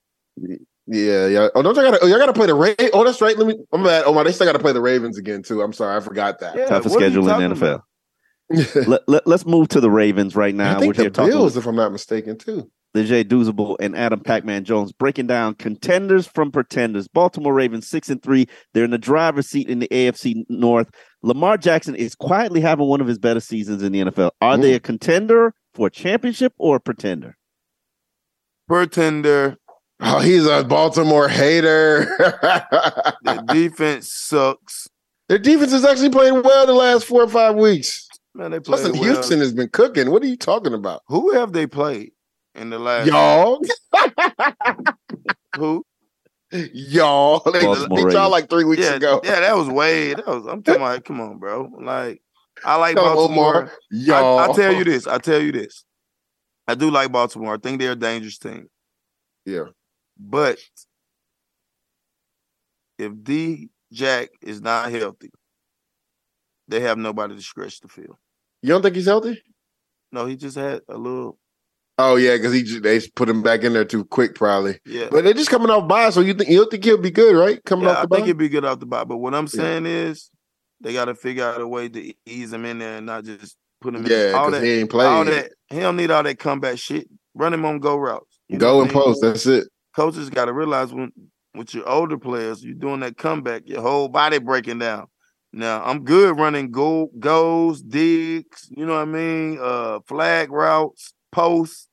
Yeah, 0.85 1.27
yeah. 1.27 1.47
Oh, 1.55 1.61
don't 1.61 1.75
y'all 1.75 1.83
gotta? 1.83 1.99
Oh, 2.01 2.07
y'all 2.07 2.19
gotta 2.19 2.33
play 2.33 2.47
the 2.47 2.55
Ravens. 2.55 2.89
Oh, 2.93 3.03
that's 3.03 3.21
right. 3.21 3.37
Let 3.37 3.47
me. 3.47 3.55
I'm 3.71 3.83
bad. 3.83 4.03
Oh 4.05 4.13
my, 4.13 4.23
they 4.23 4.31
still 4.33 4.47
gotta 4.47 4.59
play 4.59 4.73
the 4.73 4.81
Ravens 4.81 5.17
again 5.17 5.41
too. 5.41 5.61
I'm 5.61 5.71
sorry, 5.71 5.95
I 5.95 5.99
forgot 6.01 6.39
that. 6.39 6.55
Yeah, 6.55 6.65
Toughest 6.65 6.93
what 6.93 7.03
are 7.03 7.07
you 7.07 7.23
schedule 7.23 7.41
in 7.41 7.49
the 7.49 7.55
NFL. 7.55 7.81
let, 8.87 9.07
let, 9.07 9.27
us 9.27 9.45
move 9.45 9.69
to 9.69 9.79
the 9.79 9.89
Ravens 9.89 10.35
right 10.35 10.53
now. 10.53 10.75
I 10.75 10.79
think 10.79 10.97
We're 10.97 11.09
the 11.09 11.21
here 11.23 11.31
Bills, 11.31 11.55
if 11.55 11.65
I'm 11.65 11.77
not 11.77 11.91
mistaken, 11.91 12.37
too. 12.37 12.69
Jay 12.95 13.23
Douzable 13.23 13.75
and 13.79 13.95
Adam 13.95 14.19
Pac-Man 14.19 14.63
Jones 14.65 14.91
breaking 14.91 15.25
down 15.25 15.55
contenders 15.55 16.27
from 16.27 16.51
pretenders. 16.51 17.07
Baltimore 17.07 17.53
Ravens 17.53 17.87
six 17.87 18.09
and 18.09 18.21
three. 18.21 18.47
They're 18.73 18.83
in 18.83 18.91
the 18.91 18.99
driver's 18.99 19.47
seat 19.47 19.67
in 19.67 19.79
the 19.79 19.87
AFC 19.87 20.43
North. 20.49 20.91
Lamar 21.23 21.57
Jackson 21.57 21.95
is 21.95 22.13
quietly 22.13 22.61
having 22.61 22.87
one 22.87 23.01
of 23.01 23.07
his 23.07 23.17
better 23.17 23.39
seasons 23.39 23.81
in 23.81 23.93
the 23.93 24.01
NFL. 24.01 24.31
Are 24.41 24.57
they 24.57 24.73
mm. 24.73 24.75
a 24.75 24.79
contender 24.79 25.55
for 25.73 25.87
a 25.87 25.91
championship 25.91 26.53
or 26.59 26.75
a 26.75 26.79
pretender? 26.79 27.35
Pretender. 28.67 29.57
Oh, 29.99 30.19
he's 30.19 30.45
a 30.45 30.63
Baltimore 30.63 31.27
hater. 31.29 32.05
The 33.23 33.43
defense 33.53 34.11
sucks. 34.11 34.87
Their 35.29 35.37
defense 35.39 35.71
has 35.71 35.85
actually 35.85 36.09
played 36.09 36.31
well 36.33 36.65
the 36.65 36.73
last 36.73 37.05
four 37.05 37.23
or 37.23 37.29
five 37.29 37.55
weeks. 37.55 38.07
Man, 38.35 38.51
they 38.51 38.59
play 38.59 38.77
Justin 38.77 38.93
well. 38.99 39.03
Houston 39.13 39.39
has 39.39 39.53
been 39.53 39.69
cooking. 39.69 40.11
What 40.11 40.23
are 40.23 40.27
you 40.27 40.35
talking 40.37 40.73
about? 40.73 41.01
Who 41.07 41.31
have 41.33 41.53
they 41.53 41.67
played 41.67 42.11
in 42.55 42.69
the 42.69 42.79
last? 42.79 43.07
Y'all. 43.07 43.61
Who? 45.57 45.85
Y'all. 46.51 47.39
They, 47.51 47.61
Baltimore 47.61 47.97
they 47.97 48.01
tried 48.03 48.13
Ravens. 48.13 48.31
like 48.31 48.49
three 48.49 48.63
weeks 48.65 48.81
Yeah, 48.83 48.95
ago. 48.95 49.21
yeah, 49.23 49.39
that 49.39 49.55
was 49.55 49.69
way. 49.69 50.13
That 50.13 50.27
was. 50.27 50.45
I'm 50.47 50.61
talking 50.63 50.81
about. 50.81 51.05
Come 51.05 51.21
on, 51.21 51.37
bro. 51.39 51.71
Like, 51.79 52.21
I 52.65 52.75
like 52.75 52.95
Come 52.95 53.05
Baltimore. 53.05 53.55
Omar. 53.55 53.71
Y'all. 53.91 54.39
I, 54.39 54.47
I 54.47 54.53
tell 54.53 54.73
you 54.73 54.83
this. 54.83 55.07
I 55.07 55.17
tell 55.17 55.41
you 55.41 55.51
this. 55.51 55.85
I 56.67 56.75
do 56.75 56.91
like 56.91 57.11
Baltimore. 57.11 57.55
I 57.55 57.57
think 57.57 57.79
they're 57.79 57.93
a 57.93 57.95
dangerous 57.95 58.37
team. 58.37 58.67
Yeah. 59.45 59.65
But 60.17 60.59
if 62.97 63.11
D 63.23 63.69
Jack 63.91 64.29
is 64.41 64.61
not 64.61 64.91
healthy, 64.91 65.31
they 66.67 66.79
have 66.81 66.97
nobody 66.97 67.35
to 67.35 67.41
stretch 67.41 67.79
the 67.79 67.87
field. 67.87 68.15
You 68.61 68.69
don't 68.69 68.81
think 68.81 68.95
he's 68.95 69.05
healthy? 69.05 69.41
No, 70.11 70.25
he 70.25 70.35
just 70.35 70.55
had 70.57 70.81
a 70.87 70.97
little. 70.97 71.37
Oh 71.97 72.15
yeah, 72.15 72.35
because 72.37 72.53
he 72.53 72.79
they 72.79 72.99
put 73.15 73.29
him 73.29 73.43
back 73.43 73.63
in 73.63 73.73
there 73.73 73.85
too 73.85 74.05
quick, 74.05 74.35
probably. 74.35 74.79
Yeah. 74.85 75.09
But 75.11 75.23
they're 75.23 75.33
just 75.33 75.49
coming 75.49 75.69
off 75.69 75.87
by, 75.87 76.09
so 76.09 76.21
you 76.21 76.33
think 76.33 76.49
you 76.49 76.67
think 76.69 76.83
he'll 76.83 76.97
be 76.97 77.11
good, 77.11 77.35
right? 77.35 77.63
Coming 77.65 77.85
Yeah, 77.85 77.91
off 77.91 77.97
I 77.97 78.01
the 78.03 78.07
think 78.15 78.25
he'll 78.27 78.35
be 78.35 78.49
good 78.49 78.65
off 78.65 78.79
the 78.79 78.85
bat. 78.85 79.07
But 79.07 79.17
what 79.17 79.35
I'm 79.35 79.45
Yeah. 79.45 79.49
saying 79.49 79.85
is, 79.85 80.31
they 80.81 80.93
got 80.93 81.05
to 81.05 81.15
figure 81.15 81.45
out 81.45 81.61
a 81.61 81.67
way 81.67 81.89
to 81.89 82.13
ease 82.25 82.51
him 82.51 82.65
in 82.65 82.79
there 82.79 82.97
and 82.97 83.05
not 83.05 83.25
just 83.25 83.57
put 83.79 83.93
him. 83.95 84.05
Yeah, 84.07 84.29
in 84.29 84.35
all 84.35 84.45
'cause 84.45 84.53
that, 84.53 84.63
he 84.63 84.71
ain't 84.71 84.93
All 84.93 85.25
that 85.25 85.51
he 85.69 85.79
don't 85.79 85.97
need 85.97 86.09
all 86.11 86.23
that 86.23 86.39
comeback 86.39 86.79
shit. 86.79 87.07
Run 87.35 87.53
him 87.53 87.65
on 87.65 87.79
go 87.79 87.95
routes. 87.95 88.39
You 88.47 88.57
Go 88.57 88.81
and 88.81 88.91
post. 88.91 89.21
That's 89.21 89.45
it. 89.45 89.67
Coaches 89.95 90.29
got 90.29 90.45
to 90.45 90.53
realize 90.53 90.93
when 90.93 91.11
with 91.55 91.73
your 91.73 91.87
older 91.87 92.17
players, 92.17 92.63
you're 92.63 92.73
doing 92.73 93.01
that 93.01 93.17
comeback, 93.17 93.63
your 93.65 93.81
whole 93.81 94.07
body 94.09 94.39
breaking 94.39 94.79
down. 94.79 95.07
Now 95.51 95.83
I'm 95.83 96.03
good 96.03 96.39
running 96.39 96.71
go 96.71 97.11
goals, 97.19 97.81
digs, 97.81 98.67
you 98.71 98.85
know 98.85 98.93
what 98.93 99.01
I 99.01 99.05
mean, 99.05 99.59
uh, 99.61 99.99
flag 100.07 100.51
routes, 100.51 101.13
posts, 101.31 101.87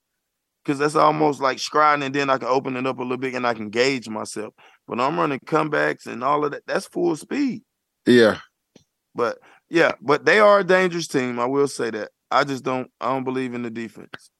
because 0.64 0.78
that's 0.78 0.94
almost 0.94 1.40
like 1.40 1.58
scrying, 1.58 2.04
and 2.04 2.14
then 2.14 2.30
I 2.30 2.38
can 2.38 2.48
open 2.48 2.76
it 2.76 2.86
up 2.86 2.98
a 2.98 3.02
little 3.02 3.18
bit 3.18 3.34
and 3.34 3.46
I 3.46 3.54
can 3.54 3.68
gauge 3.68 4.08
myself. 4.08 4.54
But 4.88 5.00
I'm 5.00 5.18
running 5.18 5.40
comebacks 5.40 6.06
and 6.06 6.24
all 6.24 6.44
of 6.44 6.52
that. 6.52 6.62
That's 6.66 6.86
full 6.86 7.16
speed. 7.16 7.62
Yeah. 8.06 8.38
But 9.14 9.38
yeah, 9.68 9.92
but 10.00 10.24
they 10.24 10.40
are 10.40 10.60
a 10.60 10.64
dangerous 10.64 11.06
team. 11.06 11.38
I 11.38 11.46
will 11.46 11.68
say 11.68 11.90
that. 11.90 12.10
I 12.30 12.44
just 12.44 12.64
don't. 12.64 12.90
I 13.00 13.08
don't 13.08 13.24
believe 13.24 13.54
in 13.54 13.62
the 13.62 13.70
defense. 13.70 14.30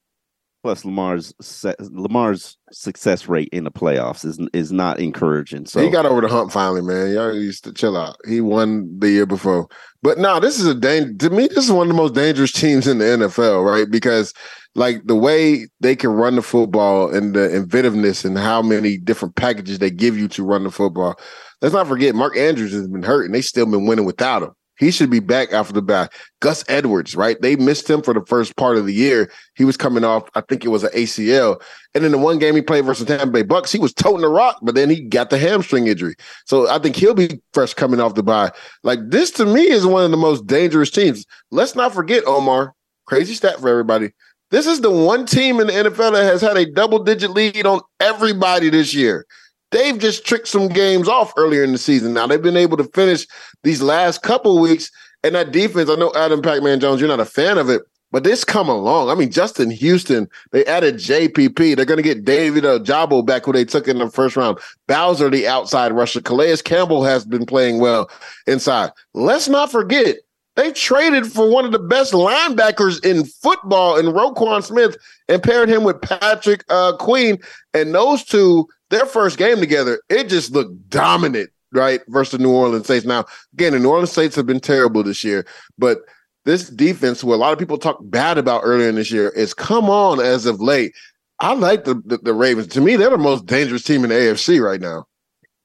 Plus, 0.63 0.85
Lamar's 0.85 1.33
Lamar's 1.79 2.59
success 2.71 3.29
rate 3.29 3.49
in 3.51 3.65
the 3.65 3.71
playoffs 3.71 4.27
is 4.27 4.39
is 4.53 4.71
not 4.71 5.01
encouraging. 5.01 5.65
So 5.65 5.81
he 5.81 5.89
got 5.89 6.05
over 6.05 6.21
the 6.21 6.29
hump 6.29 6.53
finally, 6.53 6.83
man. 6.83 7.15
Y'all 7.15 7.35
used 7.35 7.65
to 7.65 7.73
chill 7.73 7.97
out. 7.97 8.17
He 8.29 8.43
won 8.43 8.99
the 8.99 9.11
year 9.11 9.25
before. 9.25 9.69
But 10.03 10.19
no, 10.19 10.39
this 10.39 10.61
is 10.61 10.67
a 10.67 10.75
danger 10.75 11.15
to 11.15 11.31
me. 11.31 11.49
This 11.49 11.65
is 11.65 11.73
one 11.73 11.87
of 11.87 11.95
the 11.95 12.03
most 12.03 12.15
dangerous 12.15 12.53
teams 12.61 12.87
in 12.87 12.99
the 12.99 13.05
NFL, 13.05 13.65
right? 13.65 13.91
Because 13.91 14.35
like 14.75 15.03
the 15.05 15.17
way 15.17 15.67
they 15.81 15.97
can 15.97 16.11
run 16.11 16.37
the 16.37 16.43
football 16.43 17.13
and 17.15 17.35
the 17.35 17.55
inventiveness 17.55 18.25
and 18.25 18.37
how 18.37 18.61
many 18.61 18.99
different 18.99 19.37
packages 19.37 19.79
they 19.79 19.91
give 19.91 20.19
you 20.19 20.29
to 20.29 20.45
run 20.45 20.65
the 20.65 20.71
football. 20.71 21.19
Let's 21.63 21.75
not 21.75 21.89
forget 21.89 22.15
Mark 22.15 22.37
Andrews 22.37 22.73
has 22.73 22.87
been 22.87 23.03
hurt 23.03 23.25
and 23.25 23.35
they 23.35 23.43
still 23.43 23.67
been 23.67 23.87
winning 23.87 24.05
without 24.05 24.43
him. 24.43 24.51
He 24.81 24.91
should 24.91 25.11
be 25.11 25.21
back 25.21 25.53
after 25.53 25.75
the 25.75 25.83
bye. 25.83 26.09
Gus 26.41 26.65
Edwards, 26.67 27.15
right? 27.15 27.39
They 27.43 27.55
missed 27.55 27.89
him 27.89 28.01
for 28.01 28.15
the 28.15 28.25
first 28.25 28.57
part 28.57 28.79
of 28.79 28.87
the 28.87 28.95
year. 28.95 29.31
He 29.55 29.67
was 29.67 29.77
coming 29.77 30.05
off, 30.05 30.29
I 30.35 30.41
think 30.41 30.65
it 30.65 30.69
was 30.69 30.83
an 30.85 30.91
ACL. 30.93 31.61
And 31.95 32.03
in 32.03 32.13
the 32.13 32.19
one 32.19 32.39
game 32.39 32.57
he 32.57 32.63
played 32.63 32.87
versus 32.87 33.07
Tampa 33.07 33.27
Bay 33.27 33.43
Bucks, 33.43 33.71
he 33.71 33.79
was 33.79 33.93
toting 33.93 34.23
the 34.23 34.29
rock, 34.29 34.59
but 34.63 34.75
then 34.75 34.89
he 34.89 35.03
got 35.03 35.29
the 35.29 35.37
hamstring 35.37 35.87
injury. 35.87 36.15
So 36.47 36.67
I 36.71 36.79
think 36.79 36.97
he'll 36.97 37.13
be 37.13 37.43
fresh 37.53 37.75
coming 37.75 38.01
off 38.01 38.15
the 38.15 38.23
bye. 38.23 38.53
Like 38.83 39.01
this 39.11 39.31
to 39.33 39.45
me 39.45 39.69
is 39.69 39.85
one 39.85 40.03
of 40.03 40.11
the 40.11 40.17
most 40.17 40.47
dangerous 40.47 40.91
teams. 40.91 41.27
Let's 41.51 41.77
not 41.77 41.93
forget, 41.93 42.25
Omar, 42.27 42.75
crazy 43.05 43.35
stat 43.35 43.61
for 43.61 43.69
everybody. 43.69 44.13
This 44.51 44.67
is 44.67 44.81
the 44.81 44.91
one 44.91 45.27
team 45.27 45.61
in 45.61 45.67
the 45.67 45.75
NFL 45.75 46.15
that 46.15 46.25
has 46.25 46.41
had 46.41 46.57
a 46.57 46.65
double 46.65 47.01
digit 47.05 47.33
lead 47.33 47.67
on 47.67 47.83
everybody 48.01 48.71
this 48.71 48.95
year. 48.95 49.27
They've 49.71 49.99
just 49.99 50.27
tricked 50.27 50.49
some 50.49 50.69
games 50.69 51.09
off 51.09 51.33
earlier 51.37 51.63
in 51.63 51.73
the 51.73 51.79
season. 51.79 52.13
Now 52.13 52.27
they've 52.27 52.43
been 52.43 52.57
able 52.57 52.77
to 52.77 52.85
finish 52.85 53.27
these 53.63 53.83
last 53.83 54.23
couple 54.23 54.59
weeks, 54.61 54.91
and 55.23 55.35
that 55.35 55.53
defense. 55.53 55.91
I 55.91 55.95
know 55.97 56.13
Adam 56.15 56.43
Pac-Man 56.43 56.81
Jones, 56.81 57.01
you're 57.01 57.09
not 57.09 57.21
a 57.21 57.25
fan 57.25 57.59
of 57.59 57.69
it, 57.69 57.83
but 58.11 58.25
this 58.25 58.45
come 58.45 58.69
along. 58.69 59.09
I 59.09 59.15
mean, 59.15 59.31
Justin 59.31 59.71
Houston, 59.71 60.29
they 60.51 60.65
added 60.67 60.97
JPP. 60.97 61.77
They're 61.77 61.85
going 61.85 61.99
to 61.99 62.03
get 62.03 62.25
David 62.25 62.65
Ojabo 62.65 63.25
back, 63.25 63.45
who 63.45 63.53
they 63.53 63.65
took 63.65 63.87
in 63.87 63.99
the 63.99 64.11
first 64.11 64.37
round. 64.37 64.59
Bowser, 64.89 65.31
the 65.31 65.47
outside 65.47 65.93
rusher. 65.93 66.21
Calais 66.21 66.57
Campbell 66.59 67.05
has 67.05 67.25
been 67.25 67.47
playing 67.47 67.79
well 67.79 68.11
inside. 68.47 68.91
Let's 69.15 69.49
not 69.49 69.71
forget, 69.71 70.17
they 70.57 70.73
traded 70.73 71.27
for 71.31 71.49
one 71.49 71.65
of 71.65 71.73
the 71.73 71.79
best 71.79 72.13
linebackers 72.13 73.05
in 73.05 73.25
football 73.25 73.97
in 73.97 74.07
Roquan 74.07 74.65
Smith 74.65 74.97
and 75.29 75.43
paired 75.43 75.69
him 75.69 75.85
with 75.85 76.01
Patrick 76.03 76.65
uh, 76.69 76.97
Queen. 76.97 77.39
And 77.73 77.95
those 77.95 78.25
two, 78.25 78.69
their 78.91 79.07
first 79.07 79.39
game 79.39 79.59
together, 79.59 80.01
it 80.09 80.29
just 80.29 80.53
looked 80.53 80.89
dominant, 80.91 81.51
right? 81.73 82.01
Versus 82.09 82.39
the 82.39 82.45
New 82.45 82.53
Orleans 82.53 82.87
Saints. 82.87 83.07
Now, 83.07 83.25
again, 83.55 83.73
the 83.73 83.79
New 83.79 83.91
Orleans 83.91 84.13
Saints 84.13 84.37
have 84.37 84.47
been 84.47 84.61
terrible 84.61 85.03
this 85.03 85.25
year, 85.25 85.47
but 85.79 86.01
this 86.45 86.69
defense, 86.69 87.21
who 87.21 87.35
a 87.35 87.37
lot 87.37 87.53
of 87.53 87.59
people 87.59 87.79
talk 87.79 87.99
bad 88.03 88.39
about 88.39 88.63
earlier 88.65 88.89
in 88.89 88.95
this 88.97 89.11
year, 89.11 89.31
is 89.31 89.55
come 89.55 89.89
on 89.89 90.21
as 90.21 90.47
of 90.47 90.61
late. 90.61 90.95
I 91.39 91.55
like 91.55 91.85
the, 91.85 91.95
the, 92.05 92.19
the 92.19 92.35
Ravens. 92.35 92.69
To 92.69 92.81
me, 92.81 92.97
they're 92.97 93.11
the 93.11 93.19
most 93.19 93.47
dangerous 93.47 93.83
team 93.83 94.05
in 94.05 94.11
the 94.11 94.17
AFC 94.17 94.63
right 94.63 94.81
now. 94.81 95.07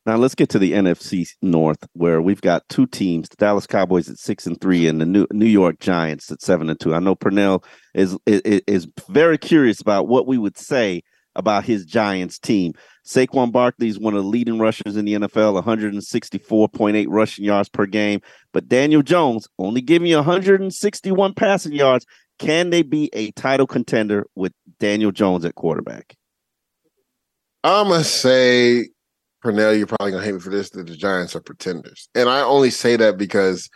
Now 0.06 0.18
let's 0.18 0.36
get 0.36 0.50
to 0.50 0.60
the 0.60 0.74
NFC 0.74 1.28
North, 1.42 1.88
where 1.94 2.22
we've 2.22 2.42
got 2.42 2.68
two 2.70 2.86
teams: 2.86 3.28
the 3.28 3.38
Dallas 3.38 3.66
Cowboys 3.66 4.08
at 4.08 4.20
six 4.20 4.46
and 4.46 4.60
three, 4.62 4.88
and 4.88 5.02
the 5.02 5.06
New 5.06 5.26
New 5.32 5.48
York 5.48 5.80
Giants 5.80 6.32
at 6.32 6.44
seven 6.44 6.70
and 6.70 6.80
two. 6.80 6.94
I 6.94 7.00
know 7.00 7.16
Purnell 7.16 7.64
is 7.96 8.16
is, 8.28 8.42
is 8.68 8.88
very 9.10 9.40
curious 9.40 9.82
about 9.82 10.08
what 10.08 10.28
we 10.28 10.38
would 10.38 10.58
say 10.58 11.02
about 11.36 11.66
his 11.66 11.86
Giants 11.86 12.40
team. 12.40 12.74
Saquon 13.06 13.52
Barkley 13.52 13.88
is 13.88 14.00
one 14.00 14.16
of 14.16 14.24
the 14.24 14.30
leading 14.30 14.58
rushers 14.60 14.98
in 14.98 15.06
the 15.06 15.14
NFL, 15.14 15.62
164.8 15.64 17.06
rushing 17.10 17.46
yards 17.46 17.70
per 17.70 17.86
game. 17.86 18.22
But 18.52 18.68
Daniel 18.68 19.02
Jones 19.02 19.48
only 19.60 19.82
giving 19.82 20.08
you 20.08 20.16
161 20.16 21.34
passing 21.36 21.74
yards. 21.74 22.06
Can 22.40 22.70
they 22.70 22.82
be 22.82 23.10
a 23.14 23.32
title 23.32 23.68
contender 23.68 24.26
with 24.36 24.54
Daniel 24.80 25.12
Jones 25.12 25.46
at 25.46 25.56
quarterback? 25.56 26.16
I'm 27.64 27.88
gonna 27.88 28.04
say 28.04 28.90
Pernell, 29.44 29.78
you're 29.78 29.88
probably 29.88 30.12
gonna 30.12 30.24
hate 30.24 30.34
me 30.34 30.40
for 30.40 30.50
this, 30.50 30.70
that 30.72 30.88
the 30.88 30.96
Giants 30.96 31.36
are 31.36 31.42
pretenders. 31.42 32.10
And 32.14 32.28
I 32.30 32.42
only 32.42 32.70
say 32.70 32.96
that 32.98 33.18
because 33.18 33.70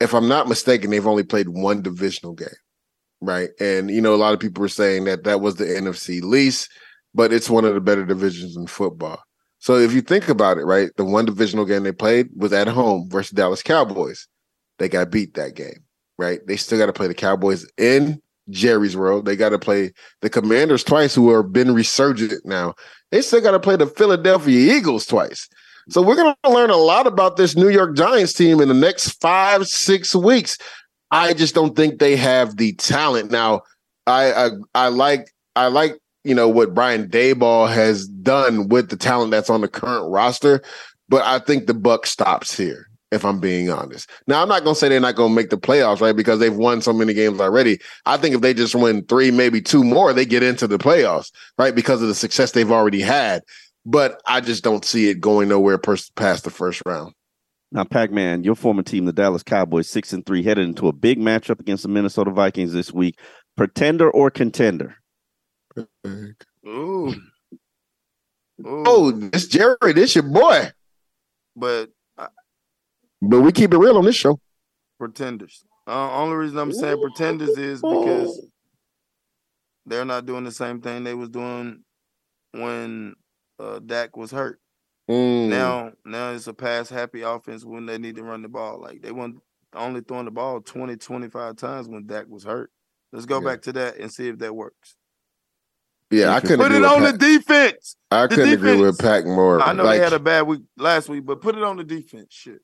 if 0.00 0.14
I'm 0.14 0.28
not 0.28 0.48
mistaken, 0.48 0.90
they've 0.90 1.06
only 1.06 1.22
played 1.22 1.48
one 1.48 1.82
divisional 1.82 2.34
game. 2.34 2.48
Right. 3.22 3.50
And 3.60 3.88
you 3.88 4.00
know, 4.00 4.14
a 4.14 4.16
lot 4.16 4.34
of 4.34 4.40
people 4.40 4.60
were 4.60 4.68
saying 4.68 5.04
that 5.04 5.22
that 5.24 5.40
was 5.40 5.54
the 5.54 5.64
NFC 5.64 6.20
least, 6.20 6.68
but 7.14 7.32
it's 7.32 7.48
one 7.48 7.64
of 7.64 7.72
the 7.72 7.80
better 7.80 8.04
divisions 8.04 8.56
in 8.56 8.66
football. 8.66 9.22
So 9.60 9.76
if 9.76 9.92
you 9.92 10.00
think 10.00 10.28
about 10.28 10.58
it, 10.58 10.64
right, 10.64 10.90
the 10.96 11.04
one 11.04 11.24
divisional 11.24 11.64
game 11.64 11.84
they 11.84 11.92
played 11.92 12.30
was 12.36 12.52
at 12.52 12.66
home 12.66 13.08
versus 13.08 13.30
Dallas 13.30 13.62
Cowboys. 13.62 14.26
They 14.80 14.88
got 14.88 15.12
beat 15.12 15.34
that 15.34 15.54
game, 15.54 15.84
right? 16.18 16.40
They 16.48 16.56
still 16.56 16.78
got 16.78 16.86
to 16.86 16.92
play 16.92 17.06
the 17.06 17.14
Cowboys 17.14 17.64
in 17.78 18.20
Jerry's 18.50 18.96
world. 18.96 19.24
They 19.24 19.36
got 19.36 19.50
to 19.50 19.58
play 19.60 19.92
the 20.20 20.28
Commanders 20.28 20.82
twice, 20.82 21.14
who 21.14 21.30
are 21.30 21.44
been 21.44 21.72
resurgent 21.72 22.44
now. 22.44 22.74
They 23.12 23.22
still 23.22 23.40
got 23.40 23.52
to 23.52 23.60
play 23.60 23.76
the 23.76 23.86
Philadelphia 23.86 24.74
Eagles 24.74 25.06
twice. 25.06 25.48
So 25.88 26.02
we're 26.02 26.16
going 26.16 26.34
to 26.44 26.50
learn 26.50 26.70
a 26.70 26.76
lot 26.76 27.06
about 27.06 27.36
this 27.36 27.56
New 27.56 27.68
York 27.68 27.96
Giants 27.96 28.32
team 28.32 28.60
in 28.60 28.68
the 28.68 28.74
next 28.74 29.20
five, 29.20 29.66
six 29.66 30.14
weeks. 30.14 30.58
I 31.12 31.34
just 31.34 31.54
don't 31.54 31.76
think 31.76 31.98
they 31.98 32.16
have 32.16 32.56
the 32.56 32.72
talent. 32.72 33.30
Now, 33.30 33.62
I 34.06 34.32
I, 34.32 34.50
I 34.74 34.88
like 34.88 35.30
I 35.54 35.66
like 35.68 35.98
you 36.24 36.34
know 36.34 36.48
what 36.48 36.74
Brian 36.74 37.08
Daboll 37.08 37.72
has 37.72 38.08
done 38.08 38.68
with 38.68 38.88
the 38.88 38.96
talent 38.96 39.30
that's 39.30 39.50
on 39.50 39.60
the 39.60 39.68
current 39.68 40.10
roster, 40.10 40.62
but 41.08 41.22
I 41.22 41.38
think 41.38 41.66
the 41.66 41.74
buck 41.74 42.06
stops 42.06 42.56
here. 42.56 42.86
If 43.10 43.26
I'm 43.26 43.40
being 43.40 43.68
honest, 43.68 44.08
now 44.26 44.40
I'm 44.40 44.48
not 44.48 44.64
gonna 44.64 44.74
say 44.74 44.88
they're 44.88 44.98
not 44.98 45.16
gonna 45.16 45.34
make 45.34 45.50
the 45.50 45.58
playoffs, 45.58 46.00
right? 46.00 46.16
Because 46.16 46.38
they've 46.40 46.56
won 46.56 46.80
so 46.80 46.94
many 46.94 47.12
games 47.12 47.40
already. 47.40 47.78
I 48.06 48.16
think 48.16 48.34
if 48.34 48.40
they 48.40 48.54
just 48.54 48.74
win 48.74 49.04
three, 49.04 49.30
maybe 49.30 49.60
two 49.60 49.84
more, 49.84 50.14
they 50.14 50.24
get 50.24 50.42
into 50.42 50.66
the 50.66 50.78
playoffs, 50.78 51.30
right? 51.58 51.74
Because 51.74 52.00
of 52.00 52.08
the 52.08 52.14
success 52.14 52.52
they've 52.52 52.72
already 52.72 53.02
had. 53.02 53.42
But 53.84 54.18
I 54.26 54.40
just 54.40 54.64
don't 54.64 54.82
see 54.82 55.10
it 55.10 55.20
going 55.20 55.50
nowhere 55.50 55.76
past 55.76 56.44
the 56.44 56.50
first 56.50 56.80
round. 56.86 57.12
Now, 57.72 57.84
Pac-Man, 57.84 58.44
your 58.44 58.54
former 58.54 58.82
team, 58.82 59.06
the 59.06 59.14
Dallas 59.14 59.42
Cowboys, 59.42 59.88
six 59.88 60.12
and 60.12 60.24
three, 60.26 60.42
headed 60.42 60.66
into 60.66 60.88
a 60.88 60.92
big 60.92 61.18
matchup 61.18 61.58
against 61.58 61.82
the 61.82 61.88
Minnesota 61.88 62.30
Vikings 62.30 62.74
this 62.74 62.92
week. 62.92 63.18
Pretender 63.56 64.10
or 64.10 64.30
contender? 64.30 64.96
Ooh. 66.06 66.34
Ooh. 66.66 67.14
Oh, 68.64 69.10
this 69.10 69.48
Jerry, 69.48 69.92
this 69.94 70.14
your 70.14 70.24
boy. 70.24 70.70
But 71.56 71.90
but 73.20 73.40
we 73.40 73.52
keep 73.52 73.72
it 73.72 73.78
real 73.78 73.96
on 73.96 74.04
this 74.04 74.16
show. 74.16 74.38
Pretenders. 74.98 75.64
Uh, 75.86 76.12
only 76.12 76.36
reason 76.36 76.58
I'm 76.58 76.72
saying 76.72 77.00
pretenders 77.00 77.56
is 77.56 77.80
because 77.80 78.46
they're 79.86 80.04
not 80.04 80.26
doing 80.26 80.44
the 80.44 80.52
same 80.52 80.80
thing 80.80 81.04
they 81.04 81.14
was 81.14 81.28
doing 81.28 81.82
when 82.52 83.14
uh, 83.58 83.80
Dak 83.80 84.16
was 84.16 84.30
hurt. 84.30 84.60
Mm. 85.10 85.48
Now, 85.48 85.92
now 86.04 86.30
it's 86.32 86.46
a 86.46 86.54
pass 86.54 86.88
happy 86.88 87.22
offense 87.22 87.64
when 87.64 87.86
they 87.86 87.98
need 87.98 88.16
to 88.16 88.22
run 88.22 88.42
the 88.42 88.48
ball. 88.48 88.80
Like 88.80 89.02
they 89.02 89.12
weren't 89.12 89.40
only 89.74 90.00
throwing 90.00 90.26
the 90.26 90.30
ball 90.30 90.60
20, 90.60 90.96
25 90.96 91.56
times 91.56 91.88
when 91.88 92.06
Dak 92.06 92.26
was 92.28 92.44
hurt. 92.44 92.70
Let's 93.12 93.26
go 93.26 93.40
Yeah. 93.40 93.44
back 93.48 93.62
to 93.62 93.72
that 93.74 93.96
and 93.98 94.12
see 94.12 94.28
if 94.28 94.38
that 94.38 94.54
works. 94.54 94.96
Yeah, 96.10 96.34
I 96.34 96.40
couldn't 96.40 96.58
put 96.58 96.72
it 96.72 96.84
on 96.84 97.00
Pat- 97.00 97.18
the 97.18 97.38
defense. 97.38 97.96
I 98.10 98.26
The 98.26 98.34
couldn't 98.36 98.52
agree 98.52 98.76
with. 98.80 98.98
Pack 98.98 99.24
more. 99.24 99.60
I 99.62 99.72
know 99.72 99.84
Like, 99.84 99.98
they 99.98 100.04
had 100.04 100.12
a 100.12 100.18
bad 100.20 100.42
week 100.42 100.60
last 100.76 101.08
week, 101.08 101.24
but 101.24 101.40
put 101.40 101.56
it 101.56 101.62
on 101.62 101.78
the 101.78 101.84
defense. 101.84 102.26
Shit. 102.30 102.60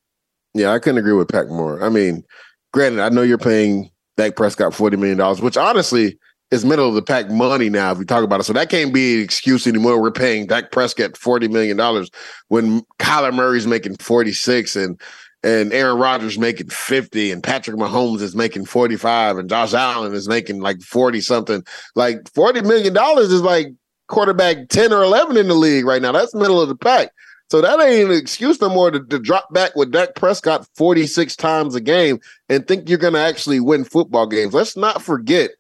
Yeah, 0.55 0.73
I 0.73 0.79
couldn't 0.79 0.99
agree 0.99 1.15
with 1.15 1.29
Pack 1.29 1.49
more. 1.49 1.83
I 1.83 1.89
mean, 1.89 2.25
granted, 2.73 3.01
I 3.01 3.09
know 3.09 3.23
you're 3.23 3.39
paying 3.39 3.91
Dak 4.19 4.37
Prescott 4.37 4.75
forty 4.75 4.97
million 4.99 5.17
dollars, 5.19 5.41
which 5.41 5.57
honestly 5.57 6.18
is 6.51 6.65
middle 6.65 6.89
of 6.89 6.95
the 6.95 7.03
pack 7.03 7.31
money 7.31 7.69
now. 7.69 7.93
If 7.93 7.99
we 7.99 8.05
talk 8.05 8.25
about 8.25 8.41
it, 8.41 8.45
so 8.45 8.53
that 8.53 8.71
can't 8.71 8.93
be 8.93 9.17
an 9.17 9.23
excuse 9.23 9.67
anymore. 9.67 10.01
We're 10.01 10.11
paying 10.11 10.47
Dak 10.47 10.71
Prescott 10.71 11.17
forty 11.17 11.49
million 11.49 11.77
dollars 11.77 12.11
when 12.49 12.83
Kyler 12.99 13.35
Murray's 13.35 13.67
making 13.67 13.97
forty 13.97 14.33
six 14.33 14.77
and 14.77 15.01
and 15.43 15.73
Aaron 15.73 15.99
Rodgers 15.99 16.39
making 16.39 16.69
fifty 16.69 17.31
and 17.31 17.43
Patrick 17.43 17.77
Mahomes 17.77 18.23
is 18.23 18.35
making 18.35 18.65
forty 18.65 18.97
five 18.97 19.37
and 19.37 19.49
Josh 19.49 19.75
Allen 19.75 20.15
is 20.15 20.29
making 20.29 20.61
like 20.61 20.81
forty 20.81 21.21
something. 21.21 21.63
Like 21.95 22.29
forty 22.33 22.63
million 22.63 22.95
dollars 22.95 23.31
is 23.31 23.43
like 23.43 23.69
quarterback 24.09 24.69
ten 24.69 24.93
or 24.93 25.03
eleven 25.03 25.37
in 25.37 25.49
the 25.49 25.55
league 25.55 25.85
right 25.85 26.03
now. 26.03 26.13
That's 26.13 26.35
middle 26.35 26.61
of 26.61 26.69
the 26.69 26.77
pack. 26.77 27.11
So 27.51 27.63
that 27.63 27.81
ain't 27.81 28.11
an 28.11 28.17
excuse 28.17 28.61
no 28.61 28.69
more 28.69 28.91
to, 28.91 29.01
to 29.01 29.19
drop 29.19 29.53
back 29.55 29.75
with 29.75 29.91
Dak 29.91 30.15
Prescott 30.15 30.69
46 30.75 31.35
times 31.37 31.75
a 31.75 31.81
game 31.81 32.21
and 32.51 32.69
think 32.69 32.91
you're 32.91 32.99
going 32.99 33.15
to 33.15 33.21
actually 33.21 33.59
win 33.59 33.85
football 33.85 34.27
games. 34.27 34.53
Let's 34.53 34.77
not 34.77 35.01
forget 35.01 35.53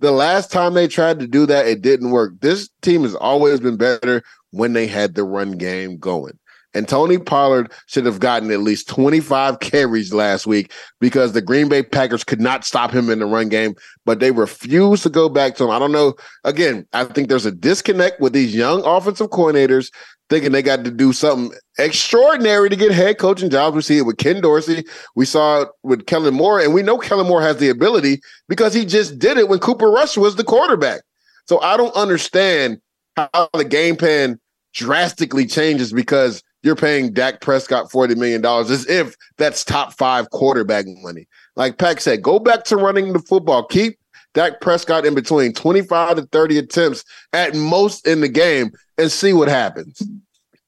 the 0.00 0.10
last 0.10 0.50
time 0.50 0.74
they 0.74 0.88
tried 0.88 1.20
to 1.20 1.26
do 1.26 1.46
that, 1.46 1.66
it 1.66 1.82
didn't 1.82 2.10
work. 2.10 2.32
This 2.40 2.68
team 2.82 3.02
has 3.02 3.14
always 3.14 3.60
been 3.60 3.76
better 3.76 4.22
when 4.50 4.72
they 4.72 4.86
had 4.86 5.14
the 5.14 5.24
run 5.24 5.52
game 5.52 5.98
going. 5.98 6.38
And 6.72 6.88
Tony 6.88 7.18
Pollard 7.18 7.72
should 7.86 8.06
have 8.06 8.20
gotten 8.20 8.50
at 8.50 8.60
least 8.60 8.88
25 8.88 9.58
carries 9.60 10.12
last 10.14 10.46
week 10.46 10.72
because 11.00 11.32
the 11.32 11.42
Green 11.42 11.68
Bay 11.68 11.82
Packers 11.82 12.22
could 12.22 12.40
not 12.40 12.64
stop 12.64 12.92
him 12.92 13.10
in 13.10 13.18
the 13.18 13.26
run 13.26 13.48
game, 13.48 13.74
but 14.04 14.20
they 14.20 14.30
refused 14.30 15.02
to 15.02 15.10
go 15.10 15.28
back 15.28 15.56
to 15.56 15.64
him. 15.64 15.70
I 15.70 15.78
don't 15.80 15.92
know. 15.92 16.14
Again, 16.44 16.86
I 16.92 17.04
think 17.04 17.28
there's 17.28 17.46
a 17.46 17.52
disconnect 17.52 18.20
with 18.20 18.32
these 18.32 18.54
young 18.54 18.84
offensive 18.84 19.30
coordinators 19.30 19.90
thinking 20.28 20.52
they 20.52 20.62
got 20.62 20.84
to 20.84 20.92
do 20.92 21.12
something 21.12 21.58
extraordinary 21.78 22.70
to 22.70 22.76
get 22.76 22.92
head 22.92 23.18
coaching 23.18 23.50
jobs. 23.50 23.74
We 23.74 23.82
see 23.82 23.98
it 23.98 24.06
with 24.06 24.18
Ken 24.18 24.40
Dorsey. 24.40 24.84
We 25.16 25.24
saw 25.24 25.62
it 25.62 25.68
with 25.82 26.06
Kellen 26.06 26.34
Moore, 26.34 26.60
and 26.60 26.72
we 26.72 26.82
know 26.82 26.98
Kellen 26.98 27.26
Moore 27.26 27.42
has 27.42 27.56
the 27.56 27.68
ability 27.68 28.20
because 28.48 28.72
he 28.72 28.86
just 28.86 29.18
did 29.18 29.36
it 29.36 29.48
when 29.48 29.58
Cooper 29.58 29.90
Rush 29.90 30.16
was 30.16 30.36
the 30.36 30.44
quarterback. 30.44 31.02
So 31.46 31.60
I 31.60 31.76
don't 31.76 31.94
understand 31.96 32.80
how 33.16 33.48
the 33.52 33.64
game 33.64 33.96
plan 33.96 34.38
drastically 34.72 35.46
changes 35.46 35.92
because 35.92 36.44
you're 36.62 36.76
paying 36.76 37.12
Dak 37.12 37.40
Prescott 37.40 37.90
$40 37.90 38.16
million 38.16 38.44
as 38.44 38.86
if 38.88 39.14
that's 39.38 39.64
top 39.64 39.94
five 39.94 40.30
quarterback 40.30 40.84
money. 40.86 41.26
Like 41.56 41.78
Pack 41.78 42.00
said, 42.00 42.22
go 42.22 42.38
back 42.38 42.64
to 42.64 42.76
running 42.76 43.12
the 43.12 43.18
football. 43.18 43.66
Keep 43.66 43.98
Dak 44.34 44.60
Prescott 44.60 45.06
in 45.06 45.14
between 45.14 45.52
25 45.52 46.16
to 46.16 46.22
30 46.22 46.58
attempts 46.58 47.04
at 47.32 47.54
most 47.54 48.06
in 48.06 48.20
the 48.20 48.28
game 48.28 48.70
and 48.98 49.10
see 49.10 49.32
what 49.32 49.48
happens. 49.48 50.02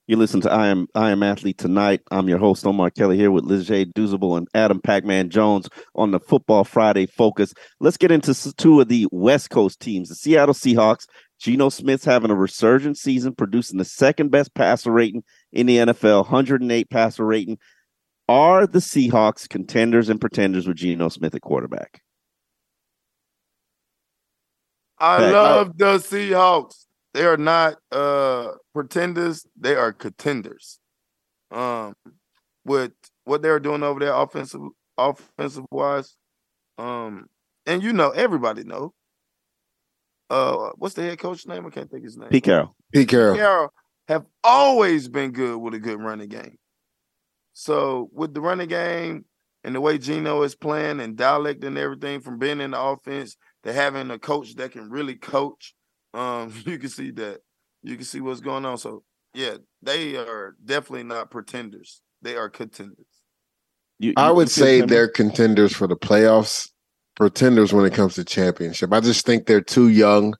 You 0.09 0.17
listen 0.17 0.41
to 0.43 0.51
I 0.51 0.67
am 0.67 0.89
I 0.97 1.11
am 1.11 1.23
athlete 1.23 1.59
tonight. 1.59 2.01
I'm 2.11 2.29
your 2.29 2.39
host 2.39 2.67
Omar 2.67 2.91
Kelly 2.91 3.17
here 3.17 3.31
with 3.31 3.45
Leger 3.45 3.85
Douzable 3.85 4.37
and 4.37 4.49
Adam 4.53 4.81
Pac-Man 4.81 5.31
Jones 5.31 5.69
on 5.95 6.11
the 6.11 6.19
Football 6.19 6.65
Friday 6.65 7.07
Focus. 7.07 7.55
Let's 7.79 7.97
get 7.97 8.11
into 8.11 8.35
two 8.55 8.81
of 8.81 8.89
the 8.89 9.07
West 9.13 9.51
Coast 9.51 9.79
teams. 9.81 10.09
The 10.09 10.17
Seattle 10.17 10.55
Seahawks. 10.55 11.07
Geno 11.39 11.71
Smith's 11.71 12.05
having 12.05 12.31
a 12.31 12.37
resurgent 12.37 12.97
season, 12.97 13.35
producing 13.35 13.79
the 13.79 13.85
second 13.85 14.31
best 14.31 14.55
passer 14.55 14.93
rating 14.93 15.25
in 15.53 15.67
the 15.67 15.79
NFL, 15.79 16.23
108 16.23 16.91
passer 16.91 17.25
rating. 17.25 17.59
Are 18.29 18.67
the 18.67 18.79
Seahawks 18.79 19.49
contenders 19.49 20.09
and 20.09 20.21
pretenders 20.21 20.67
with 20.67 20.79
Geno 20.79 21.09
Smith 21.09 21.35
at 21.35 21.43
quarterback? 21.43 22.01
I 24.99 25.19
Pack. 25.19 25.33
love 25.33 25.79
the 25.79 25.99
Seahawks. 25.99 26.87
They 27.13 27.25
are 27.27 27.37
not 27.37 27.75
uh 27.91 28.53
pretenders, 28.73 29.47
they 29.59 29.75
are 29.75 29.93
contenders. 29.93 30.79
Um 31.51 31.95
with 32.65 32.93
what 33.25 33.43
they're 33.43 33.61
doing 33.61 33.83
over 33.83 34.01
there 34.01 34.15
offensive 34.15 34.61
offensive 34.97 35.65
wise. 35.71 36.17
Um 36.79 37.27
and 37.67 37.83
you 37.83 37.93
know 37.93 38.11
everybody 38.11 38.65
know. 38.65 38.95
Uh 40.31 40.71
what's 40.77 40.95
the 40.95 41.03
head 41.03 41.19
coach 41.19 41.47
name? 41.47 41.67
I 41.67 41.71
can't 41.71 41.91
think 41.91 42.05
his 42.05 42.17
name. 42.17 42.31
Pete 42.31 42.45
Carroll. 42.45 42.75
Pete 42.93 43.09
Carroll. 43.09 43.37
Carroll 43.37 43.73
have 44.13 44.27
always 44.45 45.09
been 45.09 45.33
good 45.33 45.57
with 45.57 45.75
a 45.75 45.79
good 45.79 46.01
running 46.01 46.29
game. 46.29 46.59
So 47.55 48.09
with 48.13 48.35
the 48.35 48.41
running 48.41 48.69
game 48.69 49.25
and 49.65 49.75
the 49.75 49.81
way 49.81 49.99
Geno 49.99 50.43
is 50.43 50.55
playing 50.55 51.01
and 51.01 51.17
dialect 51.17 51.65
and 51.65 51.77
everything 51.77 52.21
from 52.21 52.39
being 52.39 52.61
in 52.61 52.73
the 52.73 52.81
offense 52.81 53.37
to 53.65 53.73
having 53.73 54.11
a 54.11 54.19
coach 54.19 54.55
that 54.57 54.73
can 54.73 54.91
really 54.91 55.17
coach, 55.17 55.75
um, 56.15 56.53
you 56.67 56.79
can 56.79 56.91
see 56.91 57.11
that 57.13 57.41
you 57.83 57.97
can 57.97 58.05
see 58.05 58.21
what's 58.21 58.41
going 58.41 58.65
on. 58.65 58.79
So 58.79 59.03
yeah, 59.35 59.57
they 59.83 60.17
are 60.17 60.55
definitely 60.65 61.05
not 61.05 61.31
pretenders. 61.31 62.01
They 62.23 62.37
are 62.37 62.49
contenders. 62.49 63.07
You, 63.99 64.15
I 64.17 64.31
would 64.31 64.51
say 64.51 64.79
similar? 64.79 64.87
they're 64.87 65.09
contenders 65.09 65.75
for 65.75 65.87
the 65.87 65.97
playoffs, 65.97 66.69
pretenders 67.17 67.73
when 67.73 67.85
it 67.85 67.95
comes 67.95 68.15
to 68.15 68.25
championship. 68.25 68.93
I 68.93 69.01
just 69.01 69.25
think 69.25 69.47
they're 69.47 69.61
too 69.61 69.89
young, 69.89 70.35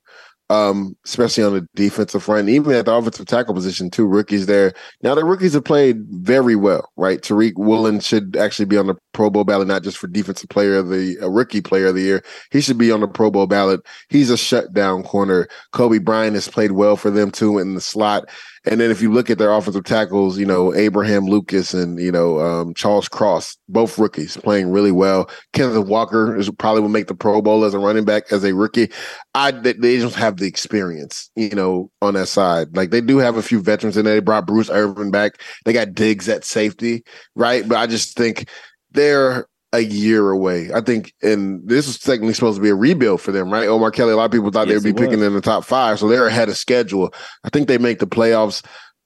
um, 0.49 0.95
especially 1.05 1.43
on 1.43 1.53
the 1.53 1.67
defensive 1.75 2.23
front, 2.23 2.49
even 2.49 2.73
at 2.73 2.85
the 2.85 2.93
offensive 2.93 3.25
tackle 3.25 3.53
position. 3.53 3.89
Two 3.89 4.05
rookies 4.05 4.45
there. 4.45 4.73
Now 5.01 5.15
the 5.15 5.25
rookies 5.25 5.53
have 5.53 5.63
played 5.63 6.03
very 6.09 6.55
well, 6.55 6.91
right? 6.97 7.21
Tariq 7.21 7.53
Woolen 7.55 7.99
should 7.99 8.35
actually 8.35 8.65
be 8.65 8.77
on 8.77 8.87
the 8.87 8.95
Pro 9.13 9.29
Bowl 9.29 9.43
ballot, 9.43 9.67
not 9.67 9.83
just 9.83 9.97
for 9.97 10.07
defensive 10.07 10.49
player 10.49 10.75
of 10.75 10.89
the 10.89 11.17
uh, 11.21 11.29
rookie 11.29 11.61
player 11.61 11.87
of 11.87 11.95
the 11.95 12.01
year. 12.01 12.23
He 12.51 12.61
should 12.61 12.77
be 12.77 12.91
on 12.91 13.01
the 13.01 13.07
Pro 13.07 13.31
Bowl 13.31 13.47
ballot. 13.47 13.81
He's 14.09 14.29
a 14.29 14.37
shutdown 14.37 15.03
corner. 15.03 15.47
Coby 15.73 16.03
Bryant 16.03 16.35
has 16.35 16.47
played 16.47 16.73
well 16.73 16.97
for 16.97 17.09
them 17.09 17.31
too 17.31 17.57
in 17.57 17.75
the 17.75 17.81
slot. 17.81 18.29
And 18.65 18.79
then 18.79 18.91
if 18.91 19.01
you 19.01 19.11
look 19.11 19.29
at 19.29 19.37
their 19.37 19.51
offensive 19.51 19.83
tackles, 19.83 20.37
you 20.37 20.45
know, 20.45 20.73
Abraham 20.73 21.25
Lucas 21.25 21.73
and, 21.73 21.99
you 21.99 22.11
know, 22.11 22.39
um, 22.39 22.73
Charles 22.73 23.09
Cross, 23.09 23.57
both 23.67 23.99
rookies 23.99 24.37
playing 24.37 24.71
really 24.71 24.91
well. 24.91 25.29
Kenneth 25.51 25.85
Walker 25.85 26.35
is 26.35 26.49
probably 26.51 26.81
will 26.81 26.89
make 26.89 27.07
the 27.07 27.15
Pro 27.15 27.41
Bowl 27.41 27.65
as 27.65 27.73
a 27.73 27.79
running 27.79 28.05
back 28.05 28.31
as 28.31 28.45
a 28.45 28.53
rookie. 28.53 28.89
I 29.35 29.51
they, 29.51 29.97
just 29.97 30.15
have 30.15 30.37
the 30.37 30.47
experience, 30.47 31.29
you 31.35 31.49
know, 31.49 31.91
on 32.01 32.13
that 32.13 32.27
side. 32.27 32.75
Like 32.75 32.91
they 32.91 33.01
do 33.01 33.17
have 33.17 33.35
a 33.35 33.41
few 33.41 33.59
veterans 33.59 33.97
in 33.97 34.05
there. 34.05 34.15
They 34.15 34.21
brought 34.21 34.47
Bruce 34.47 34.69
Irvin 34.69 35.11
back. 35.11 35.41
They 35.65 35.73
got 35.73 35.93
Diggs 35.93 36.29
at 36.29 36.45
safety, 36.45 37.03
right? 37.35 37.67
But 37.67 37.77
I 37.77 37.87
just 37.87 38.15
think 38.15 38.47
they're 38.93 39.47
a 39.73 39.79
year 39.79 40.29
away. 40.29 40.71
I 40.73 40.81
think, 40.81 41.13
and 41.21 41.67
this 41.67 41.87
is 41.87 41.97
technically 41.97 42.35
supposed 42.35 42.57
to 42.57 42.61
be 42.61 42.69
a 42.69 42.75
rebuild 42.75 43.21
for 43.21 43.31
them, 43.31 43.51
right? 43.51 43.67
Omar 43.67 43.91
Kelly, 43.91 44.13
a 44.13 44.15
lot 44.15 44.25
of 44.25 44.31
people 44.31 44.51
thought 44.51 44.67
yes, 44.67 44.83
they'd 44.83 44.93
be 44.93 44.97
picking 44.97 45.19
was. 45.19 45.27
in 45.27 45.33
the 45.33 45.41
top 45.41 45.65
five, 45.65 45.99
so 45.99 46.07
they're 46.07 46.27
ahead 46.27 46.47
of 46.49 46.57
schedule. 46.57 47.13
I 47.43 47.49
think 47.49 47.67
they 47.67 47.79
make 47.79 47.99
the 47.99 48.07
playoffs. 48.07 48.63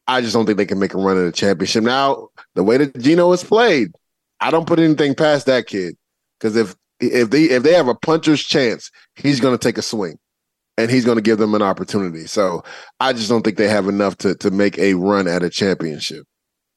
I 0.07 0.21
just 0.21 0.33
don't 0.33 0.45
think 0.45 0.57
they 0.57 0.65
can 0.65 0.79
make 0.79 0.93
a 0.93 0.97
run 0.97 1.17
at 1.17 1.23
the 1.23 1.31
championship. 1.31 1.83
Now, 1.83 2.29
the 2.55 2.63
way 2.63 2.77
that 2.77 2.99
Geno 2.99 3.31
has 3.31 3.43
played, 3.43 3.91
I 4.39 4.51
don't 4.51 4.67
put 4.67 4.79
anything 4.79 5.15
past 5.15 5.45
that 5.45 5.67
kid 5.67 5.95
because 6.39 6.55
if 6.55 6.75
if 6.99 7.29
they 7.29 7.43
if 7.45 7.63
they 7.63 7.73
have 7.73 7.87
a 7.87 7.95
puncher's 7.95 8.43
chance, 8.43 8.91
he's 9.15 9.39
going 9.39 9.57
to 9.57 9.63
take 9.63 9.77
a 9.77 9.81
swing 9.81 10.17
and 10.77 10.91
he's 10.91 11.05
going 11.05 11.17
to 11.17 11.21
give 11.21 11.37
them 11.37 11.55
an 11.55 11.61
opportunity. 11.61 12.27
So 12.27 12.63
I 12.99 13.13
just 13.13 13.29
don't 13.29 13.41
think 13.41 13.57
they 13.57 13.69
have 13.69 13.87
enough 13.87 14.17
to 14.17 14.35
to 14.35 14.51
make 14.51 14.77
a 14.77 14.93
run 14.95 15.27
at 15.27 15.43
a 15.43 15.49
championship. 15.49 16.25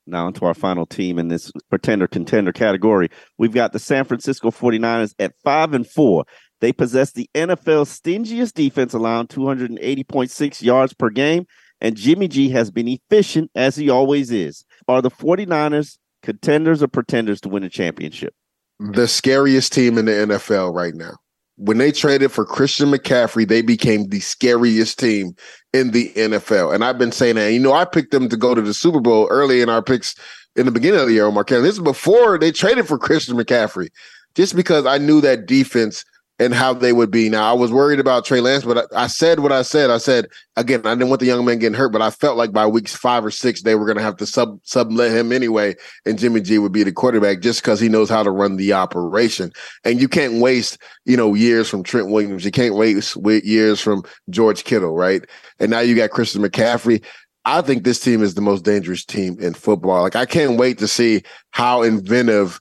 Now, 0.07 0.27
into 0.27 0.45
our 0.45 0.55
final 0.55 0.87
team 0.87 1.19
in 1.19 1.29
this 1.29 1.53
pretender 1.69 2.07
contender 2.07 2.53
category. 2.53 3.09
We've 3.39 3.53
got 3.53 3.73
the 3.73 3.79
San 3.79 4.05
Francisco 4.05 4.51
49ers 4.51 5.15
at 5.19 5.35
5 5.45 5.75
and 5.75 5.87
4. 5.87 6.25
They 6.61 6.73
possess 6.73 7.13
the 7.13 7.29
NFL's 7.35 8.01
stingiest 8.01 8.55
defense, 8.55 8.93
allowing 8.93 9.29
280.6 9.29 10.63
yards 10.63 10.93
per 10.93 11.11
game, 11.11 11.47
and 11.81 11.97
Jimmy 11.97 12.29
G 12.29 12.51
has 12.51 12.71
been 12.71 12.89
efficient 12.89 13.51
as 13.55 13.77
he 13.77 13.89
always 13.89 14.31
is. 14.31 14.65
Are 14.89 15.01
the 15.01 15.11
49ers 15.11 15.99
contenders 16.23 16.83
or 16.83 16.89
pretenders 16.89 17.41
to 17.43 17.49
win 17.49 17.65
a 17.65 17.71
championship? 17.71 18.35
The 18.79 19.09
scariest 19.09 19.73
team 19.73 19.99
in 19.99 20.07
the 20.07 20.13
NFL 20.13 20.75
right 20.75 20.95
now 20.95 21.17
when 21.61 21.77
they 21.77 21.93
traded 21.93 22.33
for 22.33 22.47
Christian 22.47 22.91
McCaffrey, 22.91 23.47
they 23.47 23.61
became 23.61 24.09
the 24.09 24.21
scariest 24.21 24.99
team 24.99 25.37
in 25.75 25.91
the 25.91 26.11
NFL. 26.15 26.75
And 26.75 26.83
I've 26.83 26.99
been 26.99 27.13
saying 27.13 27.37
that. 27.37 27.53
You 27.53 27.61
know, 27.61 27.75
I 27.75 27.85
picked 27.85 28.13
them 28.13 28.31
to 28.31 28.37
go 28.37 28.55
to 28.55 28.63
the 28.63 28.73
Super 28.73 29.01
Bowl 29.01 29.29
early 29.31 29.61
in 29.61 29.69
our 29.69 29.83
picks 29.83 30.15
in 30.57 30.65
the 30.65 30.73
beginning 30.73 31.01
of 31.01 31.07
the 31.07 31.13
year, 31.13 31.27
Omar 31.27 31.45
Kelly. 31.45 31.63
This 31.63 31.75
is 31.75 31.81
before 31.81 32.39
they 32.39 32.51
traded 32.51 32.89
for 32.89 32.97
Christian 32.97 33.37
McCaffrey, 33.37 33.91
just 34.35 34.57
because 34.57 34.87
I 34.87 34.97
knew 34.97 35.21
that 35.21 35.45
defense 35.45 36.03
and 36.41 36.55
how 36.55 36.72
they 36.72 36.95
would 36.95 37.11
be. 37.11 37.28
Now, 37.28 37.51
I 37.51 37.53
was 37.53 37.70
worried 37.70 38.01
about 38.01 38.24
Trey 38.24 38.41
Lance, 38.41 38.64
but 38.64 38.91
I, 38.93 39.05
I, 39.05 39.07
said 39.09 39.41
what 39.41 39.53
I 39.53 39.61
said. 39.61 39.91
I 39.91 39.99
said 39.99 40.26
again, 40.57 40.80
I 40.86 40.95
didn't 40.95 41.11
want 41.11 41.20
the 41.20 41.26
young 41.26 41.45
man 41.45 41.59
getting 41.59 41.76
hurt, 41.76 41.93
but 41.93 42.01
I 42.01 42.09
felt 42.09 42.38
like 42.38 42.51
by 42.51 42.66
weeks 42.66 42.97
five 42.97 43.22
or 43.22 43.30
six, 43.30 43.62
they 43.62 43.74
were 43.74 43.84
going 43.84 43.99
to 43.99 44.03
have 44.03 44.16
to 44.16 44.26
sub 44.26 44.59
sublet 44.64 45.12
him 45.12 45.32
anyway, 45.32 45.76
and 46.07 46.18
Jimmy 46.18 46.41
G 46.41 46.59
would 46.59 46.72
be 46.72 46.82
the 46.82 46.93
quarterback 46.93 47.41
just 47.41 47.61
because 47.62 47.78
he 47.78 47.91
knows 47.91 48.09
how 48.09 48.22
to 48.22 48.30
run 48.30 48.57
the 48.57 48.72
operation. 48.72 49.53
And 49.84 50.01
you 50.01 50.09
can't 50.09 50.41
waste, 50.41 50.78
you 51.05 51.16
know, 51.16 51.34
years 51.34 51.68
from 51.68 51.82
Trent 51.82 52.09
Williams. 52.09 52.45
You 52.45 52.51
can't 52.51 52.74
waste 52.74 53.16
years 53.45 53.80
from 53.80 54.03
George 54.30 54.64
Kittle, 54.64 54.95
right? 54.95 55.22
And 55.59 55.70
now 55.70 55.80
you 55.80 55.95
got 55.95 56.11
Christian 56.11 56.43
McCaffrey. 56.43 57.05
I 57.45 57.61
think 57.61 57.84
this 57.84 58.01
team 58.01 58.22
is 58.22 58.34
the 58.34 58.41
most 58.41 58.64
dangerous 58.64 59.05
team 59.05 59.36
in 59.41 59.53
football. 59.53 60.01
Like 60.03 60.16
I 60.16 60.24
can't 60.24 60.59
wait 60.59 60.78
to 60.78 60.88
see 60.88 61.22
how 61.51 61.82
inventive 61.82 62.61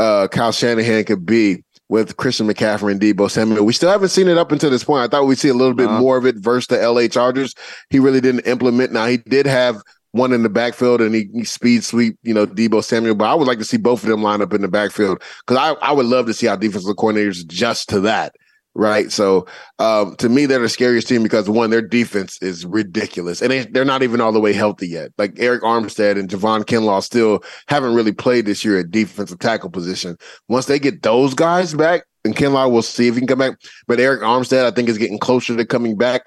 uh, 0.00 0.26
Kyle 0.28 0.52
Shanahan 0.52 1.04
could 1.04 1.24
be 1.24 1.62
with 1.88 2.16
Christian 2.16 2.48
McCaffrey 2.48 2.90
and 2.90 3.00
Deebo 3.00 3.30
Samuel. 3.30 3.64
We 3.64 3.72
still 3.72 3.90
haven't 3.90 4.08
seen 4.08 4.28
it 4.28 4.38
up 4.38 4.50
until 4.50 4.70
this 4.70 4.84
point. 4.84 5.04
I 5.04 5.08
thought 5.08 5.26
we'd 5.26 5.38
see 5.38 5.48
a 5.48 5.54
little 5.54 5.74
bit 5.74 5.86
uh-huh. 5.86 6.00
more 6.00 6.16
of 6.16 6.26
it 6.26 6.36
versus 6.36 6.66
the 6.66 6.90
LA 6.90 7.06
Chargers. 7.08 7.54
He 7.90 7.98
really 7.98 8.20
didn't 8.20 8.46
implement. 8.46 8.92
Now 8.92 9.06
he 9.06 9.18
did 9.18 9.46
have 9.46 9.80
one 10.12 10.32
in 10.32 10.42
the 10.42 10.48
backfield 10.48 11.00
and 11.00 11.14
he, 11.14 11.28
he 11.32 11.44
speed 11.44 11.84
sweep, 11.84 12.18
you 12.22 12.34
know, 12.34 12.46
Deebo 12.46 12.82
Samuel. 12.82 13.14
But 13.14 13.30
I 13.30 13.34
would 13.34 13.46
like 13.46 13.58
to 13.58 13.64
see 13.64 13.76
both 13.76 14.02
of 14.02 14.08
them 14.08 14.22
line 14.22 14.42
up 14.42 14.52
in 14.52 14.62
the 14.62 14.68
backfield 14.68 15.22
because 15.46 15.58
I, 15.58 15.86
I 15.86 15.92
would 15.92 16.06
love 16.06 16.26
to 16.26 16.34
see 16.34 16.46
how 16.46 16.56
defensive 16.56 16.96
coordinators 16.96 17.42
adjust 17.42 17.88
to 17.90 18.00
that 18.00 18.34
right? 18.76 19.10
So 19.10 19.46
um, 19.78 20.14
to 20.16 20.28
me, 20.28 20.46
they're 20.46 20.60
the 20.60 20.68
scariest 20.68 21.08
team 21.08 21.22
because 21.22 21.48
one, 21.48 21.70
their 21.70 21.82
defense 21.82 22.40
is 22.42 22.64
ridiculous, 22.64 23.42
and 23.42 23.50
they, 23.50 23.80
are 23.80 23.84
not 23.84 24.02
even 24.02 24.20
all 24.20 24.32
the 24.32 24.40
way 24.40 24.52
healthy 24.52 24.88
yet. 24.88 25.12
Like 25.18 25.34
Arik 25.34 25.60
Armstead 25.60 26.18
and 26.18 26.28
Javon 26.28 26.64
Kinlaw 26.64 27.02
still 27.02 27.42
haven't 27.68 27.94
really 27.94 28.12
played 28.12 28.46
this 28.46 28.64
year 28.64 28.78
at 28.78 28.90
defensive 28.90 29.38
tackle 29.38 29.70
position. 29.70 30.16
Once 30.48 30.66
they 30.66 30.78
get 30.78 31.02
those 31.02 31.34
guys 31.34 31.74
back, 31.74 32.02
and 32.24 32.36
Kinlaw 32.36 32.70
will 32.70 32.82
see 32.82 33.08
if 33.08 33.14
he 33.14 33.20
can 33.20 33.28
come 33.28 33.38
back. 33.38 33.58
But 33.86 33.98
Arik 33.98 34.20
Armstead, 34.20 34.64
I 34.64 34.70
think, 34.72 34.88
is 34.88 34.98
getting 34.98 35.18
closer 35.18 35.56
to 35.56 35.64
coming 35.64 35.96
back 35.96 36.26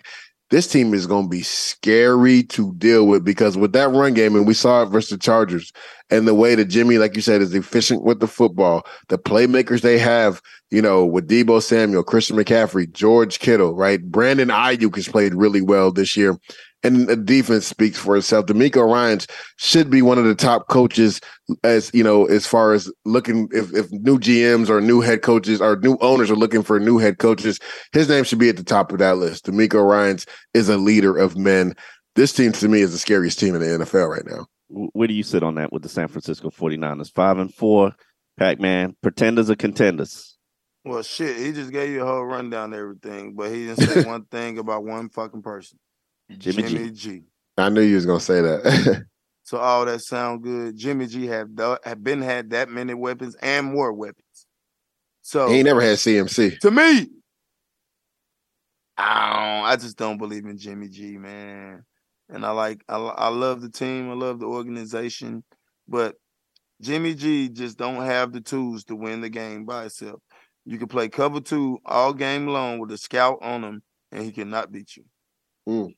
this 0.49 0.67
team 0.67 0.93
is 0.93 1.05
going 1.05 1.25
to 1.25 1.29
be 1.29 1.41
scary 1.41 2.43
to 2.43 2.73
deal 2.73 3.07
with 3.07 3.23
because 3.23 3.57
with 3.57 3.73
that 3.73 3.89
run 3.89 4.13
game, 4.13 4.35
and 4.35 4.47
we 4.47 4.53
saw 4.53 4.83
it 4.83 4.87
versus 4.87 5.11
the 5.11 5.17
Chargers, 5.17 5.71
and 6.09 6.27
the 6.27 6.33
way 6.33 6.55
that 6.55 6.65
Jimmy, 6.65 6.97
like 6.97 7.15
you 7.15 7.21
said, 7.21 7.41
is 7.41 7.53
efficient 7.53 8.03
with 8.03 8.19
the 8.19 8.27
football, 8.27 8.85
the 9.09 9.17
playmakers 9.17 9.81
they 9.81 9.99
have, 9.99 10.41
you 10.71 10.81
know, 10.81 11.05
with 11.05 11.27
Deebo 11.27 11.61
Samuel, 11.61 12.03
Christian 12.03 12.37
McCaffrey, 12.37 12.91
George 12.91 13.39
Kittle, 13.39 13.75
right? 13.75 14.01
Brandon 14.03 14.49
Aiyuk 14.49 14.95
has 14.95 15.07
played 15.07 15.35
really 15.35 15.61
well 15.61 15.91
this 15.91 16.17
year 16.17 16.37
and 16.83 17.07
the 17.07 17.15
defense 17.15 17.65
speaks 17.65 17.97
for 17.97 18.15
itself. 18.15 18.45
DeMeco 18.45 18.91
Ryans 18.91 19.27
should 19.57 19.89
be 19.89 20.01
one 20.01 20.17
of 20.17 20.25
the 20.25 20.35
top 20.35 20.67
coaches 20.67 21.19
as 21.63 21.91
you 21.93 22.03
know, 22.03 22.25
as 22.25 22.45
far 22.45 22.73
as 22.73 22.91
looking 23.05 23.49
if, 23.51 23.73
if 23.73 23.91
new 23.91 24.19
GMs 24.19 24.69
or 24.69 24.81
new 24.81 25.01
head 25.01 25.21
coaches 25.21 25.61
or 25.61 25.77
new 25.77 25.97
owners 26.01 26.31
are 26.31 26.35
looking 26.35 26.63
for 26.63 26.79
new 26.79 26.97
head 26.97 27.17
coaches, 27.17 27.59
his 27.91 28.07
name 28.07 28.23
should 28.23 28.39
be 28.39 28.49
at 28.49 28.57
the 28.57 28.63
top 28.63 28.91
of 28.91 28.99
that 28.99 29.17
list. 29.17 29.45
DeMeco 29.45 29.85
Ryans 29.87 30.25
is 30.53 30.69
a 30.69 30.77
leader 30.77 31.17
of 31.17 31.37
men. 31.37 31.75
This 32.15 32.33
team 32.33 32.51
to 32.53 32.67
me 32.67 32.81
is 32.81 32.91
the 32.91 32.97
scariest 32.97 33.39
team 33.39 33.55
in 33.55 33.61
the 33.61 33.85
NFL 33.85 34.09
right 34.09 34.25
now. 34.25 34.47
Where 34.69 35.07
do 35.07 35.13
you 35.13 35.23
sit 35.23 35.43
on 35.43 35.55
that 35.55 35.73
with 35.73 35.83
the 35.83 35.89
San 35.89 36.07
Francisco 36.07 36.49
49ers? 36.49 37.11
Five 37.13 37.39
and 37.39 37.53
four, 37.53 37.95
Pac-Man, 38.37 38.95
pretenders 39.01 39.49
or 39.49 39.55
contenders? 39.55 40.37
Well, 40.85 41.03
shit, 41.03 41.37
he 41.37 41.51
just 41.51 41.71
gave 41.71 41.89
you 41.89 42.03
a 42.03 42.05
whole 42.05 42.23
rundown 42.23 42.73
of 42.73 42.79
everything, 42.79 43.33
but 43.33 43.51
he 43.51 43.65
didn't 43.65 43.81
say 43.81 44.03
one 44.07 44.25
thing 44.25 44.59
about 44.59 44.85
one 44.85 45.09
fucking 45.09 45.41
person. 45.41 45.79
Jimmy, 46.37 46.63
Jimmy 46.63 46.91
G. 46.91 46.91
G. 46.91 47.23
I 47.57 47.69
knew 47.69 47.81
you 47.81 47.95
was 47.95 48.05
gonna 48.05 48.19
say 48.19 48.41
that. 48.41 49.05
so 49.43 49.57
all 49.57 49.85
that 49.85 50.01
sound 50.01 50.43
good. 50.43 50.77
Jimmy 50.77 51.07
G 51.07 51.27
have 51.27 51.49
have 51.83 52.03
been 52.03 52.21
had 52.21 52.51
that 52.51 52.69
many 52.69 52.93
weapons 52.93 53.35
and 53.41 53.67
more 53.67 53.91
weapons. 53.93 54.23
So 55.21 55.49
he 55.49 55.63
never 55.63 55.81
had 55.81 55.97
CMC. 55.97 56.59
To 56.59 56.71
me, 56.71 57.07
I 58.97 59.33
don't. 59.33 59.65
I 59.65 59.75
just 59.75 59.97
don't 59.97 60.17
believe 60.17 60.45
in 60.45 60.57
Jimmy 60.57 60.87
G, 60.87 61.17
man. 61.17 61.83
And 62.29 62.45
I 62.45 62.51
like 62.51 62.83
I, 62.87 62.97
I 62.97 63.27
love 63.29 63.61
the 63.61 63.69
team, 63.69 64.09
I 64.09 64.13
love 64.13 64.39
the 64.39 64.45
organization, 64.45 65.43
but 65.87 66.15
Jimmy 66.81 67.15
G 67.15 67.49
just 67.49 67.77
don't 67.77 68.03
have 68.03 68.31
the 68.31 68.41
tools 68.41 68.83
to 68.85 68.95
win 68.95 69.21
the 69.21 69.29
game 69.29 69.65
by 69.65 69.85
itself. 69.85 70.21
You 70.65 70.77
can 70.77 70.87
play 70.87 71.09
cover 71.09 71.41
two 71.41 71.79
all 71.85 72.13
game 72.13 72.47
long 72.47 72.79
with 72.79 72.91
a 72.91 72.97
scout 72.97 73.39
on 73.41 73.63
him, 73.63 73.81
and 74.11 74.23
he 74.23 74.31
cannot 74.31 74.71
beat 74.71 74.95
you. 74.95 75.03
Mm. 75.67 75.95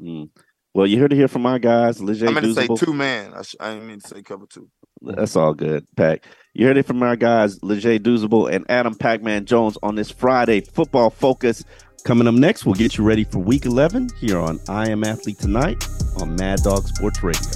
Mm. 0.00 0.30
Well, 0.74 0.86
you 0.86 1.00
heard 1.00 1.10
to 1.10 1.16
hear 1.16 1.28
from 1.28 1.42
my 1.42 1.58
guys, 1.58 2.00
Leger. 2.00 2.28
I 2.28 2.30
meant 2.32 2.46
to 2.46 2.54
say 2.54 2.68
two 2.68 2.92
man. 2.92 3.34
I, 3.34 3.42
sh- 3.42 3.56
I 3.58 3.72
didn't 3.74 3.88
mean 3.88 4.00
to 4.00 4.08
say 4.08 4.22
cover 4.22 4.46
two. 4.48 4.68
That's 5.02 5.34
all 5.36 5.54
good, 5.54 5.86
Pack. 5.96 6.24
You 6.54 6.66
heard 6.66 6.76
it 6.76 6.86
from 6.86 7.02
our 7.02 7.16
guys, 7.16 7.62
Leger 7.62 7.98
Douzable 7.98 8.52
and 8.52 8.64
Adam 8.68 8.94
Pac-Man 8.94 9.44
Jones 9.44 9.78
on 9.82 9.94
this 9.94 10.10
Friday 10.10 10.60
football 10.60 11.10
focus. 11.10 11.64
Coming 12.04 12.28
up 12.28 12.34
next, 12.34 12.64
we'll 12.64 12.74
get 12.74 12.96
you 12.96 13.04
ready 13.04 13.24
for 13.24 13.38
Week 13.38 13.66
11 13.66 14.10
here 14.20 14.38
on 14.38 14.60
I 14.68 14.88
Am 14.90 15.04
Athlete 15.04 15.38
Tonight 15.38 15.84
on 16.20 16.36
Mad 16.36 16.60
Dog 16.62 16.86
Sports 16.86 17.22
Radio. 17.22 17.50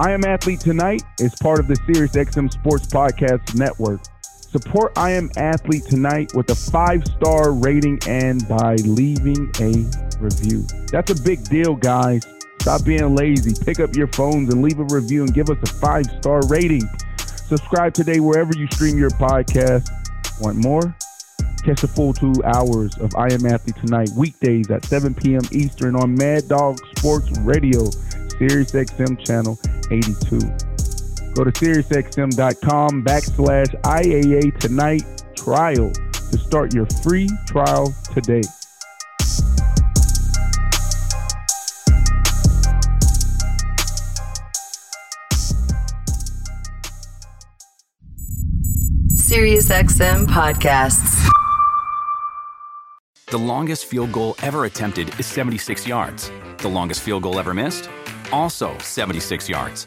I 0.00 0.12
Am 0.12 0.24
Athlete 0.24 0.60
Tonight 0.60 1.02
is 1.18 1.34
part 1.42 1.60
of 1.60 1.68
the 1.68 1.76
Sirius 1.86 2.12
XM 2.12 2.50
Sports 2.50 2.86
Podcast 2.86 3.54
Network. 3.54 4.00
Support 4.52 4.98
I 4.98 5.12
Am 5.12 5.30
Athlete 5.36 5.84
tonight 5.84 6.32
with 6.34 6.50
a 6.50 6.56
five 6.56 7.06
star 7.06 7.52
rating 7.52 8.00
and 8.08 8.48
by 8.48 8.74
leaving 8.74 9.48
a 9.60 9.86
review. 10.18 10.66
That's 10.90 11.12
a 11.12 11.22
big 11.22 11.44
deal, 11.44 11.76
guys. 11.76 12.26
Stop 12.60 12.84
being 12.84 13.14
lazy. 13.14 13.54
Pick 13.64 13.78
up 13.78 13.94
your 13.94 14.08
phones 14.08 14.52
and 14.52 14.60
leave 14.60 14.80
a 14.80 14.84
review 14.92 15.22
and 15.22 15.32
give 15.32 15.50
us 15.50 15.58
a 15.62 15.72
five 15.74 16.06
star 16.18 16.40
rating. 16.48 16.82
Subscribe 17.46 17.94
today 17.94 18.18
wherever 18.18 18.50
you 18.56 18.66
stream 18.72 18.98
your 18.98 19.10
podcast. 19.10 19.88
Want 20.40 20.56
more? 20.56 20.96
Catch 21.64 21.82
the 21.82 21.88
full 21.88 22.12
two 22.12 22.34
hours 22.42 22.98
of 22.98 23.14
I 23.14 23.32
Am 23.32 23.46
Athlete 23.46 23.76
tonight, 23.76 24.10
weekdays 24.16 24.68
at 24.72 24.84
7 24.84 25.14
p.m. 25.14 25.42
Eastern 25.52 25.94
on 25.94 26.16
Mad 26.16 26.48
Dog 26.48 26.76
Sports 26.96 27.30
Radio, 27.38 27.88
Sirius 28.36 28.72
XM 28.72 29.24
Channel 29.24 29.56
82. 29.92 30.69
Go 31.34 31.44
to 31.44 31.52
SiriusXM.com 31.52 33.04
backslash 33.04 33.80
IAA 33.82 34.58
Tonight 34.58 35.02
trial 35.36 35.90
to 35.90 36.38
start 36.38 36.74
your 36.74 36.86
free 37.02 37.28
trial 37.46 37.94
today. 38.12 38.42
SiriusXM 49.30 50.26
podcasts. 50.26 51.28
The 53.28 53.38
longest 53.38 53.86
field 53.86 54.10
goal 54.10 54.34
ever 54.42 54.64
attempted 54.64 55.18
is 55.20 55.26
76 55.26 55.86
yards. 55.86 56.32
The 56.58 56.68
longest 56.68 57.02
field 57.02 57.22
goal 57.22 57.38
ever 57.38 57.54
missed? 57.54 57.88
Also 58.32 58.76
76 58.78 59.48
yards. 59.48 59.86